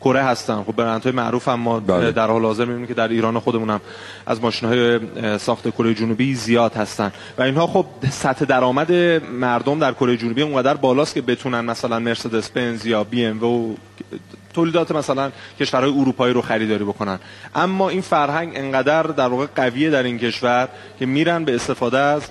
کره 0.00 0.22
هستن. 0.22 0.62
خب 0.62 0.76
برندهای 0.76 1.12
معروف 1.12 1.48
هم 1.48 1.60
ما 1.60 1.80
بله. 1.80 2.12
در 2.12 2.26
حال 2.26 2.44
حاضر 2.44 2.64
می‌بینیم 2.64 2.86
که 2.86 2.94
در 2.94 3.08
ایران 3.08 3.38
خودمون 3.38 3.70
هم 3.70 3.80
از 4.26 4.40
ماشین 4.40 4.68
های 4.68 5.00
ساخت 5.38 5.70
کره 5.70 5.94
جنوبی 5.94 6.34
زیاد 6.34 6.74
هستن. 6.74 7.12
و 7.38 7.42
اینها 7.42 7.66
خب 7.66 7.86
سطح 8.10 8.44
درآمد 8.44 8.92
مردم 9.32 9.78
در 9.78 9.92
کره 9.92 10.16
جنوبی 10.16 10.42
اونقدر 10.42 10.74
بالاست 10.74 11.14
که 11.14 11.22
بتونن 11.22 11.60
مثلا 11.60 11.98
مرسدس 11.98 12.50
بنز 12.50 12.86
یا 12.86 13.04
بی 13.04 13.24
ام 13.24 13.44
و 13.44 13.74
تولیدات 14.54 14.90
مثلا 14.90 15.30
کشورهای 15.60 16.00
اروپایی 16.00 16.34
رو 16.34 16.42
خریداری 16.42 16.84
بکنن. 16.84 17.18
اما 17.54 17.88
این 17.88 18.00
فرهنگ 18.00 18.52
انقدر 18.54 19.02
در 19.02 19.28
واقع 19.28 19.46
قویه 19.56 19.90
در 19.90 20.02
این 20.02 20.18
کشور 20.18 20.68
که 20.98 21.06
میرن 21.06 21.44
به 21.44 21.54
استفاده 21.54 21.98
از 21.98 22.22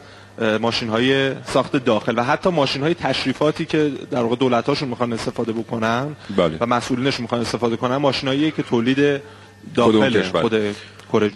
ماشین 0.62 0.90
های 0.90 1.36
ساخت 1.44 1.76
داخل 1.76 2.14
و 2.18 2.24
حتی 2.24 2.50
ماشین 2.50 2.82
های 2.82 2.94
تشریفاتی 2.94 3.66
که 3.66 3.92
در 4.12 4.22
واقع 4.22 4.36
دولت 4.36 4.66
هاشون 4.70 4.90
می‌خوان 4.90 5.14
استفاده 5.14 5.54
بکنن 5.54 6.16
بله. 6.38 6.58
و 6.60 6.66
مسئولینش 6.66 7.20
می‌خوان 7.20 7.42
استفاده 7.42 7.76
کنن 7.76 7.96
ماشینایی 7.96 8.52
که 8.52 8.64
تولید 8.64 9.22
داخل. 9.76 10.22
خود 10.22 10.76
کره 11.14 11.32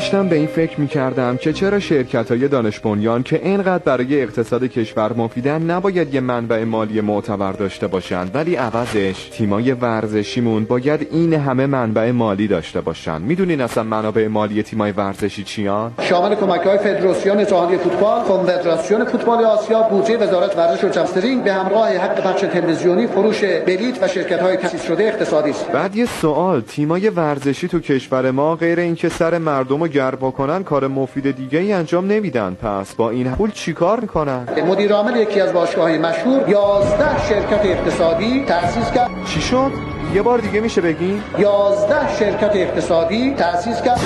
داشتم 0.00 0.28
به 0.28 0.36
این 0.36 0.46
فکر 0.46 0.80
می 0.80 0.88
کردم 0.88 1.36
که 1.36 1.52
چرا 1.52 1.80
شرکت 1.80 2.30
های 2.30 2.48
دانش 2.48 2.80
بنیان 2.80 3.22
که 3.22 3.40
اینقدر 3.44 3.84
برای 3.84 4.22
اقتصاد 4.22 4.64
کشور 4.64 5.12
مفیدن 5.12 5.62
نباید 5.62 6.14
یه 6.14 6.20
منبع 6.20 6.64
مالی 6.64 7.00
معتبر 7.00 7.52
داشته 7.52 7.86
باشند 7.86 8.30
ولی 8.34 8.56
عوضش 8.56 9.28
تیمای 9.32 9.72
ورزشیمون 9.72 10.64
باید 10.64 11.06
این 11.10 11.34
همه 11.34 11.66
منبع 11.66 12.10
مالی 12.10 12.48
داشته 12.48 12.80
باشن 12.80 13.22
می‌دونین 13.22 13.60
اصلا 13.60 13.82
منابع 13.82 14.26
مالی 14.26 14.62
تیمای 14.62 14.92
ورزشی 14.92 15.44
چیان؟ 15.44 15.92
شامل 16.02 16.34
کمک 16.34 16.60
های 16.60 16.78
فدراسیون 16.78 17.46
جهانی 17.46 17.76
فوتبال، 17.76 18.24
کنفدراسیون 18.24 19.04
فوتبال 19.04 19.44
آسیا، 19.44 19.82
بودجه 19.82 20.16
وزارت 20.16 20.56
ورزش 20.56 20.84
و 20.84 20.88
جمسترینگ 20.88 21.44
به 21.44 21.52
همراه 21.52 21.88
حق 21.88 22.20
پخش 22.20 22.40
تلویزیونی، 22.40 23.06
فروش 23.06 23.44
بلیت 23.44 24.02
و 24.02 24.08
شرکت 24.08 24.40
های 24.40 24.56
تأسیس 24.56 24.82
شده 24.82 25.04
اقتصادی 25.04 25.50
است. 25.50 25.72
بعد 25.72 25.96
یه 25.96 26.06
سوال 26.06 26.60
تیمای 26.60 27.08
ورزشی 27.08 27.68
تو 27.68 27.80
کشور 27.80 28.30
ما 28.30 28.56
غیر 28.56 28.80
اینکه 28.80 29.08
سر 29.08 29.38
مردم 29.38 29.80
رو 29.80 29.89
گرم 29.90 30.18
بکنن 30.20 30.64
کار 30.64 30.86
مفید 30.88 31.36
دیگه 31.36 31.58
ای 31.58 31.72
انجام 31.72 32.06
نمیدن 32.06 32.54
پس 32.54 32.94
با 32.94 33.10
این 33.10 33.30
پول 33.30 33.50
چیکار 33.50 34.00
می‌کنن؟ 34.00 34.48
مدیر 34.68 34.92
عامل 34.92 35.16
یکی 35.16 35.40
از 35.40 35.52
باشگاه 35.52 35.84
های 35.84 35.98
مشهور 35.98 36.48
11 36.48 37.26
شرکت 37.28 37.66
اقتصادی 37.66 38.44
تأسیس 38.44 38.92
کرد. 38.92 39.10
چی 39.26 39.40
شد؟ 39.40 39.70
یه 40.14 40.22
بار 40.22 40.38
دیگه 40.38 40.60
میشه 40.60 40.80
بگی؟ 40.80 41.22
11 41.38 42.16
شرکت 42.18 42.56
اقتصادی 42.56 43.34
تأسیس 43.34 43.82
کرد. 43.82 44.00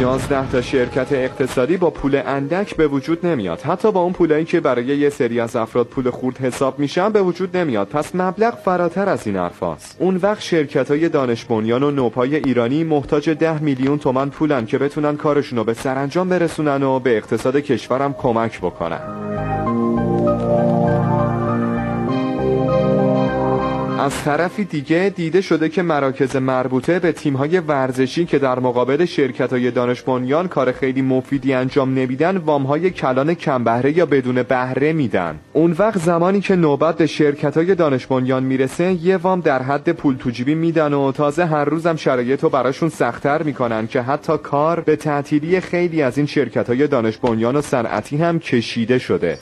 11 0.00 0.50
تا 0.50 0.60
شرکت 0.60 1.12
اقتصادی 1.12 1.76
با 1.76 1.90
پول 1.90 2.22
اندک 2.26 2.76
به 2.76 2.86
وجود 2.86 3.26
نمیاد. 3.26 3.60
حتی 3.60 3.92
با 3.92 4.00
اون 4.00 4.12
پولایی 4.12 4.44
که 4.44 4.60
برای 4.60 4.84
یه 4.84 5.10
سری 5.10 5.40
از 5.40 5.56
افراد 5.56 5.86
پول 5.86 6.10
خورد 6.10 6.38
حساب 6.38 6.78
میشن 6.78 7.08
به 7.08 7.22
وجود 7.22 7.56
نمیاد. 7.56 7.88
پس 7.88 8.14
مبلغ 8.14 8.54
فراتر 8.54 9.08
از 9.08 9.26
این 9.26 9.36
حرفاست 9.36 9.96
اون 9.98 10.16
وقت 10.16 10.40
شرکت 10.42 10.90
های 10.90 11.08
دانش 11.08 11.44
بنیان 11.44 11.82
و 11.82 11.90
نوپای 11.90 12.36
ایرانی 12.36 12.84
محتاج 12.84 13.30
10 13.30 13.62
میلیون 13.62 13.98
تومن 13.98 14.30
پولن 14.30 14.66
که 14.66 14.78
بتونن 14.78 15.16
کارشونو 15.16 15.64
به 15.64 15.74
سرانجام 15.74 16.28
برسونن 16.28 16.82
و 16.82 16.98
به 17.00 17.16
اقتصاد 17.16 17.56
کشورم 17.56 18.14
کمک 18.14 18.58
بکنن. 18.58 19.00
از 24.04 24.24
طرفی 24.24 24.64
دیگه 24.64 25.12
دیده 25.16 25.40
شده 25.40 25.68
که 25.68 25.82
مراکز 25.82 26.36
مربوطه 26.36 26.98
به 26.98 27.12
تیم‌های 27.12 27.58
ورزشی 27.58 28.24
که 28.24 28.38
در 28.38 28.58
مقابل 28.58 29.04
شرکت‌های 29.04 29.70
دانش 29.70 30.02
بنیان 30.02 30.48
کار 30.48 30.72
خیلی 30.72 31.02
مفیدی 31.02 31.52
انجام 31.52 31.94
نمیدن 31.94 32.36
وام‌های 32.36 32.90
کلان 32.90 33.34
کم 33.34 33.64
بهره 33.64 33.98
یا 33.98 34.06
بدون 34.06 34.42
بهره 34.42 34.92
میدن. 34.92 35.38
اون 35.52 35.76
وقت 35.78 35.98
زمانی 35.98 36.40
که 36.40 36.56
نوبت 36.56 36.96
به 36.96 37.06
شرکت‌های 37.06 37.74
دانش 37.74 38.06
بنیان 38.06 38.42
می‌رسه 38.42 38.92
یه 38.92 39.16
وام 39.16 39.40
در 39.40 39.62
حد 39.62 39.92
پول 39.92 40.16
تو 40.16 40.30
جیبی 40.30 40.54
میدن 40.54 40.92
و 40.92 41.12
تازه 41.12 41.46
هر 41.46 41.64
روزم 41.64 41.96
شرایط 41.96 42.42
رو 42.42 42.48
براشون 42.48 42.88
سختتر 42.88 43.42
می‌کنن 43.42 43.86
که 43.86 44.02
حتی 44.02 44.38
کار 44.38 44.80
به 44.80 44.96
تعطیلی 44.96 45.60
خیلی 45.60 46.02
از 46.02 46.18
این 46.18 46.26
شرکت‌های 46.26 46.86
دانش 46.86 47.16
بنیان 47.18 47.56
و 47.56 47.60
صنعتی 47.60 48.16
هم 48.16 48.38
کشیده 48.38 48.98
شده. 48.98 49.38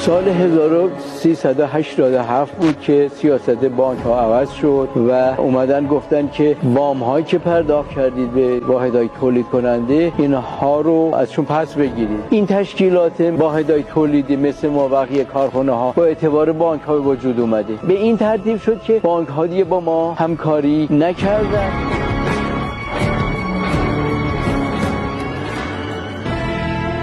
سال 0.00 0.28
1387 0.28 2.56
بود 2.56 2.80
که 2.80 3.10
سیاست 3.14 3.64
بانک 3.64 4.00
ها 4.00 4.20
عوض 4.20 4.50
شد 4.50 4.88
و 4.96 5.34
اومدن 5.38 5.86
گفتن 5.86 6.28
که 6.28 6.56
وام 6.62 7.02
هایی 7.02 7.24
که 7.24 7.38
پرداخت 7.38 7.90
کردید 7.90 8.30
به 8.30 8.60
واحدهای 8.60 9.10
تولید 9.20 9.46
کننده 9.46 10.12
اینها 10.18 10.80
رو 10.80 11.14
ازشون 11.14 11.44
پس 11.44 11.74
بگیرید. 11.74 12.24
این 12.30 12.46
تشکیلات 12.46 13.20
واحدهای 13.20 13.82
تولیدی 13.82 14.36
مثل 14.36 14.68
ما 14.68 14.88
بقیه 14.88 15.24
کارخانه 15.24 15.72
ها 15.72 15.92
با 15.92 16.04
اعتبار 16.04 16.52
بانک 16.52 16.82
ها 16.82 17.02
وجود 17.02 17.40
اومده. 17.40 17.74
به 17.74 17.94
این 17.94 18.16
ترتیب 18.16 18.56
شد 18.56 18.82
که 18.82 19.00
بانک 19.02 19.28
ها 19.28 19.46
دیگه 19.46 19.64
با 19.64 19.80
ما 19.80 20.14
همکاری 20.14 20.88
نکردن. 20.90 21.99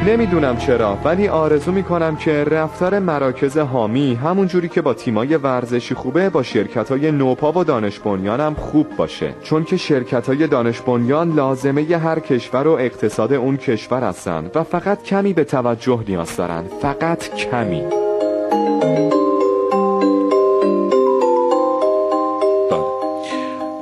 نمی‌دونم 0.08 0.58
چرا 0.58 0.98
ولی 1.04 1.28
آرزو 1.28 1.72
می‌کنم 1.72 2.16
که 2.16 2.44
رفتار 2.44 3.00
مراکز 3.00 3.58
حامی 3.58 4.14
همون 4.14 4.48
جوری 4.48 4.70
که 4.70 4.82
با 4.82 4.94
تیمای 4.94 5.36
ورزشی 5.36 5.96
خوبه 5.96 6.30
با 6.30 6.44
شرکت 6.44 6.92
های 6.92 7.12
نوپا 7.12 7.52
و 7.52 7.64
دانش 7.64 8.00
هم 8.06 8.54
خوب 8.54 8.88
باشه. 8.98 9.34
چون 9.44 9.64
که 9.64 9.78
شرکت 9.78 10.28
های 10.28 10.48
دانش 10.48 10.82
بنیان 10.82 11.34
لازمه 11.34 11.84
ی 11.84 11.94
هر 11.94 12.20
کشور 12.20 12.68
و 12.68 12.72
اقتصاد 12.72 13.34
اون 13.34 13.58
کشور 13.58 14.04
هستن 14.04 14.52
و 14.56 14.64
فقط 14.64 15.04
کمی 15.04 15.34
به 15.34 15.44
توجه 15.44 16.04
نیاز 16.08 16.36
دارن. 16.36 16.64
فقط 16.82 17.36
کمی. 17.36 17.84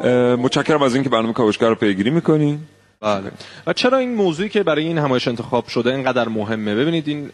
اه، 0.04 0.36
متشکرم 0.36 0.82
از 0.82 0.96
اینکه 0.96 1.10
برنامه 1.10 1.34
کاوشگر 1.34 1.70
رو 1.70 1.76
پیگیری 1.76 2.10
می‌کنین 2.10 2.60
بله. 3.06 3.32
و 3.68 3.74
چرا 3.74 3.98
این 3.98 4.16
موضوعی 4.16 4.50
که 4.50 4.64
برای 4.64 4.84
این 4.84 4.98
همایش 4.98 5.28
انتخاب 5.28 5.68
شده 5.68 5.96
اینقدر 5.96 6.28
مهمه؟ 6.30 6.76
ببینید 6.76 7.08
این 7.08 7.32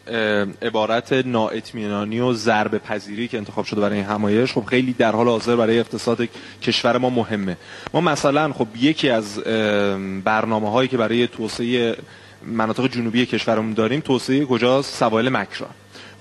عبارت 0.61 1.13
نااطمینانی 1.13 2.19
و 2.19 2.33
ضربه 2.33 2.79
پذیری 2.79 3.27
که 3.27 3.37
انتخاب 3.37 3.65
شده 3.65 3.81
برای 3.81 3.97
این 3.97 4.05
همایش 4.05 4.53
خب 4.53 4.65
خیلی 4.65 4.93
در 4.93 5.11
حال 5.11 5.27
حاضر 5.27 5.55
برای 5.55 5.79
اقتصاد 5.79 6.27
کشور 6.61 6.97
ما 6.97 7.09
مهمه. 7.09 7.57
ما 7.93 8.01
مثلا 8.01 8.53
خب 8.53 8.67
یکی 8.79 9.09
از 9.09 9.39
برنامه 10.23 10.71
هایی 10.71 10.87
که 10.87 10.97
برای 10.97 11.27
توسعه 11.27 11.95
مناطق 12.45 12.87
جنوبی 12.87 13.25
کشورمون 13.25 13.73
داریم 13.73 13.99
توسعه 13.99 14.45
کجاست؟ 14.45 14.95
سواحل 14.95 15.29
مکران 15.29 15.71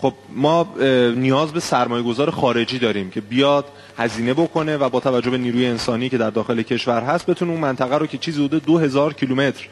خب 0.00 0.14
ما 0.32 0.68
نیاز 1.16 1.52
به 1.52 1.60
سرمایه 1.60 2.02
گذار 2.02 2.30
خارجی 2.30 2.78
داریم 2.78 3.10
که 3.10 3.20
بیاد 3.20 3.64
هزینه 3.98 4.34
بکنه 4.34 4.76
و 4.76 4.88
با 4.88 5.00
توجه 5.00 5.30
به 5.30 5.38
نیروی 5.38 5.66
انسانی 5.66 6.08
که 6.08 6.18
در 6.18 6.30
داخل 6.30 6.62
کشور 6.62 7.02
هست 7.02 7.26
بتونه 7.26 7.50
اون 7.52 7.60
منطقه 7.60 7.98
رو 7.98 8.06
که 8.06 8.18
چیزی 8.18 8.44
حدود 8.44 8.64
2000 8.64 9.12
کیلومتر 9.12 9.66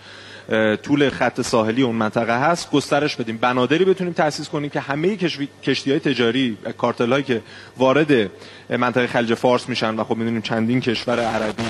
طول 0.82 1.10
خط 1.10 1.40
ساحلی 1.40 1.82
اون 1.82 1.96
منطقه 1.96 2.40
هست 2.40 2.70
گسترش 2.70 3.16
بدیم. 3.16 3.36
بنادری 3.36 3.84
بتونیم 3.84 4.12
تأسیس 4.12 4.48
کنیم 4.48 4.70
که 4.70 4.80
همه 4.80 5.16
کشتی 5.62 5.90
های 5.90 6.00
تجاری 6.00 6.58
کارتل 6.78 7.12
هایی 7.12 7.24
که 7.24 7.42
وارد 7.76 8.30
منطقه 8.76 9.06
خلیج 9.06 9.34
فارس 9.34 9.68
میشن 9.68 9.94
و 9.94 10.04
خب 10.04 10.16
می‌دونیم 10.16 10.40
چندین 10.40 10.80
کشور 10.80 11.20
عربی 11.20 11.62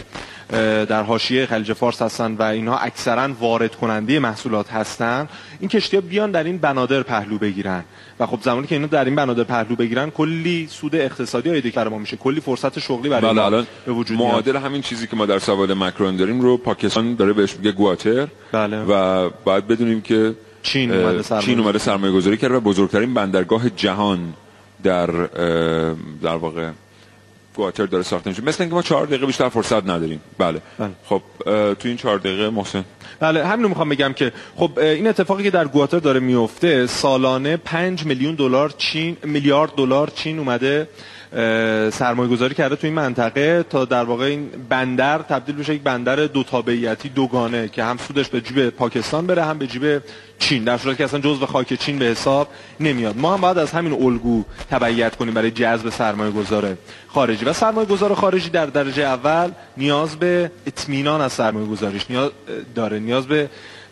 در 0.86 1.02
حاشیه 1.02 1.46
خلیج 1.46 1.72
فارس 1.72 2.02
هستن 2.02 2.32
و 2.34 2.42
اینها 2.42 2.78
اکثرا 2.78 3.28
وارد 3.40 3.74
کننده 3.74 4.18
محصولات 4.18 4.72
هستن. 4.72 5.28
این 5.60 5.68
کشتی 5.68 5.96
ها 5.96 6.00
بیان 6.00 6.30
در 6.30 6.44
این 6.44 6.58
بنادر 6.58 7.02
پهلو 7.02 7.38
بگیرن. 7.38 7.84
و 8.20 8.26
خب 8.26 8.38
زمانی 8.42 8.66
که 8.66 8.74
اینا 8.74 8.86
در 8.86 9.04
این 9.04 9.14
بنادر 9.14 9.44
پهلو 9.44 9.76
بگیرن 9.76 10.10
کلی 10.10 10.68
سود 10.70 10.94
اقتصادی 10.94 11.50
آیده 11.50 11.70
که 11.70 11.80
ما 11.80 11.98
میشه. 11.98 12.16
کلی 12.16 12.40
فرصت 12.40 12.78
شغلی 12.78 13.08
برای 13.08 13.34
بله 13.34 13.44
الان 13.44 13.66
به 13.86 13.92
وجود 13.92 14.18
معادل 14.18 14.56
همین 14.56 14.82
چیزی 14.82 15.06
که 15.06 15.16
ما 15.16 15.26
در 15.26 15.38
سوال 15.38 15.74
مکرون 15.74 16.16
داریم 16.16 16.40
رو 16.40 16.56
پاکستان 16.56 17.14
داره 17.14 17.32
بهش 17.32 17.56
میگه 17.56 17.72
گواتر. 17.72 18.28
بله. 18.52 18.82
و 18.82 19.30
باید 19.44 19.66
بدونیم 19.66 20.00
که 20.00 20.34
چین 20.62 20.92
اومده 20.92 21.22
سرمایه, 21.22 21.46
چین 21.46 21.60
اومده 21.60 21.78
سرمایه 21.78 22.12
گذاری 22.12 22.36
کرده 22.36 22.54
و 22.54 22.60
بزرگترین 22.60 23.14
بندرگاه 23.14 23.70
جهان 23.70 24.18
در 24.82 25.06
در 26.22 26.36
واقع 26.36 26.70
گواتر 27.58 27.86
داره 27.86 28.02
ساخته 28.02 28.30
میشه 28.30 28.44
مثل 28.44 28.62
اینکه 28.62 28.74
ما 28.74 28.82
چهار 28.82 29.06
دقیقه 29.06 29.26
بیشتر 29.26 29.48
فرصت 29.48 29.82
نداریم. 29.86 30.20
بله, 30.38 30.60
بله. 30.78 30.90
خب 31.04 31.22
تو 31.74 31.88
این 31.88 31.96
چهار 31.96 32.18
دقیقه 32.18 32.50
محسن. 32.50 32.84
بله 33.20 33.46
همین 33.46 33.62
رو 33.62 33.68
می‌خوام 33.68 33.88
بگم 33.88 34.12
که 34.12 34.32
خب 34.56 34.78
این 34.78 35.06
اتفاقی 35.06 35.42
که 35.42 35.50
در 35.50 35.66
گواتر 35.66 35.98
داره 35.98 36.20
میفته 36.20 36.86
سالانه 36.86 37.56
5 37.56 38.04
میلیون 38.06 38.34
دلار 38.34 38.74
چین 38.78 39.16
میلیارد 39.22 39.70
دلار 39.76 40.10
چین 40.14 40.38
اومده 40.38 40.88
سرمایه 41.90 42.30
گذاری 42.30 42.54
کرده 42.54 42.76
تو 42.76 42.86
این 42.86 42.96
منطقه 42.96 43.64
تا 43.70 43.84
در 43.84 44.04
واقع 44.04 44.24
این 44.24 44.50
بندر 44.68 45.18
تبدیل 45.18 45.56
بشه 45.56 45.74
یک 45.74 45.82
بندر 45.82 46.16
دو 46.16 46.42
تابعیتی 46.42 47.08
دوگانه 47.08 47.68
که 47.68 47.84
هم 47.84 47.96
سودش 47.96 48.28
به 48.28 48.40
جیب 48.40 48.70
پاکستان 48.70 49.26
بره 49.26 49.44
هم 49.44 49.58
به 49.58 49.66
جیب 49.66 50.02
چین. 50.38 50.64
در 50.64 50.78
صورتی 50.78 50.98
که 50.98 51.04
اصلا 51.04 51.20
جزء 51.20 51.46
خاک 51.46 51.74
چین 51.74 51.98
به 51.98 52.04
حساب 52.04 52.48
نمیاد. 52.80 53.16
ما 53.16 53.34
هم 53.34 53.40
باید 53.40 53.58
از 53.58 53.70
همین 53.70 53.92
الگو 53.92 54.44
تبعیت 54.70 55.16
کنیم 55.16 55.34
برای 55.34 55.50
جذب 55.50 55.88
سرمایه 55.88 56.30
گذار 56.30 56.76
خارجی. 57.08 57.44
و 57.44 57.52
سرمایه 57.52 57.86
گذار 57.86 58.14
خارجی 58.14 58.50
در 58.50 58.66
درجه 58.66 59.02
اول 59.02 59.50
نیاز 59.76 60.16
به 60.16 60.50
اطمینان 60.66 61.20
از 61.20 61.32
سرمایه 61.32 61.66
گذاریش 61.66 62.06
نیاز 62.10 62.30
داره 62.74 62.98
نیاز 62.98 63.26
به 63.26 63.48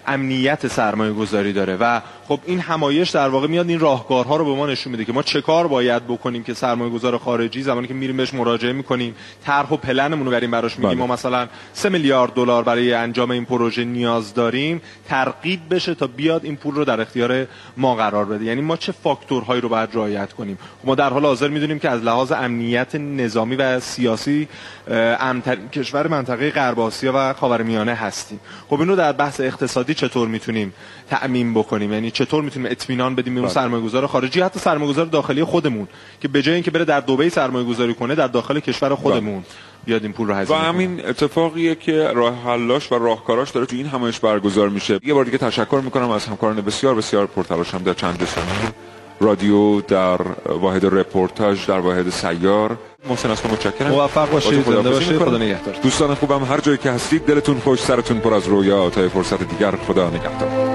امنیت 0.06 0.68
سرمایه 0.68 1.12
گذاری 1.12 1.52
داره. 1.52 1.76
و 1.80 2.00
خب 2.28 2.40
این 2.46 2.60
همایش 2.60 3.10
در 3.10 3.28
واقع 3.28 3.46
میاد 3.46 3.68
این 3.68 3.80
راهکارها 3.80 4.36
رو 4.36 4.44
به 4.44 4.54
ما 4.54 4.66
نشون 4.66 4.90
میده 4.90 5.04
که 5.04 5.12
ما 5.12 5.22
چه 5.22 5.40
کار 5.40 5.66
باید 5.66 6.06
بکنیم 6.06 6.42
که 6.42 6.54
سرمایه 6.54 6.90
گذار 6.90 7.18
خارجی 7.18 7.62
زمانی 7.62 7.88
که 7.88 7.94
میریم 7.94 8.16
بهش 8.16 8.34
مراجعه 8.34 8.72
می‌کنیم 8.72 9.14
طرح 9.44 9.72
و 9.72 9.76
پلنمون 9.76 10.26
رو 10.26 10.32
بریم 10.32 10.50
براش 10.50 10.78
میگیم 10.78 10.98
بله. 10.98 11.06
ما 11.06 11.14
مثلا 11.14 11.48
3 11.72 11.88
میلیارد 11.88 12.34
دلار 12.34 12.62
برای 12.62 12.92
انجام 12.92 13.30
این 13.30 13.44
پروژه 13.44 13.84
نیاز 13.84 14.34
داریم 14.34 14.80
ترغیب 15.08 15.60
بشه 15.70 15.94
تا 15.94 16.06
بیاد 16.06 16.44
این 16.44 16.56
پول 16.56 16.74
رو 16.74 16.84
در 16.84 17.00
اختیار 17.00 17.46
ما 17.76 17.94
قرار 17.94 18.24
بده. 18.24 18.44
یعنی 18.44 18.60
ما 18.60 18.76
چه 18.76 18.92
فاکتورهایی 18.92 19.60
رو 19.60 19.68
باید 19.68 19.88
رعایت 19.92 20.32
کنیم؟ 20.32 20.58
خب 20.82 20.88
ما 20.88 20.94
در 20.94 21.10
حال 21.10 21.24
حاضر 21.24 21.48
می‌دونیم 21.48 21.78
که 21.78 21.90
از 21.90 22.02
لحاظ 22.02 22.32
امنیت 22.32 22.94
نظامی 22.94 23.56
و 23.56 23.80
سیاسی 23.80 24.48
امنترین 25.20 25.68
کشور 25.68 26.06
منطقه 26.06 26.50
غرب 26.50 26.80
آسیا 26.80 27.12
و 27.14 27.32
خاورمیانه 27.32 27.94
هستیم. 27.94 28.40
خب 28.68 28.80
اینو 28.80 28.96
در 28.96 29.12
بحث 29.12 29.40
اقتصادی 29.40 29.94
چطور 29.94 30.28
می‌تونیم 30.28 30.72
تأمین 31.10 31.54
بکنیم؟ 31.54 31.92
یعنی 31.92 32.10
چطور 32.16 32.42
می‌تونیم 32.42 32.70
اطمینان 32.70 33.14
بدیم 33.14 33.34
به 33.34 33.40
اون 33.40 33.48
بله. 33.48 33.54
سرمایه‌گذار 33.54 34.06
خارجی 34.06 34.40
حتی 34.40 34.60
سرمایه‌گذار 34.60 35.06
داخلی 35.06 35.44
خودمون 35.44 35.88
که 36.20 36.28
به 36.28 36.42
جای 36.42 36.54
اینکه 36.54 36.70
بره 36.70 36.84
در 36.84 37.00
دبی 37.00 37.30
سرمایه‌گذاری 37.30 37.94
کنه 37.94 38.14
در 38.14 38.26
داخل 38.26 38.60
کشور 38.60 38.94
خودمون. 38.94 39.44
بیاد 39.84 40.02
این 40.02 40.12
پول 40.12 40.28
رو 40.28 40.34
هزینه 40.34 40.58
و 40.58 40.62
همین 40.62 41.06
اتفاقیه 41.06 41.74
که 41.74 42.10
راه 42.14 42.34
حلاش 42.44 42.92
و 42.92 42.94
راهکاراش 42.94 43.50
داره 43.50 43.66
تو 43.66 43.76
این 43.76 43.86
همایش 43.86 44.20
برگزار 44.20 44.68
میشه. 44.68 45.00
یه 45.02 45.14
بار 45.14 45.24
دیگه 45.24 45.38
تشکر 45.38 45.80
می‌کنم 45.84 46.10
از 46.10 46.26
همکاران 46.26 46.60
بسیار 46.60 46.94
بسیار 46.94 47.26
پرتلاشم 47.26 47.78
در 47.78 47.94
چند 47.94 48.28
سنه 48.34 48.72
رادیو 49.20 49.80
در 49.80 50.18
واحد 50.46 50.86
رپورتاج 50.86 51.66
در 51.66 51.78
واحد 51.78 52.10
سیار. 52.10 52.78
محسن 53.08 53.30
از 53.30 53.46
متشکرم. 53.46 53.90
موفق 53.90 54.30
باشید 54.30 54.64
زنده 54.64 54.90
باشید 54.90 55.18
خدا 55.18 55.38
نگهدار. 55.38 55.74
دوستان 55.82 56.14
خوبم 56.14 56.44
هر 56.44 56.60
جایی 56.60 56.78
که 56.78 56.90
هستید 56.90 57.22
دلتون 57.26 57.58
خوش 57.58 57.80
سرتون 57.80 58.18
پر 58.18 58.34
از 58.34 58.48
رویا 58.48 58.90
تا 58.90 59.08
فرصت 59.08 59.48
دیگر 59.48 59.70
خدا 59.70 60.08
نگهدار. 60.10 60.65